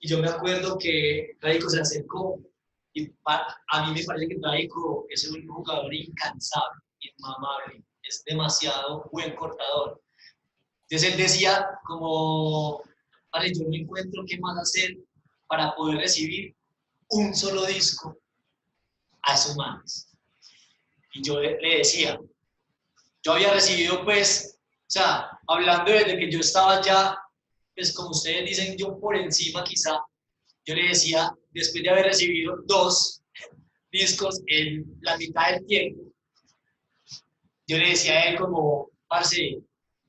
y 0.00 0.08
yo 0.08 0.18
me 0.18 0.28
acuerdo 0.28 0.78
que 0.78 1.36
Trágico 1.40 1.70
se 1.70 1.80
acercó 1.80 2.40
y 2.94 3.10
a 3.24 3.86
mí 3.86 4.00
me 4.00 4.04
parece 4.04 4.28
que 4.28 4.38
Trágico 4.40 5.06
es 5.08 5.28
un 5.28 5.46
jugador 5.46 5.94
incansable, 5.94 6.80
inmamable, 7.00 7.84
es 8.02 8.24
demasiado 8.24 9.08
buen 9.12 9.34
cortador. 9.36 10.02
Entonces 10.88 11.12
él 11.12 11.16
decía 11.18 11.68
como, 11.84 12.82
yo 13.54 13.64
no 13.68 13.74
encuentro 13.74 14.24
qué 14.26 14.38
más 14.38 14.58
hacer 14.58 14.96
para 15.46 15.74
poder 15.74 15.98
recibir 15.98 16.54
un 17.10 17.34
solo 17.34 17.66
disco 17.66 18.18
a 19.22 19.34
esos 19.34 19.56
manes. 19.56 20.08
Y 21.14 21.22
yo 21.22 21.40
le 21.40 21.60
le 21.60 21.78
decía, 21.78 22.18
yo 23.22 23.32
había 23.32 23.52
recibido 23.52 24.04
pues, 24.04 24.58
o 24.80 24.90
sea, 24.90 25.38
hablando 25.46 25.92
desde 25.92 26.18
que 26.18 26.30
yo 26.30 26.40
estaba 26.40 26.80
ya 26.82 27.18
pues 27.74 27.94
como 27.94 28.10
ustedes 28.10 28.48
dicen, 28.48 28.76
yo 28.76 28.98
por 28.98 29.16
encima 29.16 29.64
quizá, 29.64 29.98
yo 30.64 30.74
le 30.74 30.88
decía, 30.88 31.34
después 31.50 31.82
de 31.82 31.90
haber 31.90 32.06
recibido 32.06 32.56
dos 32.66 33.22
discos 33.90 34.40
en 34.46 34.84
la 35.00 35.16
mitad 35.16 35.52
del 35.52 35.66
tiempo, 35.66 36.02
yo 37.66 37.78
le 37.78 37.90
decía 37.90 38.12
a 38.12 38.24
él 38.24 38.38
como, 38.38 38.90
parce, 39.08 39.58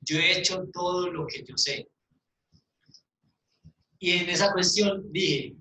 yo 0.02 0.18
he 0.18 0.40
hecho 0.40 0.66
todo 0.74 1.10
lo 1.10 1.26
que 1.28 1.44
yo 1.44 1.56
sé. 1.58 1.88
Y 4.04 4.18
en 4.20 4.30
esa 4.30 4.52
cuestión 4.52 5.02
dije, 5.14 5.56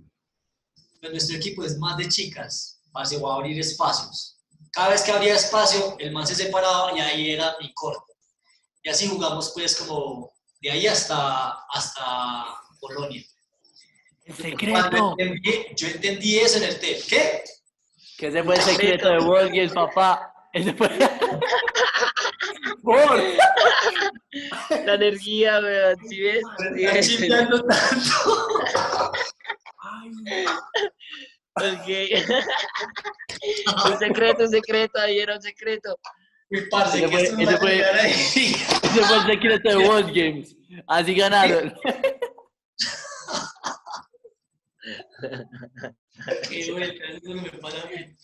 pues 1.00 1.12
nuestro 1.12 1.36
equipo 1.36 1.64
es 1.64 1.78
más 1.78 1.96
de 1.96 2.08
chicas, 2.08 2.82
parce, 2.90 3.16
voy 3.16 3.30
a 3.30 3.34
abrir 3.36 3.60
espacios. 3.60 4.36
Cada 4.72 4.88
vez 4.88 5.02
que 5.02 5.12
abría 5.12 5.36
espacio, 5.36 5.94
el 6.00 6.10
man 6.10 6.26
se 6.26 6.34
separaba 6.34 6.90
y 6.92 6.98
ahí 6.98 7.30
era 7.30 7.54
mi 7.60 7.72
corte. 7.72 8.12
Y 8.82 8.88
así 8.88 9.06
jugamos 9.06 9.52
pues 9.54 9.76
como 9.76 10.32
de 10.60 10.72
ahí 10.72 10.88
hasta, 10.88 11.52
hasta 11.72 12.46
Polonia. 12.80 13.22
El 14.24 14.34
entendí- 14.34 15.74
yo 15.76 15.86
entendí 15.86 16.38
eso 16.40 16.58
en 16.58 16.64
el 16.64 16.80
TEP. 16.80 17.00
¿Qué? 17.08 17.44
Que 18.18 18.26
ese 18.26 18.42
fue 18.42 18.56
el 18.56 18.62
secreto 18.62 19.08
de 19.08 19.18
World 19.18 19.50
Games, 19.54 19.72
papá. 19.72 20.34
Ese 20.52 20.74
fue. 20.74 20.88
Por. 22.82 23.22
La 24.86 24.94
energía, 24.94 25.60
weón, 25.60 25.96
¿sí 26.08 26.20
ves? 26.20 26.42
Sí 27.06 27.16
ves? 27.16 27.28
tanto. 27.28 27.64
Ok. 31.54 31.88
un 33.92 33.98
secreto, 33.98 34.44
un 34.44 34.50
secreto, 34.50 34.98
ahí 35.00 35.18
era 35.18 35.36
un 35.36 35.42
secreto. 35.42 35.98
Uy, 36.50 36.66
parce, 36.70 36.98
Ese 36.98 37.08
que 37.10 37.12
fue- 37.28 37.42
ese 37.44 37.56
fue-. 37.58 37.80
Ese 37.80 39.04
fue 39.04 39.16
el 39.18 39.26
secreto 39.26 39.68
de 39.68 39.76
World 39.76 40.14
Games. 40.14 40.56
Así 40.86 41.14
ganaron. 41.14 41.74
Qué 46.48 46.72
vuelta, 46.72 47.04
eso 47.08 47.34
no 47.34 47.42
me 47.42 47.50
para 47.50 47.82
a 47.82 47.86
mí. 47.86 48.16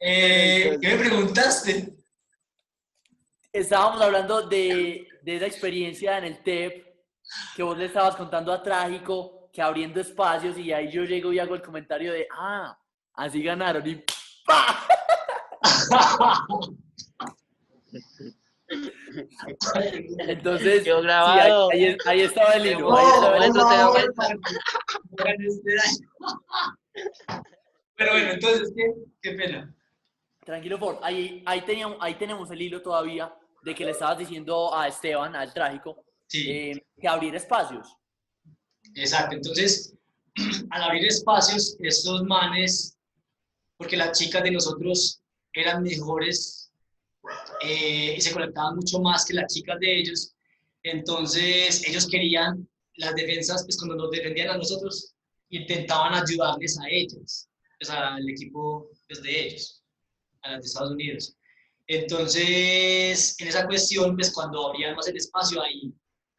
Eh, 0.00 0.76
¿Qué 0.80 0.88
me 0.88 0.96
preguntaste? 0.98 1.88
Estábamos 3.54 4.00
hablando 4.02 4.42
de, 4.48 5.06
de 5.22 5.36
esa 5.36 5.46
experiencia 5.46 6.18
en 6.18 6.24
el 6.24 6.42
TEP, 6.42 6.84
que 7.54 7.62
vos 7.62 7.78
le 7.78 7.84
estabas 7.84 8.16
contando 8.16 8.52
a 8.52 8.60
Trágico, 8.60 9.48
que 9.52 9.62
abriendo 9.62 10.00
espacios, 10.00 10.58
y 10.58 10.72
ahí 10.72 10.90
yo 10.90 11.04
llego 11.04 11.32
y 11.32 11.38
hago 11.38 11.54
el 11.54 11.62
comentario 11.62 12.12
de, 12.12 12.26
ah, 12.36 12.76
así 13.14 13.40
ganaron, 13.44 13.86
y 13.88 14.04
¡pa! 14.44 14.86
Entonces, 20.18 20.82
sí, 20.84 20.90
grabado. 20.90 21.70
ahí, 21.70 21.84
ahí- 21.84 21.96
ahí 22.06 22.20
estaba 22.22 22.52
el 22.54 22.66
hilo. 22.66 22.90
No, 22.90 22.96
ahí 22.96 23.06
estaba 23.06 23.36
el 23.36 23.44
hilo. 23.44 23.62
no. 23.62 23.92
Pero 27.96 28.12
bueno, 28.12 28.30
entonces, 28.32 28.72
¿qué? 28.76 28.92
Qué 29.22 29.32
pena. 29.36 29.72
Tranquilo, 30.44 30.78
Ford. 30.78 30.96
Ahí, 31.02 31.42
ahí, 31.46 31.60
teníamos, 31.62 31.96
ahí 32.00 32.14
tenemos 32.16 32.50
el 32.50 32.60
hilo 32.60 32.82
todavía 32.82 33.32
de 33.64 33.74
que 33.74 33.84
le 33.84 33.92
estabas 33.92 34.18
diciendo 34.18 34.74
a 34.74 34.86
Esteban, 34.88 35.34
al 35.34 35.52
trágico, 35.52 36.04
Sí. 36.26 36.50
eh, 36.50 36.86
que 37.00 37.08
abrir 37.08 37.34
espacios. 37.34 37.86
Exacto, 38.94 39.36
entonces, 39.36 39.94
al 40.70 40.82
abrir 40.82 41.06
espacios, 41.06 41.76
estos 41.80 42.22
manes, 42.24 42.96
porque 43.76 43.96
las 43.96 44.18
chicas 44.18 44.42
de 44.42 44.50
nosotros 44.50 45.20
eran 45.52 45.82
mejores 45.82 46.70
eh, 47.62 48.14
y 48.16 48.20
se 48.20 48.32
conectaban 48.32 48.76
mucho 48.76 49.00
más 49.00 49.24
que 49.24 49.34
las 49.34 49.52
chicas 49.52 49.78
de 49.80 49.98
ellos, 50.00 50.34
entonces 50.82 51.86
ellos 51.88 52.06
querían, 52.08 52.68
las 52.96 53.14
defensas, 53.14 53.64
pues 53.64 53.76
cuando 53.78 53.96
nos 53.96 54.10
defendían 54.10 54.50
a 54.50 54.58
nosotros, 54.58 55.14
intentaban 55.48 56.14
ayudarles 56.14 56.78
a 56.78 56.88
ellas, 56.88 57.48
pues 57.78 57.90
al 57.90 58.28
equipo 58.28 58.90
pues, 59.08 59.22
de 59.22 59.46
ellos, 59.46 59.82
a 60.42 60.52
las 60.52 60.60
de 60.62 60.66
Estados 60.66 60.92
Unidos. 60.92 61.36
Entonces, 61.86 63.36
en 63.40 63.48
esa 63.48 63.66
cuestión, 63.66 64.16
pues 64.16 64.32
cuando 64.32 64.68
abrían 64.68 64.96
más 64.96 65.08
el 65.08 65.16
espacio, 65.16 65.62
ahí 65.62 65.92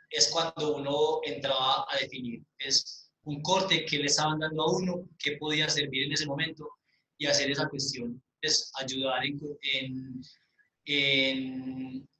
es 0.09 0.29
cuando 0.29 0.77
uno 0.77 1.19
entraba 1.23 1.85
a 1.89 1.97
definir. 1.99 2.43
Es 2.57 3.11
un 3.23 3.41
corte 3.41 3.85
que 3.85 3.97
le 3.99 4.05
estaban 4.05 4.39
dando 4.39 4.63
a 4.63 4.71
uno, 4.71 5.09
que 5.19 5.37
podía 5.37 5.69
servir 5.69 6.05
en 6.05 6.13
ese 6.13 6.25
momento 6.25 6.69
y 7.17 7.27
hacer 7.27 7.49
esa 7.51 7.67
cuestión, 7.67 8.21
es 8.41 8.71
ayudar 8.79 9.23
en, 9.23 10.21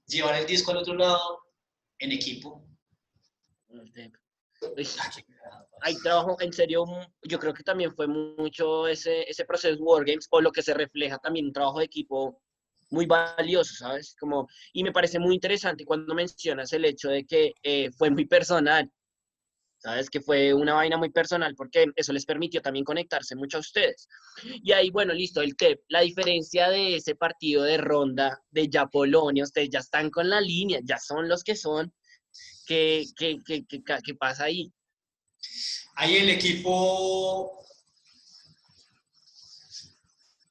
llevar 0.07 0.36
el 0.36 0.45
disco 0.45 0.71
al 0.71 0.78
otro 0.78 0.95
lado 0.95 1.39
en 1.99 2.11
equipo. 2.11 2.65
Hay 5.82 5.95
trabajo, 5.97 6.38
en 6.39 6.53
serio, 6.53 6.86
yo 7.23 7.39
creo 7.39 7.53
que 7.53 7.63
también 7.63 7.93
fue 7.93 8.07
mucho 8.07 8.88
ese, 8.88 9.30
ese 9.30 9.45
proceso 9.45 9.76
de 9.76 9.82
Wargames, 9.82 10.28
o 10.32 10.41
lo 10.41 10.51
que 10.51 10.63
se 10.63 10.73
refleja 10.73 11.17
también 11.19 11.47
un 11.47 11.53
trabajo 11.53 11.80
de 11.80 11.86
equipo 11.86 12.41
muy 12.95 13.05
valioso, 13.05 13.75
¿sabes? 13.75 14.15
Como, 14.19 14.47
y 14.73 14.83
me 14.83 14.91
parece 14.93 15.19
muy 15.19 15.35
interesante 15.35 15.85
cuando 15.85 16.15
mencionas 16.15 16.71
el 16.73 16.85
hecho 16.85 17.09
de 17.09 17.25
que 17.25 17.53
eh, 17.61 17.91
fue 17.91 18.09
muy 18.09 18.25
personal. 18.25 18.89
¿sabes? 19.77 20.09
Que 20.09 20.19
fue 20.19 20.51
una 20.51 20.73
vaina 20.73 20.97
muy 20.97 21.11
personal 21.11 21.53
porque 21.55 21.85
eso 21.95 22.11
les 22.11 22.25
permitió 22.25 22.59
también 22.59 22.85
conectarse 22.85 23.35
mucho 23.35 23.57
a 23.57 23.59
ustedes. 23.59 24.07
Y 24.41 24.71
ahí, 24.71 24.89
bueno, 24.89 25.13
listo, 25.13 25.41
el 25.41 25.55
TEP, 25.55 25.81
la 25.89 26.01
diferencia 26.01 26.69
de 26.69 26.95
ese 26.95 27.13
partido 27.13 27.61
de 27.63 27.77
ronda 27.77 28.41
de 28.49 28.67
ya 28.67 28.89
ustedes 29.43 29.69
ya 29.69 29.79
están 29.79 30.09
con 30.09 30.27
la 30.27 30.41
línea, 30.41 30.79
ya 30.83 30.97
son 30.97 31.29
los 31.29 31.43
que 31.43 31.55
son, 31.55 31.93
¿qué, 32.65 33.05
qué, 33.15 33.37
qué, 33.45 33.63
qué 33.67 34.15
pasa 34.15 34.45
ahí? 34.45 34.71
Ahí 35.97 36.15
el 36.15 36.29
equipo, 36.29 37.64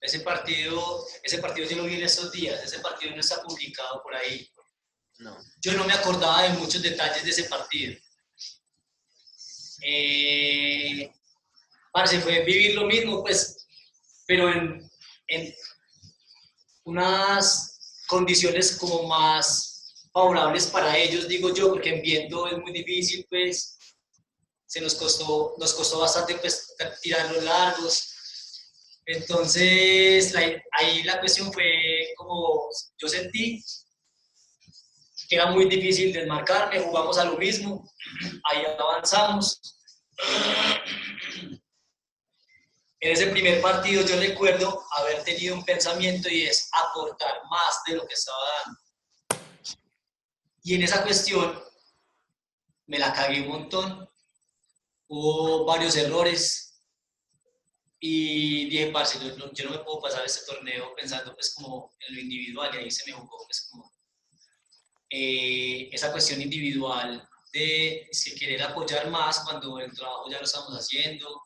ese 0.04 0.20
partido, 0.20 1.06
ese 1.22 1.38
partido 1.38 1.68
yo 1.68 1.76
lo 1.78 1.84
vi 1.84 1.94
en 1.94 2.04
estos 2.04 2.30
días, 2.30 2.62
ese 2.62 2.80
partido 2.80 3.12
no 3.14 3.20
está 3.20 3.42
publicado 3.42 4.02
por 4.02 4.14
ahí. 4.14 4.48
No. 5.18 5.36
Yo 5.60 5.72
no 5.72 5.84
me 5.84 5.92
acordaba 5.94 6.42
de 6.42 6.50
muchos 6.50 6.82
detalles 6.82 7.24
de 7.24 7.30
ese 7.30 7.44
partido 7.44 7.94
eh, 9.86 11.12
parce, 11.92 12.20
fue 12.20 12.42
vivir 12.42 12.74
lo 12.74 12.86
mismo, 12.86 13.22
pues, 13.22 13.66
pero 14.26 14.50
en, 14.50 14.90
en 15.28 15.54
unas 16.84 18.02
condiciones 18.08 18.76
como 18.76 19.04
más 19.04 20.08
favorables 20.12 20.66
para 20.68 20.96
ellos, 20.96 21.28
digo 21.28 21.52
yo, 21.52 21.70
porque 21.70 21.90
en 21.90 22.02
viento 22.02 22.46
es 22.46 22.58
muy 22.58 22.72
difícil, 22.72 23.26
pues, 23.28 23.76
se 24.66 24.80
nos 24.80 24.94
costó, 24.94 25.54
nos 25.58 25.74
costó 25.74 26.00
bastante, 26.00 26.36
pues, 26.36 26.74
tirar 27.02 27.30
los 27.32 27.44
largos. 27.44 28.13
Entonces, 29.06 30.34
ahí 30.72 31.02
la 31.02 31.20
cuestión 31.20 31.52
fue 31.52 32.12
como, 32.16 32.68
yo 32.98 33.08
sentí 33.08 33.62
que 35.28 35.36
era 35.36 35.46
muy 35.46 35.66
difícil 35.66 36.12
desmarcarme, 36.12 36.80
jugamos 36.80 37.18
a 37.18 37.24
lo 37.24 37.38
mismo, 37.38 37.90
ahí 38.44 38.62
avanzamos, 38.78 39.60
en 43.00 43.12
ese 43.12 43.26
primer 43.26 43.60
partido 43.60 44.02
yo 44.02 44.18
recuerdo 44.18 44.82
haber 44.96 45.22
tenido 45.24 45.54
un 45.56 45.64
pensamiento 45.64 46.30
y 46.30 46.44
es 46.44 46.70
aportar 46.72 47.42
más 47.50 47.82
de 47.86 47.96
lo 47.96 48.06
que 48.06 48.14
estaba 48.14 48.38
dando. 48.64 48.80
Y 50.62 50.74
en 50.74 50.82
esa 50.84 51.02
cuestión 51.02 51.62
me 52.86 52.98
la 52.98 53.12
cagué 53.12 53.42
un 53.42 53.48
montón. 53.48 54.08
Hubo 55.06 55.66
varios 55.66 55.96
errores 55.96 56.63
y 58.06 58.68
dije, 58.68 58.88
parce, 58.88 59.18
yo, 59.18 59.34
no 59.34 59.70
me 59.70 59.78
puedo 59.78 59.98
pasar 59.98 60.26
este 60.26 60.44
torneo 60.44 60.94
pensando 60.94 61.34
pues 61.34 61.54
como 61.54 61.90
en 62.06 62.14
lo 62.14 62.20
individual 62.20 62.70
y 62.74 62.76
ahí 62.76 62.90
se 62.90 63.10
me 63.10 63.16
jugó 63.16 63.38
pues 63.46 63.66
como 63.70 63.90
eh, 65.08 65.88
esa 65.90 66.12
cuestión 66.12 66.42
individual 66.42 67.26
de 67.50 68.06
si 68.12 68.34
querer 68.34 68.62
apoyar 68.62 69.08
más 69.08 69.40
cuando 69.40 69.78
el 69.78 69.90
trabajo 69.94 70.30
ya 70.30 70.36
lo 70.36 70.44
estamos 70.44 70.74
haciendo, 70.74 71.44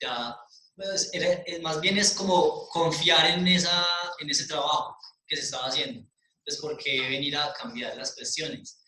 ya, 0.00 0.36
pues, 0.76 1.10
más 1.60 1.80
bien 1.80 1.98
es 1.98 2.12
como 2.12 2.68
confiar 2.68 3.26
en, 3.26 3.48
esa, 3.48 3.84
en 4.20 4.30
ese 4.30 4.46
trabajo 4.46 4.96
que 5.26 5.34
se 5.34 5.42
estaba 5.42 5.66
haciendo. 5.66 6.08
Pues, 6.44 6.58
¿por 6.58 6.76
qué 6.78 7.00
venir 7.00 7.36
a 7.36 7.52
cambiar 7.52 7.96
las 7.96 8.14
cuestiones? 8.14 8.80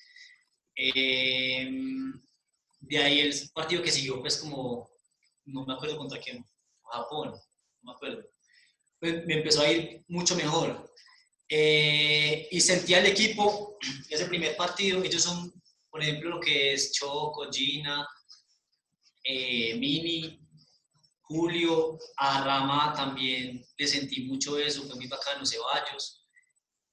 Em, 0.77 2.13
de 2.79 2.99
ahí 2.99 3.21
el 3.23 3.51
partido 3.53 3.83
que 3.83 3.91
siguió, 3.91 4.21
pues 4.21 4.37
como, 4.37 4.89
no 5.47 5.67
me 5.67 5.75
acuerdo 5.75 5.97
contra 5.99 6.21
quién, 6.21 6.45
Japón, 6.91 7.31
no 7.31 7.41
me 7.83 7.93
acuerdo. 7.93 8.23
Pues, 9.01 9.27
me 9.27 9.35
empezó 9.35 9.63
a 9.63 9.71
ir 9.71 10.05
mucho 10.09 10.35
mejor. 10.37 10.93
Eh, 11.49 12.49
y 12.51 12.61
sentía 12.61 12.99
el 12.99 13.07
equipo, 13.07 13.79
ese 14.11 14.27
primer 14.27 14.57
partido, 14.57 15.03
ellos 15.03 15.23
son 15.23 15.53
por 15.91 16.03
ejemplo, 16.03 16.31
lo 16.31 16.41
que 16.41 16.75
es 16.75 16.93
Choco, 16.93 17.51
Gina, 17.51 18.09
eh, 19.25 19.75
Mini, 19.75 20.41
Julio, 21.23 21.99
a 22.17 22.45
Rama 22.45 22.95
también 22.95 23.67
le 23.77 23.87
sentí 23.87 24.25
mucho 24.25 24.59
eso, 24.59 24.85
fue 24.85 24.97
muy 24.97 25.07
bacano, 25.07 25.45
Ceballos. 25.45 26.25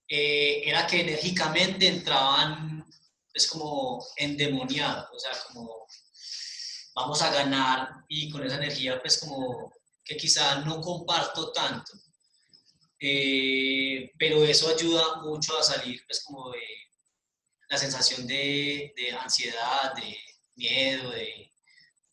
Eh, 0.08 0.64
era 0.66 0.86
que 0.88 1.02
enérgicamente 1.02 1.88
entraban, 1.88 2.86
es 3.34 3.48
como 3.48 4.06
endemoniados, 4.18 5.08
o 5.14 5.20
sea, 5.20 5.32
como 5.48 5.88
vamos 6.96 7.22
a 7.22 7.32
ganar 7.32 7.90
y 8.08 8.30
con 8.30 8.46
esa 8.46 8.58
energía, 8.58 9.00
pues 9.02 9.20
como 9.20 9.72
que 10.06 10.16
quizá 10.16 10.62
no 10.62 10.80
comparto 10.80 11.52
tanto. 11.52 11.92
Eh, 13.00 14.12
pero 14.18 14.44
eso 14.46 14.70
ayuda 14.70 15.22
mucho 15.22 15.58
a 15.58 15.64
salir, 15.64 16.02
pues 16.08 16.24
como 16.24 16.52
de 16.52 16.62
la 17.70 17.78
sensación 17.78 18.26
de, 18.28 18.94
de 18.96 19.12
ansiedad, 19.12 19.94
de 19.96 20.18
miedo, 20.56 21.10
de, 21.12 21.52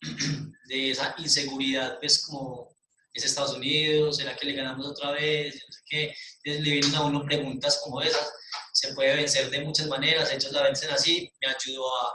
de, 0.69 0.91
esa 0.91 1.15
inseguridad, 1.19 1.99
pues 2.01 2.27
como 2.27 2.75
es 3.13 3.25
Estados 3.25 3.57
Unidos, 3.57 4.17
¿será 4.17 4.35
que 4.37 4.47
le 4.47 4.55
ganamos 4.55 4.87
otra 4.87 5.13
vez? 5.13 5.55
No 5.55 5.73
sé 5.73 5.81
qué. 5.87 6.15
le 6.45 6.71
vienen 6.71 6.95
a 6.95 7.05
uno 7.05 7.25
preguntas 7.25 7.81
como 7.85 8.01
esas. 8.01 8.33
Se 8.73 8.95
puede 8.95 9.17
vencer 9.17 9.51
de 9.51 9.61
muchas 9.61 9.87
maneras, 9.87 10.33
ellos 10.33 10.51
la 10.53 10.63
vencen 10.63 10.91
así, 10.91 11.31
me 11.41 11.49
ayudó 11.49 11.87
a 11.95 12.13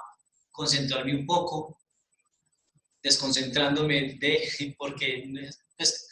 concentrarme 0.51 1.15
un 1.15 1.25
poco, 1.25 1.79
desconcentrándome 3.03 4.17
de, 4.19 4.75
porque 4.77 5.23
pues, 5.77 6.07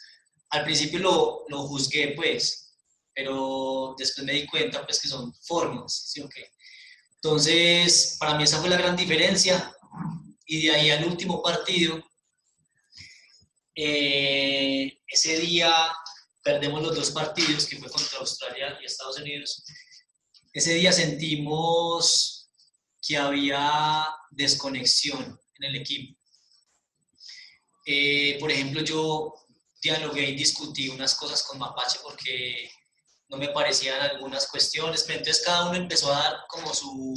al 0.50 0.64
principio 0.64 1.00
lo, 1.48 1.62
juzgué 1.66 2.14
pues, 2.16 2.74
pero 3.14 3.94
después 3.98 4.26
me 4.26 4.32
di 4.32 4.46
cuenta 4.46 4.84
pues 4.84 5.00
que 5.00 5.08
son 5.08 5.34
formas, 5.42 6.10
¿sí 6.10 6.20
o? 6.20 6.28
Entonces, 7.16 8.16
para 8.20 8.36
mí 8.36 8.44
esa 8.44 8.60
fue 8.60 8.68
la 8.68 8.76
gran 8.76 8.94
diferencia. 8.94 9.74
Y 10.46 10.62
de 10.62 10.70
ahí 10.70 10.90
al 10.90 11.04
último 11.04 11.42
partido, 11.42 12.00
eh, 13.74 15.00
ese 15.08 15.38
día 15.40 15.74
perdemos 16.42 16.80
los 16.82 16.94
dos 16.94 17.10
partidos, 17.10 17.66
que 17.66 17.78
fue 17.78 17.90
contra 17.90 18.20
Australia 18.20 18.78
y 18.80 18.84
Estados 18.84 19.18
Unidos. 19.18 19.64
Ese 20.52 20.74
día 20.74 20.92
sentimos 20.92 22.48
que 23.02 23.16
había 23.16 24.06
desconexión 24.30 25.40
en 25.58 25.64
el 25.64 25.76
equipo. 25.76 26.16
Eh, 27.84 28.36
por 28.40 28.50
ejemplo, 28.50 28.82
yo 28.82 29.45
dialogué 29.86 30.30
y 30.30 30.36
discutí 30.36 30.88
unas 30.88 31.14
cosas 31.14 31.42
con 31.44 31.58
Mapache 31.58 31.98
porque 32.02 32.70
no 33.28 33.36
me 33.36 33.48
parecían 33.48 34.00
algunas 34.00 34.46
cuestiones, 34.48 35.04
pero 35.04 35.18
entonces 35.18 35.44
cada 35.44 35.68
uno 35.68 35.76
empezó 35.76 36.12
a 36.12 36.18
dar 36.18 36.36
como 36.48 36.72
su, 36.74 37.14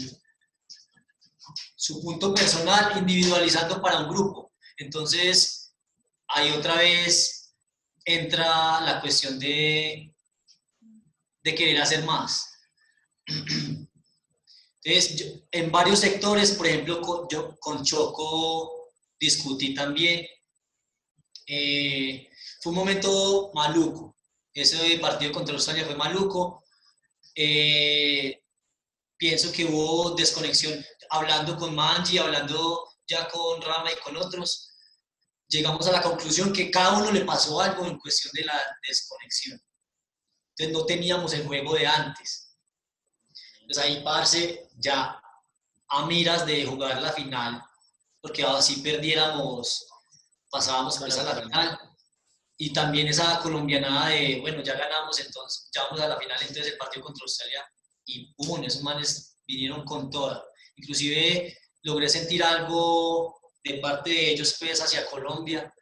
su 1.76 2.02
punto 2.02 2.34
personal, 2.34 2.98
individualizando 2.98 3.82
para 3.82 4.00
un 4.00 4.10
grupo. 4.10 4.54
Entonces, 4.78 5.74
ahí 6.28 6.52
otra 6.52 6.76
vez 6.76 7.54
entra 8.06 8.82
la 8.82 9.02
cuestión 9.02 9.40
de, 9.40 10.14
de 11.44 11.56
querer 11.56 11.82
hacer 11.82 12.04
más. 12.04 12.54
Entonces, 14.84 15.44
en 15.52 15.72
varios 15.72 16.00
sectores, 16.00 16.52
por 16.54 16.66
ejemplo, 16.68 17.28
yo 17.30 17.56
con 17.60 17.84
Choco 17.84 18.92
discutí 19.20 19.74
también. 19.74 20.26
Eh, 21.46 22.29
fue 22.60 22.72
un 22.72 22.78
momento 22.78 23.52
maluco, 23.54 24.18
ese 24.54 24.98
partido 25.00 25.32
contra 25.32 25.56
Australia 25.56 25.86
fue 25.86 25.96
maluco. 25.96 26.64
Eh, 27.36 28.44
pienso 29.18 29.52
que 29.52 29.66
hubo 29.66 30.12
desconexión. 30.12 30.84
Hablando 31.10 31.58
con 31.58 31.74
Manji, 31.74 32.18
hablando 32.18 32.88
ya 33.08 33.28
con 33.30 33.62
Rama 33.62 33.92
y 33.92 34.00
con 34.02 34.18
otros, 34.18 34.72
llegamos 35.48 35.88
a 35.88 35.92
la 35.92 36.02
conclusión 36.02 36.54
que 36.54 36.70
cada 36.70 36.98
uno 36.98 37.12
le 37.12 37.26
pasó 37.26 37.60
algo 37.62 37.86
en 37.86 37.98
cuestión 37.98 38.32
de 38.34 38.44
la 38.44 38.62
desconexión. 38.88 39.62
Entonces 40.56 40.78
no 40.78 40.86
teníamos 40.86 41.34
el 41.34 41.48
juego 41.48 41.76
de 41.76 41.88
antes. 41.88 42.56
Entonces 43.62 43.84
ahí, 43.84 44.04
parce, 44.04 44.68
ya 44.76 45.22
a 45.88 46.06
miras 46.06 46.46
de 46.46 46.66
jugar 46.66 47.02
la 47.02 47.14
final, 47.14 47.64
porque 48.22 48.44
así 48.44 48.82
perdiéramos, 48.82 49.88
pasábamos 50.52 51.02
a 51.02 51.24
la 51.24 51.42
final 51.42 51.89
y 52.62 52.74
también 52.74 53.08
esa 53.08 53.40
colombianada 53.40 54.10
de, 54.10 54.42
bueno, 54.42 54.62
ya 54.62 54.74
ganamos, 54.74 55.18
entonces 55.18 55.70
ya 55.74 55.84
vamos 55.84 56.02
a 56.02 56.10
la 56.10 56.18
final, 56.18 56.38
entonces 56.42 56.74
el 56.74 56.78
partido 56.78 57.06
contra 57.06 57.24
Australia, 57.24 57.66
y 58.06 58.34
¡pum! 58.34 58.62
Esos 58.66 58.84
manes 58.84 59.38
vinieron 59.48 59.86
con 59.86 60.10
toda. 60.10 60.44
Inclusive 60.76 61.58
logré 61.84 62.10
sentir 62.10 62.44
algo 62.44 63.40
de 63.64 63.76
parte 63.76 64.10
de 64.10 64.32
ellos, 64.32 64.58
pues, 64.60 64.82
hacia 64.82 65.06
Colombia. 65.06 65.74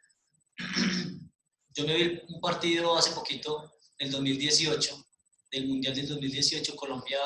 Yo 1.74 1.84
me 1.84 1.94
vi 1.94 2.22
un 2.28 2.40
partido 2.40 2.96
hace 2.96 3.10
poquito, 3.10 3.78
el 3.98 4.12
2018, 4.12 5.04
del 5.50 5.66
Mundial 5.66 5.96
del 5.96 6.08
2018, 6.08 6.76
Colombia 6.76 7.18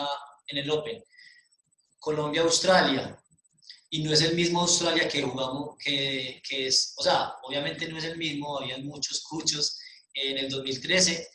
en 0.46 0.59
el 0.59 0.70
Open. 0.70 1.05
Colombia-Australia 1.98 3.22
y 3.95 4.03
no 4.03 4.11
es 4.11 4.22
el 4.22 4.34
mismo 4.34 4.62
Australia 4.62 5.07
que 5.07 5.20
jugamos, 5.20 5.76
que, 5.76 6.40
que, 6.49 6.66
es, 6.66 6.95
o 6.97 7.03
sea, 7.03 7.34
obviamente 7.43 7.86
no 7.86 7.99
es 7.99 8.05
el 8.05 8.16
mismo, 8.16 8.59
había 8.59 8.78
muchos 8.78 9.22
cuchos 9.22 9.78
en 10.14 10.38
el 10.38 10.49
2013, 10.49 11.28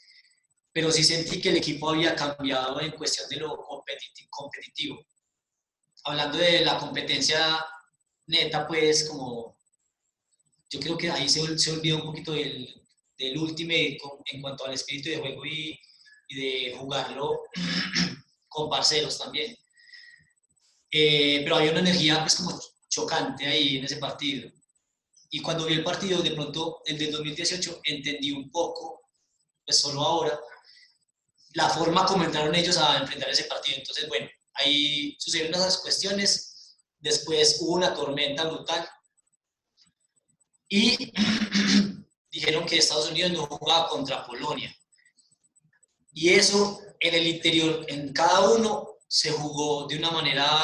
pero 0.74 0.92
sí 0.92 1.04
sentí 1.04 1.40
que 1.40 1.50
el 1.50 1.58
equipo 1.58 1.92
había 1.92 2.16
cambiado 2.16 2.82
en 2.82 2.94
cuestión 2.94 3.30
de 3.30 3.36
lo 3.36 3.64
competitivo. 4.32 5.06
Hablando 6.06 6.40
de 6.40 6.62
la 6.66 6.80
competencia 6.80 7.64
neta, 8.26 8.68
pues 8.68 9.08
como, 9.08 9.56
yo 10.72 10.80
creo 10.80 10.98
que 10.98 11.12
ahí 11.12 11.30
se, 11.30 11.60
se 11.60 11.72
olvidó 11.72 11.98
un 11.98 12.06
poquito 12.06 12.32
del, 12.32 12.74
del 13.20 13.38
último 13.38 13.72
en 13.72 14.42
cuanto 14.42 14.66
al 14.66 14.74
espíritu 14.74 15.10
de 15.10 15.20
juego 15.20 15.46
y, 15.46 15.80
y 16.30 16.36
de 16.42 16.76
jugarlo 16.76 17.40
con 18.50 18.68
parceros 18.68 19.20
también. 19.20 19.56
Eh, 20.92 21.42
pero 21.44 21.58
había 21.58 21.72
una 21.72 21.82
energía 21.82 22.20
pues 22.22 22.36
como 22.36 22.60
chocante 22.88 23.46
ahí 23.46 23.78
en 23.78 23.86
ese 23.86 23.98
partido. 23.98 24.50
Y 25.30 25.42
cuando 25.42 25.66
vi 25.66 25.74
el 25.74 25.84
partido, 25.84 26.22
de 26.22 26.32
pronto, 26.32 26.82
el 26.86 26.98
del 26.98 27.12
2018, 27.12 27.82
entendí 27.84 28.32
un 28.32 28.50
poco, 28.50 29.10
pues 29.66 29.78
solo 29.78 30.02
ahora, 30.02 30.40
la 31.54 31.70
forma 31.70 32.06
como 32.06 32.24
entraron 32.24 32.56
ellos 32.56 32.78
a 32.78 32.98
enfrentar 32.98 33.30
ese 33.30 33.44
partido. 33.46 33.78
Entonces, 33.78 34.08
bueno, 34.08 34.28
ahí 34.54 35.16
sucedieron 35.20 35.60
esas 35.60 35.80
cuestiones. 35.80 36.78
Después 37.00 37.58
hubo 37.60 37.74
una 37.74 37.94
tormenta 37.94 38.46
brutal. 38.46 38.88
Y 40.70 41.12
dijeron 42.32 42.66
que 42.66 42.78
Estados 42.78 43.10
Unidos 43.12 43.32
no 43.32 43.46
jugaba 43.48 43.90
contra 43.90 44.26
Polonia. 44.26 44.74
Y 46.14 46.30
eso 46.30 46.82
en 47.00 47.14
el 47.14 47.28
interior, 47.28 47.86
en 47.90 48.14
cada 48.14 48.50
uno, 48.50 48.97
se 49.08 49.32
jugó 49.32 49.88
de 49.88 49.98
una 49.98 50.12
manera, 50.12 50.64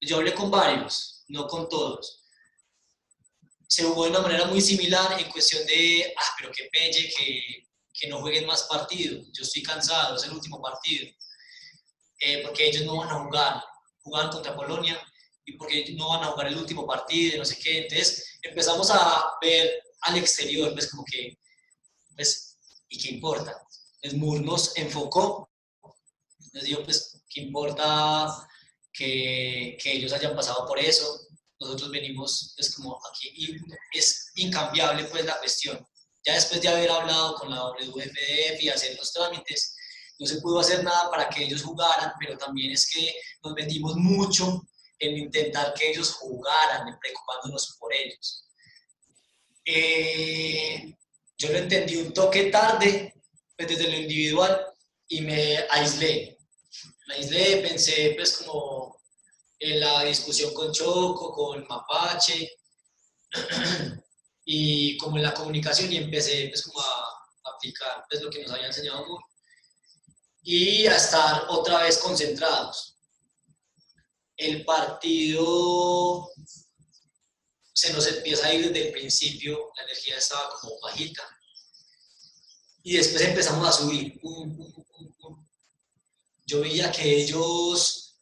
yo 0.00 0.16
hablé 0.16 0.34
con 0.34 0.50
varios, 0.50 1.24
no 1.28 1.46
con 1.46 1.68
todos, 1.68 2.22
se 3.68 3.84
jugó 3.84 4.04
de 4.04 4.10
una 4.10 4.20
manera 4.20 4.44
muy 4.46 4.60
similar 4.60 5.18
en 5.18 5.30
cuestión 5.30 5.64
de, 5.66 6.12
ah, 6.16 6.34
pero 6.38 6.52
qué 6.52 6.68
pelle 6.70 7.10
que, 7.16 7.68
que 7.92 8.08
no 8.08 8.20
jueguen 8.20 8.46
más 8.46 8.64
partidos, 8.64 9.26
yo 9.32 9.42
estoy 9.42 9.62
cansado, 9.62 10.16
es 10.16 10.24
el 10.24 10.32
último 10.32 10.60
partido, 10.60 11.08
eh, 12.20 12.42
porque 12.42 12.68
ellos 12.68 12.84
no 12.84 12.98
van 12.98 13.08
a 13.08 13.24
jugar, 13.24 13.64
jugaban 14.02 14.30
contra 14.30 14.54
Polonia 14.54 15.00
y 15.44 15.56
porque 15.56 15.92
no 15.94 16.08
van 16.10 16.22
a 16.22 16.26
jugar 16.26 16.48
el 16.48 16.58
último 16.58 16.86
partido, 16.86 17.38
no 17.38 17.44
sé 17.44 17.58
qué, 17.58 17.78
entonces 17.78 18.38
empezamos 18.42 18.90
a 18.90 19.32
ver 19.40 19.82
al 20.02 20.18
exterior, 20.18 20.72
pues 20.72 20.90
como 20.90 21.04
que, 21.04 21.38
pues, 22.14 22.58
¿y 22.88 22.98
qué 22.98 23.08
importa? 23.08 23.60
El 24.02 24.16
MUR 24.18 24.42
nos 24.42 24.76
enfocó, 24.76 25.50
les 26.52 26.64
digo, 26.64 26.84
pues, 26.84 27.11
¿qué 27.32 27.40
importa 27.42 28.48
que, 28.92 29.76
ellos 29.84 30.12
hayan 30.12 30.34
pasado 30.36 30.66
por 30.66 30.78
eso? 30.78 31.20
Nosotros 31.58 31.90
venimos, 31.90 32.54
es 32.58 32.66
pues, 32.68 32.74
como 32.74 32.98
aquí, 33.10 33.32
y 33.34 33.98
es 33.98 34.32
incambiable 34.34 35.04
pues 35.04 35.24
la 35.24 35.38
cuestión. 35.38 35.86
Ya 36.24 36.34
después 36.34 36.60
de 36.60 36.68
haber 36.68 36.90
hablado 36.90 37.34
con 37.34 37.50
la 37.50 37.62
WFDF 37.62 38.60
y 38.60 38.68
hacer 38.68 38.96
los 38.96 39.12
trámites, 39.12 39.74
no 40.18 40.26
se 40.26 40.40
pudo 40.40 40.60
hacer 40.60 40.84
nada 40.84 41.10
para 41.10 41.28
que 41.28 41.44
ellos 41.44 41.62
jugaran, 41.62 42.12
pero 42.20 42.38
también 42.38 42.72
es 42.72 42.88
que 42.88 43.14
nos 43.42 43.54
metimos 43.54 43.96
mucho 43.96 44.62
en 44.98 45.18
intentar 45.18 45.74
que 45.74 45.90
ellos 45.90 46.12
jugaran, 46.12 46.96
preocupándonos 47.00 47.76
por 47.78 47.92
ellos. 47.92 48.46
Eh, 49.64 50.94
yo 51.36 51.50
lo 51.50 51.58
entendí 51.58 51.96
un 51.96 52.12
toque 52.12 52.44
tarde, 52.50 53.14
pues 53.56 53.68
desde 53.68 53.90
lo 53.90 53.96
individual, 53.96 54.64
y 55.08 55.22
me 55.22 55.58
aislé. 55.70 56.31
Aislé, 57.12 57.58
pensé 57.58 58.14
pues 58.16 58.38
como 58.38 59.00
en 59.58 59.80
la 59.80 60.04
discusión 60.04 60.52
con 60.52 60.72
Choco, 60.72 61.32
con 61.32 61.66
Mapache, 61.68 62.58
y 64.44 64.96
como 64.98 65.16
en 65.16 65.22
la 65.22 65.34
comunicación, 65.34 65.92
y 65.92 65.98
empecé 65.98 66.48
pues 66.48 66.62
como 66.62 66.80
a 66.80 67.54
aplicar 67.54 68.04
pues 68.08 68.22
lo 68.22 68.30
que 68.30 68.42
nos 68.42 68.52
había 68.52 68.66
enseñado 68.66 69.06
muy 69.06 69.18
y 70.42 70.86
a 70.86 70.96
estar 70.96 71.46
otra 71.48 71.82
vez 71.82 71.98
concentrados. 71.98 72.96
El 74.36 74.64
partido 74.64 76.30
se 77.72 77.92
nos 77.92 78.06
empieza 78.08 78.48
a 78.48 78.54
ir 78.54 78.66
desde 78.66 78.88
el 78.88 78.92
principio, 78.92 79.72
la 79.76 79.84
energía 79.84 80.18
estaba 80.18 80.50
como 80.60 80.80
bajita. 80.80 81.22
Y 82.82 82.96
después 82.96 83.22
empezamos 83.22 83.68
a 83.68 83.72
subir. 83.72 84.20
Yo 86.44 86.60
veía 86.60 86.90
que 86.90 87.22
ellos 87.22 88.16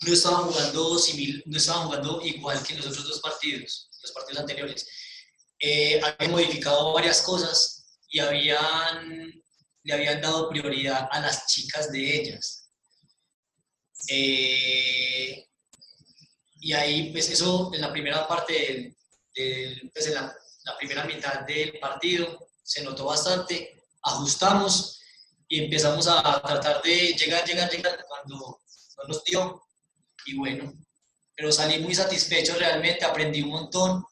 no 0.00 0.12
estaban 0.12 0.44
jugando, 0.44 0.98
no 1.46 1.56
estaban 1.56 1.86
jugando 1.86 2.20
igual 2.24 2.62
que 2.62 2.74
los 2.74 2.86
otros 2.86 3.04
dos 3.04 3.20
partidos, 3.20 3.88
los 4.02 4.12
partidos 4.12 4.40
anteriores. 4.40 4.86
Eh, 5.58 6.00
habían 6.02 6.32
modificado 6.32 6.92
varias 6.92 7.22
cosas 7.22 7.86
y 8.08 8.20
habían, 8.20 9.32
le 9.82 9.92
habían 9.92 10.20
dado 10.20 10.48
prioridad 10.48 11.08
a 11.10 11.20
las 11.20 11.46
chicas 11.46 11.90
de 11.90 12.20
ellas. 12.20 12.68
Eh, 14.08 15.46
y 16.60 16.72
ahí, 16.72 17.10
pues 17.12 17.30
eso 17.30 17.70
en 17.72 17.80
la 17.80 17.92
primera 17.92 18.26
parte, 18.26 18.94
del, 19.34 19.90
pues 19.92 20.06
en 20.08 20.14
la, 20.14 20.36
primera 20.78 21.04
mitad 21.04 21.40
del 21.46 21.78
partido, 21.78 22.48
se 22.62 22.82
notó 22.82 23.04
bastante, 23.04 23.84
ajustamos 24.02 25.00
y 25.48 25.64
empezamos 25.64 26.06
a 26.08 26.42
tratar 26.42 26.82
de 26.82 27.14
llegar, 27.14 27.44
llegar, 27.46 27.70
llegar 27.70 28.04
cuando 28.08 28.60
no 28.96 29.04
nos 29.06 29.24
dio. 29.24 29.62
Y 30.26 30.36
bueno, 30.36 30.72
pero 31.34 31.52
salí 31.52 31.78
muy 31.78 31.94
satisfecho 31.94 32.54
realmente, 32.56 33.04
aprendí 33.04 33.42
un 33.42 33.50
montón. 33.50 34.04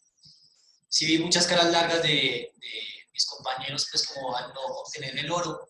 Sí 0.88 1.06
vi 1.06 1.18
muchas 1.18 1.46
caras 1.46 1.70
largas 1.70 2.02
de, 2.02 2.52
de 2.54 2.70
mis 3.12 3.26
compañeros, 3.26 3.88
pues 3.90 4.06
como 4.06 4.36
al 4.36 4.52
no 4.54 4.60
obtener 4.60 5.18
el 5.18 5.30
oro. 5.30 5.68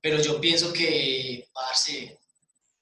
Pero 0.00 0.20
yo 0.20 0.40
pienso 0.40 0.72
que, 0.72 1.48
parce, 1.52 2.18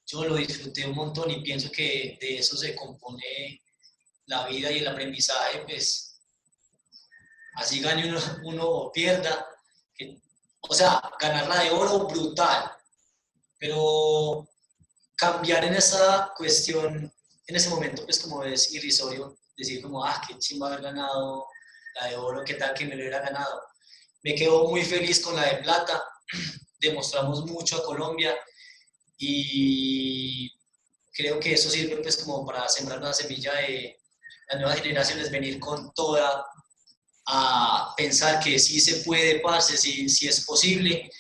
yo 0.06 0.24
lo 0.24 0.36
disfruté 0.36 0.86
un 0.86 0.94
montón 0.94 1.30
y 1.30 1.42
pienso 1.42 1.70
que 1.70 2.16
de 2.20 2.38
eso 2.38 2.56
se 2.56 2.74
compone 2.74 3.62
la 4.26 4.46
vida 4.46 4.70
y 4.70 4.78
el 4.78 4.88
aprendizaje, 4.88 5.60
pues 5.66 6.20
así 7.56 7.80
gane 7.80 8.10
uno, 8.44 8.66
o 8.66 8.92
pierda, 8.92 9.46
o 10.68 10.74
sea, 10.74 11.02
ganarla 11.18 11.62
de 11.62 11.70
oro 11.70 12.06
brutal, 12.06 12.70
pero 13.58 14.48
cambiar 15.16 15.64
en 15.64 15.74
esa 15.74 16.32
cuestión, 16.36 17.12
en 17.46 17.56
ese 17.56 17.70
momento, 17.70 18.04
pues 18.04 18.20
como 18.20 18.44
es 18.44 18.72
irrisorio, 18.72 19.38
decir 19.56 19.82
como, 19.82 20.04
ah, 20.04 20.22
qué 20.26 20.38
chimba 20.38 20.68
haber 20.68 20.82
ganado 20.82 21.46
la 22.00 22.06
de 22.08 22.16
oro, 22.16 22.44
qué 22.44 22.54
tal 22.54 22.74
que 22.74 22.84
me 22.84 22.94
lo 22.94 23.02
hubiera 23.02 23.20
ganado. 23.20 23.60
Me 24.22 24.34
quedo 24.34 24.68
muy 24.68 24.84
feliz 24.84 25.20
con 25.20 25.34
la 25.34 25.46
de 25.46 25.62
plata, 25.62 26.04
demostramos 26.78 27.44
mucho 27.46 27.78
a 27.78 27.84
Colombia, 27.84 28.36
y 29.16 30.50
creo 31.12 31.40
que 31.40 31.54
eso 31.54 31.68
sirve 31.68 31.96
pues 31.96 32.18
como 32.18 32.46
para 32.46 32.68
sembrar 32.68 32.98
una 32.98 33.12
semilla 33.12 33.54
de 33.54 33.98
las 34.48 34.60
nuevas 34.60 34.80
generaciones, 34.80 35.30
venir 35.30 35.58
con 35.58 35.92
toda 35.94 36.46
a 37.30 37.92
pensar 37.94 38.40
que 38.40 38.58
sí 38.58 38.80
se 38.80 39.04
puede, 39.04 39.40
parce, 39.40 39.76
sí, 39.76 40.08
sí 40.08 40.26
es 40.26 40.44
posible, 40.46 41.10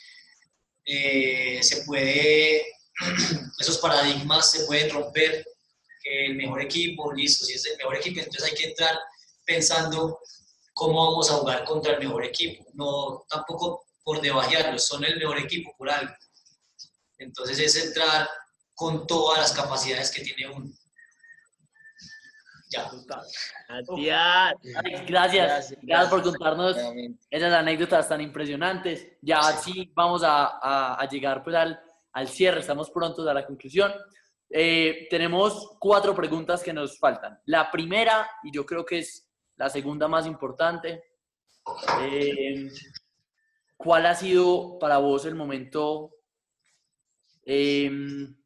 eh, 0.84 1.62
se 1.62 1.82
puede, 1.84 2.62
esos 3.58 3.76
paradigmas 3.78 4.50
se 4.50 4.64
pueden 4.64 4.90
romper, 4.90 5.44
que 6.02 6.26
el 6.26 6.36
mejor 6.36 6.62
equipo, 6.62 7.12
listo, 7.12 7.44
si 7.44 7.54
es 7.54 7.66
el 7.66 7.76
mejor 7.76 7.96
equipo, 7.96 8.20
entonces 8.20 8.50
hay 8.50 8.56
que 8.56 8.68
entrar 8.68 8.98
pensando 9.44 10.18
cómo 10.72 11.10
vamos 11.10 11.30
a 11.30 11.34
jugar 11.34 11.64
contra 11.64 11.92
el 11.94 11.98
mejor 11.98 12.24
equipo, 12.24 12.64
no 12.72 13.26
tampoco 13.28 13.84
por 14.02 14.22
debajearlos, 14.22 14.86
son 14.86 15.04
el 15.04 15.18
mejor 15.18 15.38
equipo 15.38 15.74
por 15.76 15.90
algo. 15.90 16.14
Entonces 17.18 17.58
es 17.58 17.84
entrar 17.84 18.26
con 18.74 19.06
todas 19.06 19.38
las 19.40 19.52
capacidades 19.52 20.10
que 20.10 20.22
tiene 20.22 20.48
uno. 20.50 20.72
Ya. 23.96 24.54
Gracias, 25.06 25.74
gracias, 25.82 26.10
por 26.10 26.22
contarnos 26.22 26.76
esas 27.30 27.52
anécdotas 27.52 28.08
tan 28.08 28.20
impresionantes. 28.20 29.06
Ya 29.22 29.42
sí 29.42 29.90
vamos 29.94 30.22
a, 30.24 31.06
llegar 31.10 31.42
pues 31.42 31.56
al, 31.56 31.80
al, 32.12 32.28
cierre, 32.28 32.60
estamos 32.60 32.90
prontos 32.90 33.26
a 33.26 33.34
la 33.34 33.46
conclusión. 33.46 33.92
Eh, 34.50 35.06
tenemos 35.10 35.76
cuatro 35.78 36.14
preguntas 36.14 36.62
que 36.62 36.72
nos 36.72 36.98
faltan. 36.98 37.38
La 37.46 37.70
primera, 37.70 38.28
y 38.42 38.52
yo 38.52 38.64
creo 38.64 38.84
que 38.84 39.00
es 39.00 39.28
la 39.56 39.68
segunda 39.68 40.08
más 40.08 40.26
importante, 40.26 41.04
eh, 42.00 42.70
¿cuál 43.76 44.06
ha 44.06 44.14
sido 44.14 44.78
para 44.78 44.98
vos 44.98 45.26
el 45.26 45.34
momento 45.34 46.18
Em, 47.50 48.36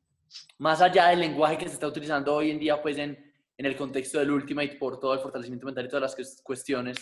más 0.58 0.80
allá 0.80 1.08
del 1.08 1.18
lenguaje 1.18 1.58
que 1.58 1.66
se 1.66 1.74
está 1.74 1.88
utilizando 1.88 2.36
hoy 2.36 2.52
en 2.52 2.60
día, 2.60 2.80
pues 2.80 2.96
en, 2.98 3.31
en, 3.56 3.66
el 3.66 3.76
contexto 3.76 4.18
del 4.18 4.30
Ultimate, 4.30 4.76
por 4.76 4.98
todo 4.98 5.14
el 5.14 5.20
fortalecimiento 5.20 5.66
mental 5.66 5.86
y 5.86 5.88
todas 5.88 6.16
las 6.16 6.42
cuestiones, 6.42 6.98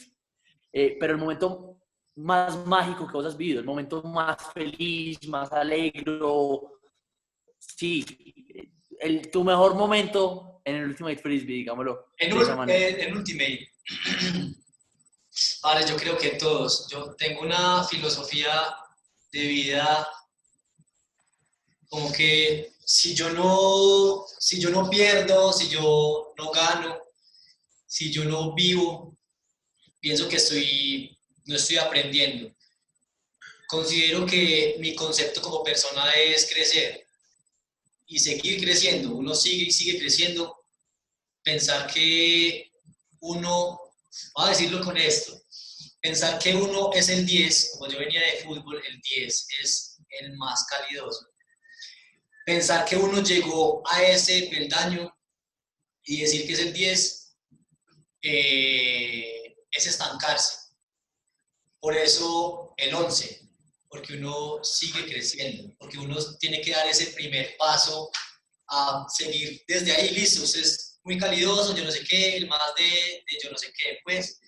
eh, 0.73 0.97
pero 0.99 1.15
el 1.15 1.19
momento 1.19 1.79
más 2.17 2.67
mágico 2.67 3.07
que 3.07 3.13
vos 3.13 3.27
has 3.27 3.37
vivido, 3.37 3.61
el 3.61 3.67
momento 3.67 4.03
más 4.03 4.37
feliz, 4.53 5.27
más 5.29 5.53
alegro, 5.53 6.81
sí, 7.59 8.05
el, 9.01 9.31
tu 9.31 9.45
mejor 9.45 9.75
momento 9.75 10.61
en 10.65 10.77
el 10.77 10.89
Ultimate 10.91 11.19
Frisbee, 11.19 11.55
digámoslo. 11.55 12.13
En, 12.19 12.33
en, 12.33 13.17
Ultimate. 13.17 13.73
Vale, 15.63 15.87
yo 15.87 15.97
creo 15.97 16.19
que 16.19 16.31
todos. 16.31 16.89
Yo 16.89 17.15
tengo 17.15 17.43
una 17.43 17.85
filosofía 17.85 18.53
de 19.33 19.41
vida 19.41 20.09
como 21.89 22.13
que 22.13 22.73
si 22.93 23.15
yo 23.15 23.31
no, 23.31 24.27
si 24.41 24.61
yo 24.61 24.71
no 24.71 24.91
pierdo, 24.91 25.53
si 25.53 25.69
yo 25.69 26.35
no 26.37 26.51
gano, 26.51 27.01
si 27.87 28.11
yo 28.11 28.25
no 28.25 28.53
vivo, 28.53 29.17
pienso 30.01 30.29
que 30.29 30.37
estoy, 30.37 31.17
no 31.45 31.55
estoy 31.55 31.77
aprendiendo. 31.79 32.53
Considero 33.69 34.27
que 34.27 34.75
mi 34.81 34.97
concepto 34.97 35.41
como 35.41 35.63
persona 35.63 36.11
es 36.15 36.51
crecer 36.53 37.07
y 38.07 38.19
seguir 38.19 38.61
creciendo. 38.61 39.15
Uno 39.15 39.37
sigue 39.37 39.67
y 39.67 39.71
sigue 39.71 40.01
creciendo. 40.01 40.65
Pensar 41.45 41.87
que 41.93 42.73
uno, 43.21 43.81
voy 44.35 44.47
a 44.47 44.51
decirlo 44.51 44.85
con 44.85 44.97
esto, 44.97 45.41
pensar 46.01 46.41
que 46.41 46.57
uno 46.57 46.93
es 46.93 47.09
el 47.09 47.25
10, 47.25 47.71
como 47.75 47.89
yo 47.89 48.01
venía 48.01 48.21
de 48.21 48.43
fútbol, 48.43 48.83
el 48.85 49.01
10 49.01 49.47
es 49.63 49.97
el 50.21 50.37
más 50.37 50.67
calidoso. 50.67 51.30
Pensar 52.51 52.85
que 52.85 52.97
uno 52.97 53.23
llegó 53.23 53.81
a 53.89 54.03
ese 54.03 54.49
peldaño 54.51 55.17
y 56.03 56.23
decir 56.23 56.49
que 56.49 56.55
es 56.55 56.59
el 56.59 56.73
10 56.73 57.37
eh, 58.23 59.55
es 59.71 59.87
estancarse. 59.87 60.59
Por 61.79 61.97
eso 61.97 62.75
el 62.77 62.93
11, 62.93 63.49
porque 63.89 64.15
uno 64.15 64.65
sigue 64.65 65.05
creciendo, 65.07 65.73
porque 65.79 65.99
uno 65.99 66.17
tiene 66.41 66.61
que 66.61 66.73
dar 66.73 66.89
ese 66.89 67.13
primer 67.13 67.57
paso 67.57 68.11
a 68.67 69.07
seguir 69.09 69.63
desde 69.69 69.93
ahí, 69.93 70.11
listo, 70.11 70.43
usted 70.43 70.63
es 70.63 70.99
muy 71.05 71.19
calidoso, 71.19 71.77
yo 71.77 71.85
no 71.85 71.93
sé 71.93 72.03
qué, 72.03 72.37
el 72.37 72.49
más 72.49 72.75
de, 72.77 72.85
de 72.85 73.39
yo 73.45 73.49
no 73.53 73.59
sé 73.59 73.73
qué, 73.79 74.01
pues 74.03 74.41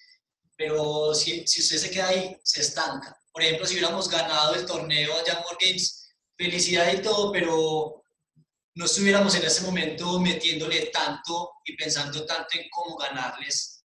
pero 0.57 1.15
si, 1.15 1.47
si, 1.47 1.61
usted 1.61 1.79
se 1.79 1.91
queda 1.91 2.09
ahí, 2.09 2.37
se 2.43 2.63
estanca. 2.63 3.17
Por 3.33 3.43
ejemplo, 3.43 3.65
si 3.65 3.75
hubiéramos 3.75 4.09
ganado 4.09 4.57
el 4.57 4.67
torneo 4.67 5.17
allá 5.17 5.35
en 5.35 5.69
Games, 5.69 6.02
felicidad 6.43 6.93
y 6.93 7.03
todo, 7.03 7.32
pero 7.32 8.05
no 8.74 8.84
estuviéramos 8.84 9.34
en 9.34 9.45
ese 9.45 9.62
momento 9.62 10.18
metiéndole 10.18 10.86
tanto 10.86 11.53
y 11.64 11.76
pensando 11.76 12.24
tanto 12.24 12.59
en 12.59 12.68
cómo 12.70 12.97
ganarles 12.97 13.84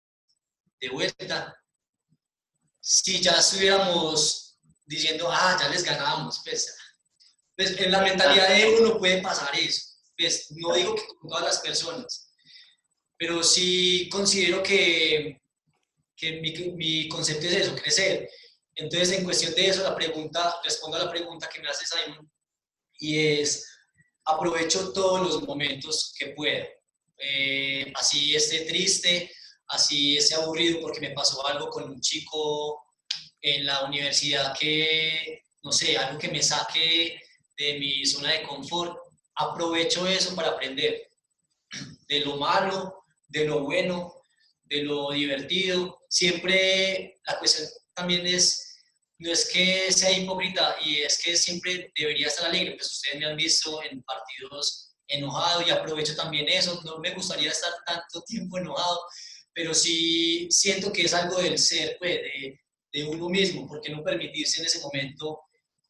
de 0.80 0.88
vuelta. 0.88 1.54
Si 2.80 3.20
ya 3.20 3.32
estuviéramos 3.32 4.58
diciendo, 4.84 5.28
ah, 5.30 5.56
ya 5.60 5.68
les 5.68 5.82
ganamos, 5.82 6.40
pues, 6.44 6.76
pues 7.56 7.78
en 7.80 7.90
la 7.90 8.02
mentalidad 8.02 8.48
de 8.48 8.78
uno 8.80 8.98
puede 8.98 9.20
pasar 9.20 9.54
eso. 9.58 9.82
Pues 10.16 10.46
no 10.52 10.74
digo 10.74 10.94
que 10.94 11.06
con 11.06 11.28
todas 11.28 11.44
las 11.44 11.60
personas, 11.60 12.32
pero 13.18 13.42
sí 13.42 14.08
considero 14.10 14.62
que 14.62 15.42
que 16.16 16.40
mi, 16.40 16.50
mi, 16.72 17.08
concepto 17.08 17.46
es 17.46 17.52
eso, 17.52 17.76
crecer. 17.76 18.28
Entonces, 18.74 19.12
en 19.12 19.24
cuestión 19.24 19.54
de 19.54 19.68
eso, 19.68 19.82
la 19.82 19.94
pregunta, 19.94 20.56
respondo 20.64 20.96
a 20.96 21.04
la 21.04 21.10
pregunta 21.10 21.48
que 21.48 21.60
me 21.60 21.68
hace 21.68 21.84
Simon, 21.86 22.30
y 22.98 23.40
es, 23.40 23.66
aprovecho 24.24 24.92
todos 24.92 25.20
los 25.20 25.42
momentos 25.42 26.14
que 26.18 26.28
puedo. 26.28 26.64
Eh, 27.18 27.92
así 27.94 28.34
esté 28.34 28.60
triste, 28.60 29.30
así 29.68 30.16
esté 30.16 30.34
aburrido 30.34 30.80
porque 30.80 31.00
me 31.00 31.10
pasó 31.10 31.46
algo 31.46 31.70
con 31.70 31.84
un 31.84 32.00
chico 32.00 32.84
en 33.40 33.64
la 33.64 33.84
universidad 33.84 34.56
que, 34.58 35.44
no 35.62 35.72
sé, 35.72 35.96
algo 35.96 36.18
que 36.18 36.28
me 36.28 36.42
saque 36.42 37.20
de 37.56 37.78
mi 37.78 38.04
zona 38.04 38.32
de 38.32 38.42
confort, 38.42 38.98
aprovecho 39.36 40.06
eso 40.06 40.34
para 40.34 40.48
aprender 40.48 41.08
de 42.08 42.20
lo 42.20 42.36
malo, 42.36 43.04
de 43.28 43.44
lo 43.44 43.60
bueno, 43.60 44.14
de 44.64 44.82
lo 44.82 45.12
divertido. 45.12 46.00
Siempre 46.08 47.20
la 47.26 47.38
cuestión 47.38 47.68
también 47.94 48.26
es, 48.26 48.65
no 49.18 49.32
es 49.32 49.50
que 49.50 49.90
sea 49.92 50.12
hipócrita 50.12 50.76
y 50.84 51.02
es 51.02 51.22
que 51.22 51.36
siempre 51.36 51.90
debería 51.96 52.26
estar 52.26 52.46
alegre, 52.46 52.76
pues 52.76 52.92
ustedes 52.92 53.18
me 53.18 53.26
han 53.26 53.36
visto 53.36 53.82
en 53.82 54.02
partidos 54.02 54.94
enojado 55.08 55.62
y 55.62 55.70
aprovecho 55.70 56.14
también 56.16 56.48
eso, 56.48 56.80
no 56.84 56.98
me 56.98 57.14
gustaría 57.14 57.50
estar 57.50 57.72
tanto 57.86 58.22
tiempo 58.22 58.58
enojado, 58.58 59.00
pero 59.54 59.72
sí 59.72 60.48
siento 60.50 60.92
que 60.92 61.02
es 61.02 61.14
algo 61.14 61.40
del 61.40 61.58
ser, 61.58 61.96
pues, 61.98 62.14
de, 62.14 62.60
de 62.92 63.04
uno 63.04 63.28
mismo, 63.28 63.66
porque 63.66 63.90
no 63.90 64.02
permitirse 64.02 64.60
en 64.60 64.66
ese 64.66 64.80
momento 64.80 65.40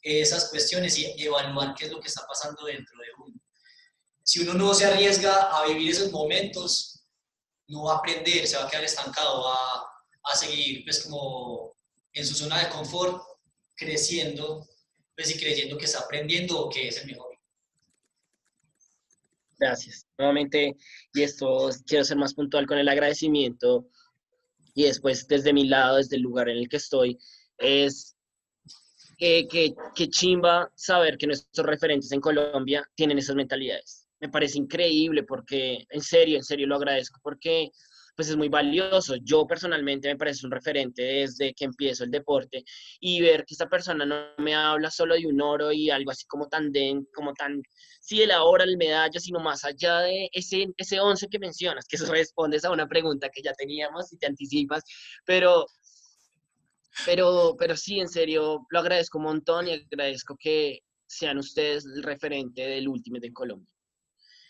esas 0.03 0.51
cuestiones 0.51 0.97
y 0.99 1.15
evaluar 1.19 1.75
qué 1.75 1.87
es 1.87 1.93
lo 1.93 2.01
que 2.01 2.09
está 2.09 2.25
pasando 2.29 2.65
dentro 2.65 2.97
de 2.99 3.25
uno. 3.25 3.41
Si 4.23 4.41
uno 4.41 4.55
no 4.55 4.73
se 4.75 4.85
arriesga 4.85 5.57
a 5.57 5.67
vivir 5.67 5.91
esos 5.91 6.13
momentos, 6.13 7.05
no 7.69 7.85
va 7.85 7.95
a 7.95 7.99
aprender, 7.99 8.47
se 8.47 8.57
va 8.57 8.65
a 8.65 8.69
quedar 8.69 8.85
estancado, 8.85 9.43
va 9.43 9.85
a 10.25 10.37
seguir 10.37 10.85
pues 10.85 11.05
como 11.05 11.76
en 12.17 12.27
su 12.27 12.35
zona 12.35 12.59
de 12.63 12.71
confort, 12.71 13.23
creciendo, 13.77 14.67
pues 15.15 15.35
y 15.35 15.39
creyendo 15.39 15.79
que 15.79 15.85
está 15.85 16.01
aprendiendo 16.01 16.59
o 16.59 16.71
que 16.71 16.89
es 16.89 16.99
el 16.99 17.07
mejor. 17.07 17.39
Gracias. 19.59 20.07
Nuevamente, 20.19 20.77
y 21.15 21.23
esto 21.23 21.71
quiero 21.87 22.05
ser 22.05 22.17
más 22.17 22.35
puntual 22.35 22.67
con 22.67 22.79
el 22.79 22.89
agradecimiento 22.89 23.89
y 24.75 24.85
después 24.85 25.29
desde 25.29 25.53
mi 25.53 25.67
lado, 25.67 25.97
desde 25.97 26.17
el 26.17 26.23
lugar 26.23 26.49
en 26.49 26.59
el 26.59 26.69
que 26.69 26.77
estoy, 26.77 27.19
es 27.59 28.17
que, 29.17 29.47
que, 29.49 29.75
que 29.95 30.09
chimba 30.09 30.71
saber 30.75 31.17
que 31.17 31.27
nuestros 31.27 31.67
referentes 31.67 32.13
en 32.13 32.21
Colombia 32.21 32.87
tienen 32.95 33.19
esas 33.19 33.37
mentalidades 33.37 34.07
me 34.21 34.29
parece 34.29 34.59
increíble 34.59 35.23
porque, 35.23 35.87
en 35.91 36.01
serio, 36.01 36.37
en 36.37 36.45
serio 36.45 36.67
lo 36.67 36.77
agradezco 36.77 37.21
porque 37.23 37.71
pues 38.17 38.31
es 38.31 38.37
muy 38.37 38.49
valioso. 38.49 39.17
Yo 39.23 39.47
personalmente 39.47 40.09
me 40.09 40.17
parece 40.17 40.47
un 40.47 40.53
referente 40.53 41.03
desde 41.03 41.53
que 41.53 41.67
empiezo 41.67 42.05
el 42.05 42.11
deporte 42.11 42.65
y 42.99 43.21
ver 43.21 43.45
que 43.45 43.55
esta 43.55 43.69
persona 43.69 44.07
no 44.07 44.17
me 44.39 44.55
habla 44.55 44.91
solo 44.91 45.15
de 45.15 45.27
un 45.27 45.41
oro 45.41 45.71
y 45.71 45.91
algo 45.91 46.11
así 46.11 46.27
como 46.27 46.49
tan, 46.49 46.73
den, 46.73 47.07
como 47.15 47.35
tan, 47.35 47.63
sí, 48.01 48.19
de 48.19 48.27
la 48.27 48.43
hora, 48.43 48.65
el 48.65 48.79
medalla, 48.79 49.21
sino 49.21 49.39
más 49.39 49.65
allá 49.65 50.01
de 50.01 50.31
ese, 50.33 50.67
ese 50.79 50.99
once 50.99 51.29
que 51.29 51.39
mencionas, 51.39 51.87
que 51.87 51.97
eso 51.97 52.07
respondes 52.13 52.65
a 52.65 52.71
una 52.71 52.89
pregunta 52.89 53.29
que 53.29 53.43
ya 53.43 53.53
teníamos 53.53 54.13
y 54.13 54.19
te 54.19 54.27
anticipas, 54.27 54.83
pero, 55.27 55.67
pero, 57.05 57.55
pero 57.59 57.77
sí, 57.77 58.01
en 58.01 58.09
serio, 58.09 58.67
lo 58.71 58.79
agradezco 58.79 59.19
un 59.19 59.25
montón 59.25 59.69
y 59.69 59.73
agradezco 59.73 60.37
que 60.39 60.81
sean 61.07 61.39
ustedes 61.39 61.85
el 61.85 62.03
referente 62.03 62.63
del 62.63 62.89
último 62.89 63.19
de 63.21 63.33
Colombia. 63.33 63.71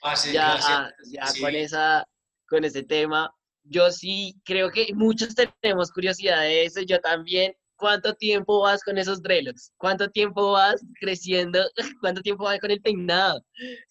Ah, 0.03 0.15
ya, 0.33 0.93
ya 1.11 1.25
con, 1.41 1.55
esa, 1.57 2.07
con 2.49 2.65
ese 2.65 2.85
tema. 2.85 3.36
Yo 3.69 3.91
sí 3.91 4.35
creo 4.45 4.71
que 4.71 4.93
muchos 4.95 5.35
tenemos 5.61 5.91
curiosidad 5.91 6.43
de 6.43 6.65
eso, 6.65 6.81
yo 6.83 7.01
también. 7.01 7.55
¿Cuánto 7.79 8.15
tiempo 8.15 8.63
vas 8.63 8.83
con 8.83 8.97
esos 8.97 9.23
dreadlocks? 9.23 9.71
¿Cuánto 9.77 10.09
tiempo 10.11 10.53
vas 10.53 10.83
creciendo? 10.99 11.63
¿Cuánto 12.01 12.23
tiempo 12.23 12.45
vas 12.45 12.59
con 12.59 12.71
el 12.71 12.81
peinado? 12.81 13.43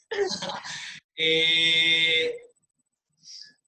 Eh, 1.18 2.36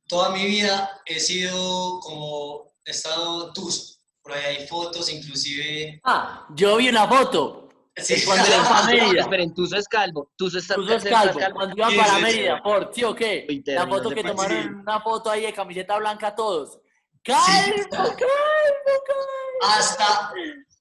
toda 0.06 0.32
mi 0.32 0.46
vida 0.46 1.02
he 1.06 1.18
sido 1.18 2.00
como, 2.02 2.74
he 2.84 2.92
estado 2.92 3.54
tus, 3.54 4.02
por 4.22 4.34
ahí 4.34 4.58
hay 4.58 4.68
fotos, 4.68 5.10
inclusive... 5.10 6.02
Ah, 6.04 6.46
yo 6.56 6.76
vi 6.76 6.90
una 6.90 7.08
foto, 7.08 7.67
Sí. 7.98 8.24
Cuando 8.26 8.46
era 8.46 8.64
para 8.70 8.86
Mérida. 8.86 9.22
Esperen, 9.22 9.54
Tuzo 9.54 9.76
es 9.78 9.88
calvo. 9.88 10.32
Tuzo 10.38 10.60
es, 10.60 10.68
Tuzo 10.68 10.96
es 10.96 11.04
calvo. 11.04 11.40
Cuando 11.54 11.76
iba 11.76 12.04
para 12.04 12.20
Mérida, 12.20 12.62
por, 12.62 12.92
¿sí 12.94 13.04
o 13.04 13.16
qué? 13.16 13.48
La 13.66 13.88
foto 13.88 14.10
que 14.12 14.24
tomaron, 14.24 14.76
una 14.82 15.02
foto 15.02 15.30
ahí 15.30 15.44
de 15.44 15.54
camiseta 15.54 15.98
blanca 15.98 16.36
todos. 16.36 16.80
¡Calvo, 17.24 17.90
calvo, 17.90 18.16
calvo! 18.16 19.64
Hasta, 19.64 20.32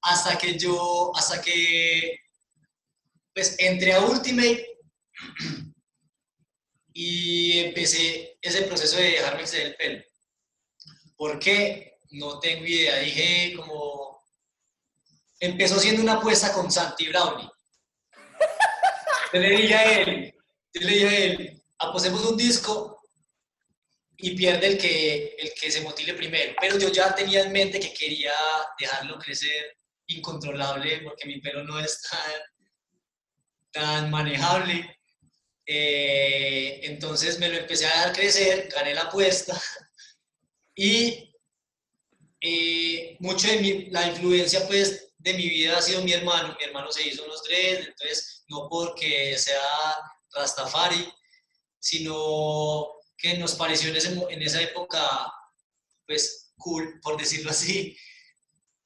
hasta 0.02 0.38
que 0.38 0.58
yo, 0.58 1.10
hasta 1.16 1.40
que, 1.40 2.20
pues, 3.34 3.56
entré 3.58 3.94
a 3.94 4.00
Ultimate 4.00 4.78
y 6.92 7.58
empecé 7.60 8.38
ese 8.40 8.62
proceso 8.62 8.96
de 8.96 9.10
dejarme 9.10 9.40
exceder 9.40 9.66
el 9.66 9.76
pelo. 9.76 10.04
¿Por 11.16 11.38
qué? 11.38 11.98
No 12.10 12.38
tengo 12.38 12.64
idea. 12.64 12.98
Dije 12.98 13.54
como 13.56 14.15
empezó 15.40 15.78
siendo 15.78 16.02
una 16.02 16.14
apuesta 16.14 16.52
con 16.52 16.70
Santi 16.70 17.08
Brownie. 17.08 17.48
Yo 19.32 19.40
le 19.40 19.50
dije 19.50 19.74
a 19.74 20.00
él, 20.00 20.34
yo 20.72 20.80
le 20.86 20.92
dije 20.92 21.08
a 21.08 21.18
él, 21.18 21.62
apostemos 21.78 22.24
un 22.24 22.36
disco 22.36 23.00
y 24.18 24.36
pierde 24.36 24.66
el 24.66 24.78
que, 24.78 25.36
el 25.38 25.52
que 25.52 25.70
se 25.70 25.80
motile 25.82 26.14
primero. 26.14 26.54
Pero 26.60 26.78
yo 26.78 26.90
ya 26.90 27.14
tenía 27.14 27.42
en 27.42 27.52
mente 27.52 27.80
que 27.80 27.92
quería 27.92 28.32
dejarlo 28.78 29.18
crecer 29.18 29.76
incontrolable 30.06 31.00
porque 31.00 31.26
mi 31.26 31.40
pelo 31.40 31.64
no 31.64 31.78
es 31.78 32.00
tan, 32.02 32.40
tan 33.72 34.10
manejable. 34.10 34.98
Eh, 35.66 36.80
entonces 36.84 37.38
me 37.38 37.48
lo 37.48 37.56
empecé 37.56 37.86
a 37.86 37.90
dejar 37.90 38.12
crecer, 38.12 38.68
gané 38.72 38.94
la 38.94 39.02
apuesta 39.02 39.60
y 40.76 41.34
eh, 42.40 43.16
mucho 43.18 43.48
de 43.48 43.58
mi, 43.58 43.86
la 43.86 44.06
influencia 44.06 44.64
pues 44.68 45.05
de 45.26 45.34
mi 45.34 45.48
vida 45.48 45.76
ha 45.76 45.82
sido 45.82 46.02
mi 46.02 46.12
hermano. 46.12 46.56
Mi 46.56 46.64
hermano 46.64 46.92
se 46.92 47.06
hizo 47.06 47.24
unos 47.24 47.42
tres, 47.42 47.88
entonces 47.88 48.44
no 48.48 48.68
porque 48.70 49.36
sea 49.36 49.60
Rastafari, 50.30 51.12
sino 51.80 52.92
que 53.18 53.36
nos 53.36 53.56
pareció 53.56 53.90
en, 54.30 54.42
esa 54.42 54.62
época, 54.62 55.32
pues, 56.06 56.52
cool, 56.56 57.00
por 57.02 57.16
decirlo 57.16 57.50
así. 57.50 57.96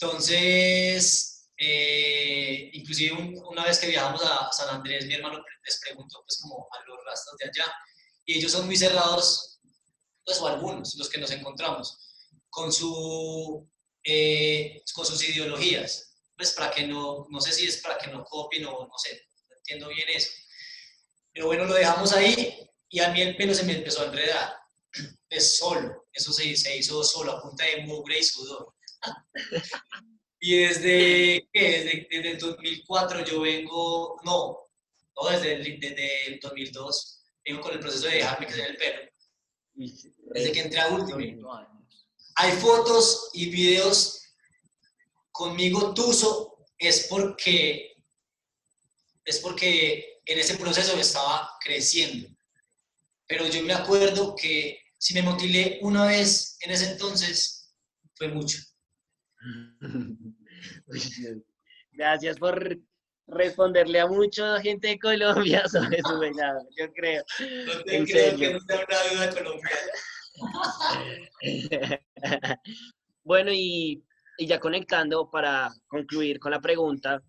Entonces, 0.01 1.51
eh, 1.59 2.71
inclusive 2.73 3.13
una 3.51 3.65
vez 3.67 3.79
que 3.79 3.89
viajamos 3.89 4.23
a 4.25 4.51
San 4.51 4.71
Andrés, 4.71 5.05
mi 5.05 5.15
hermano 5.15 5.45
les 5.63 5.81
preguntó 5.81 6.23
pues 6.27 6.39
como 6.41 6.67
a 6.73 6.85
los 6.87 7.05
rastros 7.05 7.37
de 7.37 7.51
allá, 7.51 7.71
y 8.25 8.39
ellos 8.39 8.53
son 8.53 8.65
muy 8.65 8.79
cerrados, 8.79 9.61
pues 10.25 10.39
o 10.41 10.47
algunos, 10.47 10.95
los 10.95 11.11
que 11.11 11.21
nos 11.21 11.33
encontramos, 11.33 11.99
con, 12.49 12.73
su, 12.73 13.69
eh, 14.05 14.83
con 14.95 15.05
sus 15.05 15.23
ideologías, 15.29 16.10
pues 16.41 16.53
para 16.53 16.71
que 16.71 16.87
no, 16.87 17.27
no 17.29 17.39
sé 17.39 17.53
si 17.53 17.67
es 17.67 17.83
para 17.83 17.99
que 17.99 18.07
no 18.07 18.25
copien 18.25 18.65
o 18.65 18.87
no 18.87 18.97
sé, 18.97 19.27
no 19.51 19.57
entiendo 19.57 19.89
bien 19.89 20.09
eso. 20.09 20.31
Pero 21.31 21.47
bueno, 21.49 21.67
lo 21.67 21.75
dejamos 21.75 22.15
ahí 22.15 22.67
y 22.89 23.01
a 23.01 23.11
mí 23.11 23.21
el 23.21 23.37
pelo 23.37 23.53
se 23.53 23.65
me 23.65 23.77
empezó 23.77 24.01
a 24.01 24.07
enredar, 24.07 24.55
es 25.29 25.59
solo, 25.59 26.07
eso 26.11 26.33
se, 26.33 26.57
se 26.57 26.79
hizo 26.79 27.05
solo 27.05 27.33
a 27.33 27.43
punta 27.43 27.67
de 27.67 27.83
mugre 27.83 28.19
y 28.19 28.25
sudor. 28.25 28.75
Y 30.43 30.57
desde, 30.57 31.47
¿qué? 31.53 32.07
desde, 32.11 32.31
el 32.31 32.39
2004 32.39 33.27
yo 33.27 33.43
vengo, 33.43 34.19
no, 34.25 34.59
no 35.15 35.29
desde 35.29 35.53
el, 35.53 35.79
desde 35.79 36.29
el 36.29 36.41
2002, 36.41 37.23
vengo 37.45 37.61
con 37.61 37.75
el 37.75 37.81
proceso 37.81 38.07
de 38.07 38.15
dejarme 38.15 38.47
crecer 38.47 38.71
el 38.71 38.77
pelo. 38.79 39.01
Desde 39.75 40.53
que 40.53 40.61
entré 40.61 40.81
a 40.81 40.89
Ultimate. 40.89 41.37
Hay 42.37 42.53
fotos 42.53 43.29
y 43.35 43.51
videos 43.51 44.20
conmigo 45.41 45.95
tuso, 45.95 46.67
es 46.77 47.07
porque, 47.09 47.95
es 49.25 49.39
porque 49.39 50.21
en 50.27 50.39
ese 50.39 50.57
proceso 50.57 51.01
estaba 51.01 51.49
creciendo. 51.65 52.29
Pero 53.27 53.47
yo 53.47 53.63
me 53.63 53.73
acuerdo 53.73 54.37
que 54.37 54.79
si 54.99 55.15
me 55.15 55.23
motilé 55.23 55.79
una 55.81 56.05
vez 56.05 56.59
en 56.61 56.73
ese 56.73 56.91
entonces, 56.91 57.73
fue 58.17 58.29
mucho. 58.29 58.59
Gracias 61.93 62.37
por 62.39 62.79
responderle 63.27 64.01
a 64.01 64.07
mucha 64.07 64.61
gente 64.61 64.89
de 64.89 64.99
Colombia 64.99 65.67
sobre 65.73 66.03
su 66.03 66.19
venado, 66.19 66.61
yo 66.77 66.93
creo. 66.93 67.25
No 67.65 67.83
te 67.85 68.05
creo 68.05 68.37
que 68.37 68.53
no 68.53 68.61
sea 68.61 68.87
una 68.87 69.03
duda 69.15 69.31
colombiana. 69.31 69.93
bueno, 73.25 73.51
y, 73.55 74.05
y, 74.41 74.47
ya 74.47 74.59
conectando 74.59 75.31
para 75.31 75.73
concluir 75.87 76.41
con 76.41 76.51
la 76.51 76.61
pregunta, 76.61 77.23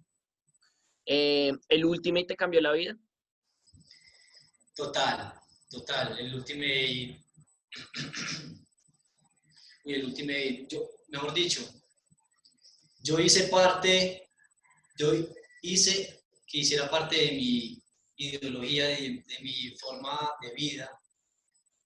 eh, 1.06 1.52
¿el 1.68 1.86
Ultimate 1.86 2.26
te 2.26 2.36
cambió 2.36 2.62
la 2.62 2.72
vida? 2.72 2.98
Total, 4.76 5.34
total. 5.70 6.18
El 6.18 6.34
Ultimate, 6.34 7.24
el 9.86 10.06
Ultimate, 10.06 10.68
yo, 10.70 10.90
mejor 11.10 11.34
dicho, 11.34 11.62
yo 13.04 13.20
hice 13.20 13.48
parte, 13.48 14.30
yo 14.98 15.14
hice 15.62 16.24
que 16.46 16.60
hiciera 16.60 16.90
parte 16.90 17.16
de 17.16 17.32
mi 17.32 17.84
ideología, 18.18 18.88
de, 18.88 19.24
mi 19.42 19.76
forma 19.80 20.32
de 20.42 20.54
vida, 20.54 20.92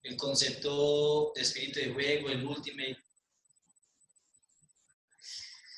el 0.03 0.17
concepto 0.17 1.31
de 1.35 1.41
espíritu 1.41 1.79
de 1.79 1.93
juego, 1.93 2.29
el 2.29 2.45
ultimate. 2.45 2.97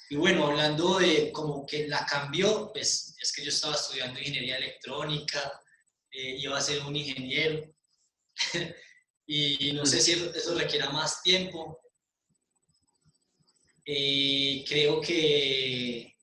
Y 0.09 0.15
bueno, 0.15 0.47
hablando 0.47 0.99
de 0.99 1.31
como 1.31 1.65
que 1.65 1.87
la 1.87 2.05
cambió, 2.05 2.71
pues 2.71 3.15
es 3.21 3.31
que 3.33 3.43
yo 3.43 3.49
estaba 3.49 3.75
estudiando 3.75 4.19
ingeniería 4.19 4.57
electrónica, 4.57 5.61
eh, 6.11 6.37
iba 6.39 6.57
a 6.57 6.61
ser 6.61 6.81
un 6.83 6.95
ingeniero, 6.95 7.69
y 9.27 9.73
no 9.73 9.85
sé 9.85 9.99
si 9.99 10.13
eso 10.13 10.55
requiera 10.55 10.89
más 10.91 11.21
tiempo, 11.21 11.79
eh, 13.85 14.63
creo 14.67 15.01
que, 15.01 16.13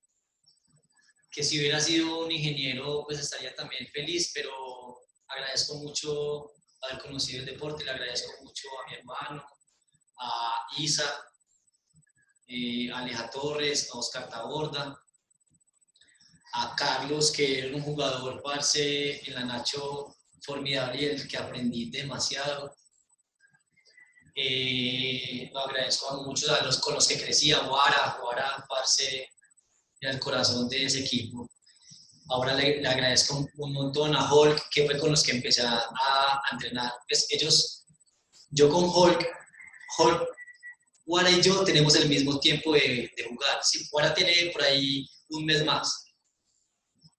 que 1.30 1.42
si 1.42 1.58
hubiera 1.58 1.80
sido 1.80 2.24
un 2.24 2.32
ingeniero, 2.32 3.04
pues 3.06 3.20
estaría 3.20 3.54
también 3.54 3.86
feliz, 3.88 4.32
pero 4.34 4.50
agradezco 5.28 5.76
mucho 5.76 6.52
haber 6.82 7.02
conocido 7.02 7.40
el 7.40 7.46
deporte, 7.46 7.84
le 7.84 7.90
agradezco 7.90 8.32
mucho 8.42 8.68
a 8.80 8.90
mi 8.90 8.96
hermano, 8.96 9.46
a 10.18 10.66
Isa, 10.78 11.22
eh, 12.46 12.90
a 12.92 12.98
Aleja 12.98 13.30
Torres, 13.30 13.90
a 13.92 13.98
Oscar 13.98 14.28
Taborda, 14.28 14.98
a 16.52 16.76
Carlos, 16.76 17.32
que 17.32 17.58
era 17.58 17.76
un 17.76 17.82
jugador 17.82 18.42
parce 18.42 19.20
en 19.26 19.34
la 19.34 19.44
Nacho 19.44 20.14
formidable 20.42 21.02
y 21.02 21.04
el 21.06 21.28
que 21.28 21.36
aprendí 21.36 21.90
demasiado. 21.90 22.76
Eh, 24.36 25.50
lo 25.52 25.60
agradezco 25.60 26.10
a 26.10 26.22
muchos 26.22 26.50
a 26.50 26.62
los 26.64 26.78
con 26.78 26.94
los 26.94 27.08
que 27.08 27.20
crecía, 27.20 27.60
Guara, 27.60 28.18
Guara, 28.20 28.64
parce, 28.68 29.28
era 30.00 30.12
el 30.12 30.20
corazón 30.20 30.68
de 30.68 30.84
ese 30.84 31.00
equipo. 31.00 31.48
Ahora 32.28 32.54
le, 32.54 32.86
agradezco 32.86 33.46
un, 33.56 33.72
montón 33.72 34.14
a 34.14 34.32
Hulk, 34.32 34.68
que 34.70 34.86
fue 34.86 34.98
con 34.98 35.10
los 35.10 35.22
que 35.22 35.32
empecé 35.32 35.62
a, 35.62 35.78
a 35.78 36.42
entrenar. 36.52 36.92
Pues 37.08 37.26
ellos, 37.30 37.84
yo 38.50 38.68
con 38.70 38.84
Hulk, 38.84 39.26
Hulk, 39.98 40.33
Guara 41.04 41.30
y 41.30 41.42
yo 41.42 41.62
tenemos 41.64 41.94
el 41.96 42.08
mismo 42.08 42.38
tiempo 42.40 42.72
de, 42.72 43.12
de 43.16 43.24
jugar. 43.28 43.60
Si 43.62 43.86
Guara 43.90 44.14
tiene 44.14 44.50
por 44.52 44.62
ahí 44.62 45.06
un 45.28 45.44
mes 45.44 45.64
más, 45.64 46.14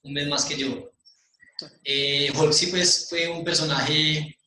un 0.03 0.13
mes 0.13 0.27
más 0.27 0.45
que 0.45 0.57
yo. 0.57 0.91
Eh, 1.83 2.31
Hulk 2.35 2.53
sí 2.53 2.67
pues 2.67 3.07
fue 3.09 3.27
un 3.29 3.43
personaje 3.43 4.37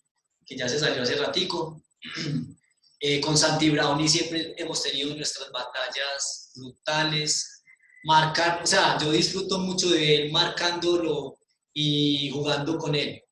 que 0.44 0.56
ya 0.56 0.68
se 0.68 0.78
salió 0.78 1.02
hace 1.02 1.16
ratico. 1.16 1.82
Eh, 3.00 3.20
con 3.20 3.38
Santi 3.38 3.70
Brownie 3.70 4.08
siempre 4.08 4.54
hemos 4.56 4.82
tenido 4.82 5.14
nuestras 5.14 5.52
batallas 5.52 6.50
brutales. 6.56 7.62
Marcar, 8.02 8.60
o 8.60 8.66
sea, 8.66 8.98
yo 9.00 9.12
disfruto 9.12 9.60
mucho 9.60 9.88
de 9.90 10.16
él 10.16 10.32
marcándolo 10.32 11.38
y 11.72 12.28
jugando 12.32 12.76
con 12.76 12.96
él. 12.96 13.22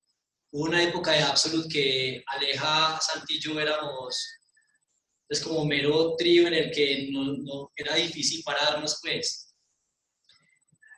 Hubo 0.52 0.66
una 0.66 0.80
época 0.80 1.10
de 1.10 1.18
Absolute 1.18 1.68
que 1.68 2.24
Aleja, 2.28 3.00
Santi 3.00 3.38
y 3.38 3.40
yo 3.40 3.58
éramos 3.58 4.16
es 5.28 5.40
pues, 5.40 5.42
como 5.42 5.64
mero 5.64 6.14
trío 6.16 6.46
en 6.46 6.54
el 6.54 6.70
que 6.70 7.08
no, 7.10 7.72
era 7.74 7.96
difícil 7.96 8.44
pararnos, 8.44 9.00
pues. 9.02 9.52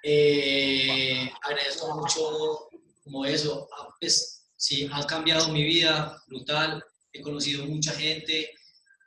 Eh, 0.03 1.31
agradezco 1.43 1.97
mucho 1.97 2.69
como 3.03 3.25
eso. 3.25 3.67
Ah, 3.75 3.89
pues, 3.99 4.51
sí, 4.55 4.87
han 4.93 5.05
cambiado 5.05 5.49
mi 5.49 5.63
vida, 5.63 6.23
brutal. 6.27 6.85
He 7.11 7.23
conocido 7.23 7.65
mucha 7.65 7.93
gente, 7.93 8.51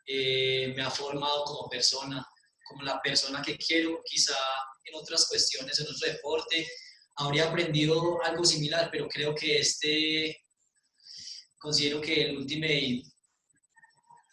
eh, 0.08 0.74
me 0.76 0.82
ha 0.82 0.90
formado 0.90 1.44
como 1.44 1.70
persona, 1.70 2.28
como 2.68 2.82
la 2.82 3.00
persona 3.00 3.44
que 3.44 3.58
quiero, 3.58 4.02
quizá 4.04 4.36
en 4.86 4.96
otras 4.96 5.28
cuestiones, 5.28 5.80
en 5.80 5.86
otro 5.86 6.08
deporte, 6.08 6.68
habría 7.18 7.48
aprendido 7.48 8.20
algo 8.24 8.44
similar, 8.44 8.90
pero 8.92 9.08
creo 9.08 9.36
que 9.36 9.60
este, 9.60 10.36
considero 11.60 12.02
que 12.02 12.24
el 12.24 12.38
Ultimate 12.38 13.04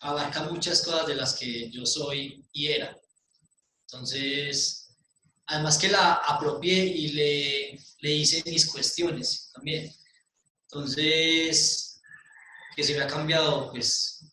abarca 0.01 0.43
muchas 0.45 0.83
cosas 0.83 1.07
de 1.07 1.15
las 1.15 1.35
que 1.35 1.71
yo 1.71 1.85
soy 1.85 2.45
y 2.53 2.69
era. 2.69 2.97
Entonces, 3.83 4.95
además 5.47 5.79
que 5.79 5.89
la 5.89 6.15
apropié 6.15 6.85
y 6.85 7.09
le, 7.09 7.81
le 8.01 8.13
hice 8.13 8.43
mis 8.45 8.67
cuestiones 8.67 9.51
también. 9.55 9.93
Entonces, 10.65 12.01
que 12.77 12.85
se 12.85 12.95
me 12.95 13.03
ha 13.03 13.07
cambiado, 13.07 13.71
pues 13.71 14.25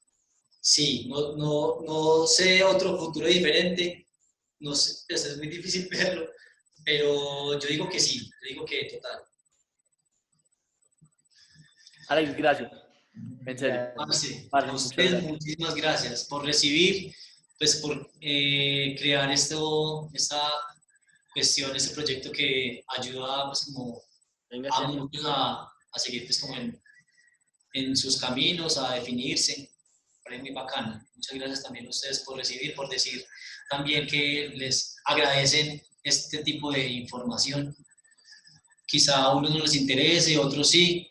sí, 0.59 1.07
no, 1.07 1.35
no, 1.35 1.81
no 1.81 2.27
sé 2.27 2.63
otro 2.63 2.97
futuro 2.97 3.27
diferente, 3.27 4.07
no 4.59 4.75
sé, 4.75 5.03
pues, 5.07 5.25
es 5.25 5.37
muy 5.37 5.47
difícil 5.47 5.87
verlo, 5.91 6.29
pero 6.83 7.57
yo 7.59 7.67
digo 7.67 7.89
que 7.89 7.99
sí, 7.99 8.25
yo 8.25 8.49
digo 8.49 8.65
que 8.65 8.85
total. 8.85 9.23
Alex, 12.07 12.37
gracias. 12.37 12.84
En 13.45 13.57
serio. 13.57 13.93
a 14.51 14.73
ustedes 14.73 15.23
muchísimas 15.23 15.75
gracias 15.75 16.25
por 16.25 16.43
recibir, 16.45 17.13
pues 17.57 17.77
por 17.77 18.11
eh, 18.21 18.95
crear 18.97 19.31
esto, 19.31 20.09
esta 20.13 20.41
cuestión, 21.33 21.75
este 21.75 21.93
proyecto 21.93 22.31
que 22.31 22.83
ayuda 22.97 23.47
pues 23.47 23.65
como 23.65 24.01
a 24.71 24.87
muchos 24.87 25.25
a, 25.25 25.63
a 25.63 25.99
seguir 25.99 26.25
pues 26.25 26.39
como 26.39 26.55
en, 26.55 26.81
en 27.73 27.95
sus 27.95 28.17
caminos, 28.17 28.77
a 28.77 28.95
definirse 28.95 29.71
muy 30.39 30.51
bacana. 30.51 31.07
Muchas 31.13 31.37
gracias 31.37 31.63
también 31.63 31.85
a 31.85 31.89
ustedes 31.89 32.19
por 32.19 32.37
recibir, 32.37 32.73
por 32.75 32.89
decir 32.89 33.25
también 33.69 34.07
que 34.07 34.49
les 34.55 34.95
agradecen 35.05 35.81
este 36.03 36.43
tipo 36.43 36.71
de 36.71 36.87
información. 36.87 37.75
Quizá 38.85 39.23
a 39.23 39.35
unos 39.35 39.51
no 39.51 39.59
les 39.59 39.75
interese, 39.75 40.37
otros 40.37 40.69
sí. 40.69 41.09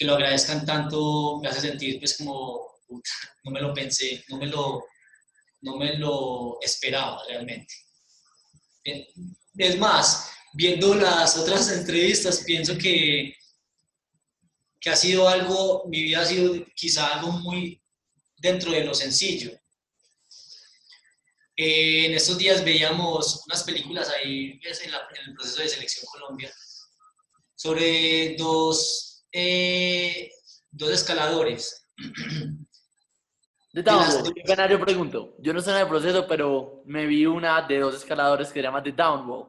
Que 0.00 0.06
lo 0.06 0.14
agradezcan 0.14 0.64
tanto 0.64 1.38
me 1.42 1.48
hace 1.48 1.60
sentir 1.60 1.98
pues 1.98 2.16
como, 2.16 2.78
no 3.44 3.50
me 3.50 3.60
lo 3.60 3.74
pensé, 3.74 4.24
no 4.28 4.38
me 4.38 4.46
lo, 4.46 4.86
no 5.60 5.76
me 5.76 5.98
lo 5.98 6.58
esperaba 6.62 7.22
realmente. 7.28 7.74
Es 9.58 9.78
más, 9.78 10.30
viendo 10.54 10.94
las 10.94 11.36
otras 11.36 11.70
entrevistas, 11.70 12.42
pienso 12.46 12.78
que, 12.78 13.34
que 14.80 14.90
ha 14.90 14.96
sido 14.96 15.28
algo, 15.28 15.84
mi 15.88 16.02
vida 16.02 16.22
ha 16.22 16.24
sido 16.24 16.64
quizá 16.74 17.18
algo 17.18 17.32
muy 17.32 17.82
dentro 18.38 18.72
de 18.72 18.84
lo 18.84 18.94
sencillo. 18.94 19.52
Eh, 21.62 22.06
en 22.06 22.14
estos 22.14 22.38
días 22.38 22.64
veíamos 22.64 23.42
unas 23.46 23.64
películas 23.64 24.08
ahí 24.08 24.58
pues, 24.60 24.80
en, 24.80 24.94
el 24.94 25.34
proceso 25.34 25.60
de 25.60 25.68
selección 25.68 26.06
Colombia 26.10 26.50
sobre 27.54 28.34
dos, 28.38 29.09
eh, 29.32 30.30
dos 30.70 30.90
escaladores. 30.90 31.86
De 33.72 33.82
Downwall, 33.82 34.34
yo 34.68 34.80
pregunto, 34.80 35.36
yo 35.38 35.52
no 35.52 35.60
sé 35.60 35.68
nada 35.68 35.80
del 35.80 35.88
proceso, 35.88 36.26
pero 36.26 36.82
me 36.86 37.06
vi 37.06 37.24
una 37.24 37.62
de 37.62 37.78
dos 37.78 37.94
escaladores 37.94 38.48
que 38.48 38.54
se 38.54 38.62
llama 38.62 38.82
The 38.82 38.92
Downwall. 38.92 39.46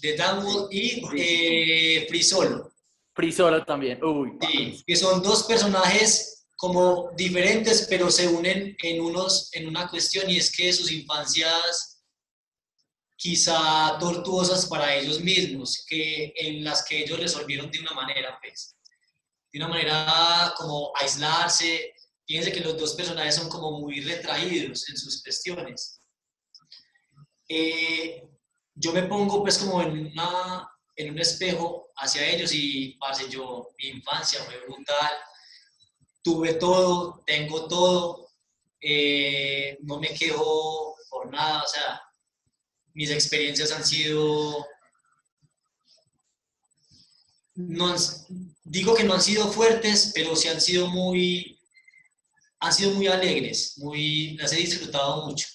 The 0.00 0.16
Downwall 0.16 0.68
y 0.72 1.04
eh, 1.16 2.06
Free 2.08 2.22
Solo. 2.22 2.72
Free 3.14 3.30
Solo 3.30 3.64
también, 3.64 4.02
uy. 4.02 4.32
Sí, 4.40 4.82
que 4.84 4.96
son 4.96 5.22
dos 5.22 5.44
personajes 5.44 6.46
como 6.56 7.12
diferentes, 7.16 7.86
pero 7.88 8.10
se 8.10 8.26
unen 8.26 8.76
en, 8.82 9.00
unos, 9.00 9.50
en 9.52 9.68
una 9.68 9.88
cuestión 9.88 10.28
y 10.28 10.38
es 10.38 10.50
que 10.50 10.72
sus 10.72 10.90
infancias 10.90 12.02
quizá 13.16 13.96
tortuosas 14.00 14.66
para 14.66 14.96
ellos 14.96 15.20
mismos, 15.20 15.84
que 15.86 16.32
en 16.36 16.64
las 16.64 16.84
que 16.84 17.04
ellos 17.04 17.20
resolvieron 17.20 17.70
de 17.70 17.80
una 17.80 17.92
manera, 17.92 18.38
pues, 18.42 18.76
de 19.54 19.64
una 19.64 19.68
manera 19.68 20.52
como 20.58 20.92
aislarse, 21.00 21.94
Fíjense 22.26 22.52
que 22.52 22.60
los 22.60 22.78
dos 22.78 22.94
personajes 22.94 23.34
son 23.34 23.48
como 23.48 23.80
muy 23.80 24.00
retraídos 24.00 24.88
en 24.88 24.96
sus 24.96 25.22
cuestiones. 25.22 26.00
Eh, 27.48 28.26
yo 28.74 28.92
me 28.92 29.02
pongo 29.02 29.42
pues 29.42 29.58
como 29.58 29.82
en, 29.82 30.06
una, 30.06 30.70
en 30.96 31.10
un 31.10 31.18
espejo 31.18 31.90
hacia 31.96 32.26
ellos 32.26 32.52
y, 32.54 32.96
parce, 32.98 33.28
yo, 33.28 33.68
mi 33.78 33.88
infancia 33.88 34.42
fue 34.44 34.58
brutal, 34.66 35.12
tuve 36.22 36.54
todo, 36.54 37.22
tengo 37.26 37.68
todo, 37.68 38.30
eh, 38.80 39.76
no 39.82 40.00
me 40.00 40.08
quejo 40.14 40.96
por 41.10 41.30
nada, 41.30 41.62
o 41.62 41.68
sea, 41.68 42.00
mis 42.94 43.10
experiencias 43.10 43.70
han 43.70 43.84
sido, 43.84 44.66
no 47.54 47.94
digo 48.64 48.94
que 48.94 49.04
no 49.04 49.14
han 49.14 49.22
sido 49.22 49.52
fuertes, 49.52 50.12
pero 50.14 50.34
sí 50.34 50.48
han 50.48 50.60
sido 50.60 50.88
muy, 50.88 51.60
han 52.60 52.72
sido 52.72 52.92
muy 52.92 53.06
alegres, 53.06 53.74
muy, 53.76 54.36
las 54.36 54.52
he 54.52 54.56
disfrutado 54.56 55.26
mucho. 55.26 55.46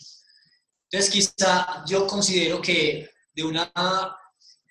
Entonces, 0.89 1.11
quizá 1.11 1.83
yo 1.87 2.07
considero 2.07 2.61
que 2.61 3.09
de 3.33 3.43
una, 3.43 3.71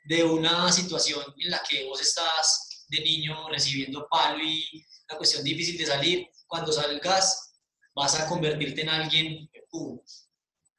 de 0.04 0.24
una 0.24 0.72
situación 0.72 1.22
en 1.36 1.50
la 1.50 1.62
que 1.68 1.84
vos 1.84 2.00
estás 2.00 2.84
de 2.88 3.00
niño 3.00 3.48
recibiendo 3.48 4.06
palo 4.08 4.42
y 4.42 4.64
la 5.08 5.16
cuestión 5.16 5.44
difícil 5.44 5.76
de 5.76 5.86
salir, 5.86 6.28
cuando 6.46 6.72
salgas 6.72 7.52
vas 7.94 8.14
a 8.14 8.26
convertirte 8.26 8.82
en 8.82 8.88
alguien 8.88 9.50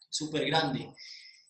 súper 0.09 0.45
grande. 0.45 0.89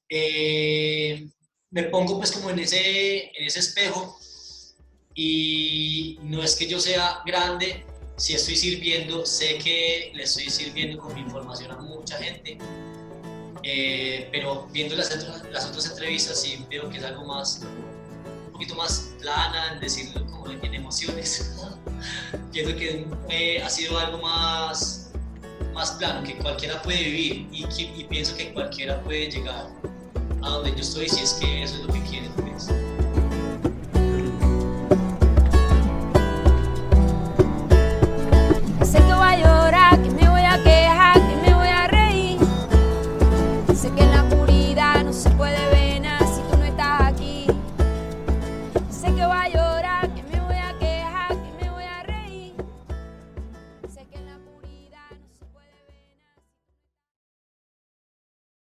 Eh, 0.10 1.30
me 1.72 1.84
pongo 1.84 2.18
pues 2.18 2.32
como 2.32 2.49
en 2.49 2.60
ese, 2.60 3.26
en 3.26 3.45
ese 3.45 3.60
espejo 3.60 4.20
y 5.22 6.18
no 6.24 6.42
es 6.42 6.56
que 6.56 6.66
yo 6.66 6.80
sea 6.80 7.22
grande, 7.26 7.84
si 8.16 8.36
estoy 8.36 8.56
sirviendo, 8.56 9.26
sé 9.26 9.58
que 9.58 10.14
le 10.16 10.24
estoy 10.24 10.50
sirviendo 10.50 10.98
con 10.98 11.14
mi 11.14 11.20
información 11.20 11.72
a 11.72 11.76
mucha 11.76 12.18
gente, 12.20 12.58
eh, 13.64 14.30
pero 14.32 14.70
viendo 14.72 14.96
las, 14.96 15.14
las, 15.52 15.66
otras 15.66 15.90
entrevistas 15.92 16.42
sí 16.42 16.66
veo 16.70 16.90
que 16.90 17.00
es 17.00 17.04
algo 17.04 17.26
más, 17.26 17.62
un 18.46 18.54
poquito 18.54 18.76
más 18.76 19.14
plana, 19.20 19.74
en 19.74 19.82
decirlo 19.82 20.26
como 20.28 20.50
en 20.52 20.74
emociones. 20.74 21.54
Pienso 22.54 22.78
que 22.78 23.62
ha 23.62 23.70
sido 23.70 24.00
algo 24.00 24.20
más, 24.20 25.12
más 25.74 25.92
plano, 25.92 26.24
que 26.24 26.38
cualquiera 26.38 26.82
puede 26.82 27.04
vivir 27.04 27.50
y, 27.52 27.66
y 27.78 28.04
pienso 28.06 28.38
que 28.38 28.54
cualquiera 28.54 29.04
puede 29.04 29.30
llegar 29.30 29.68
a 30.42 30.50
donde 30.50 30.72
yo 30.72 30.80
estoy 30.80 31.10
si 31.10 31.22
es 31.22 31.34
que 31.34 31.64
eso 31.64 31.76
es 31.76 31.82
lo 31.82 31.92
que 31.92 32.02
quiere. 32.04 32.30
Pues. 32.38 32.70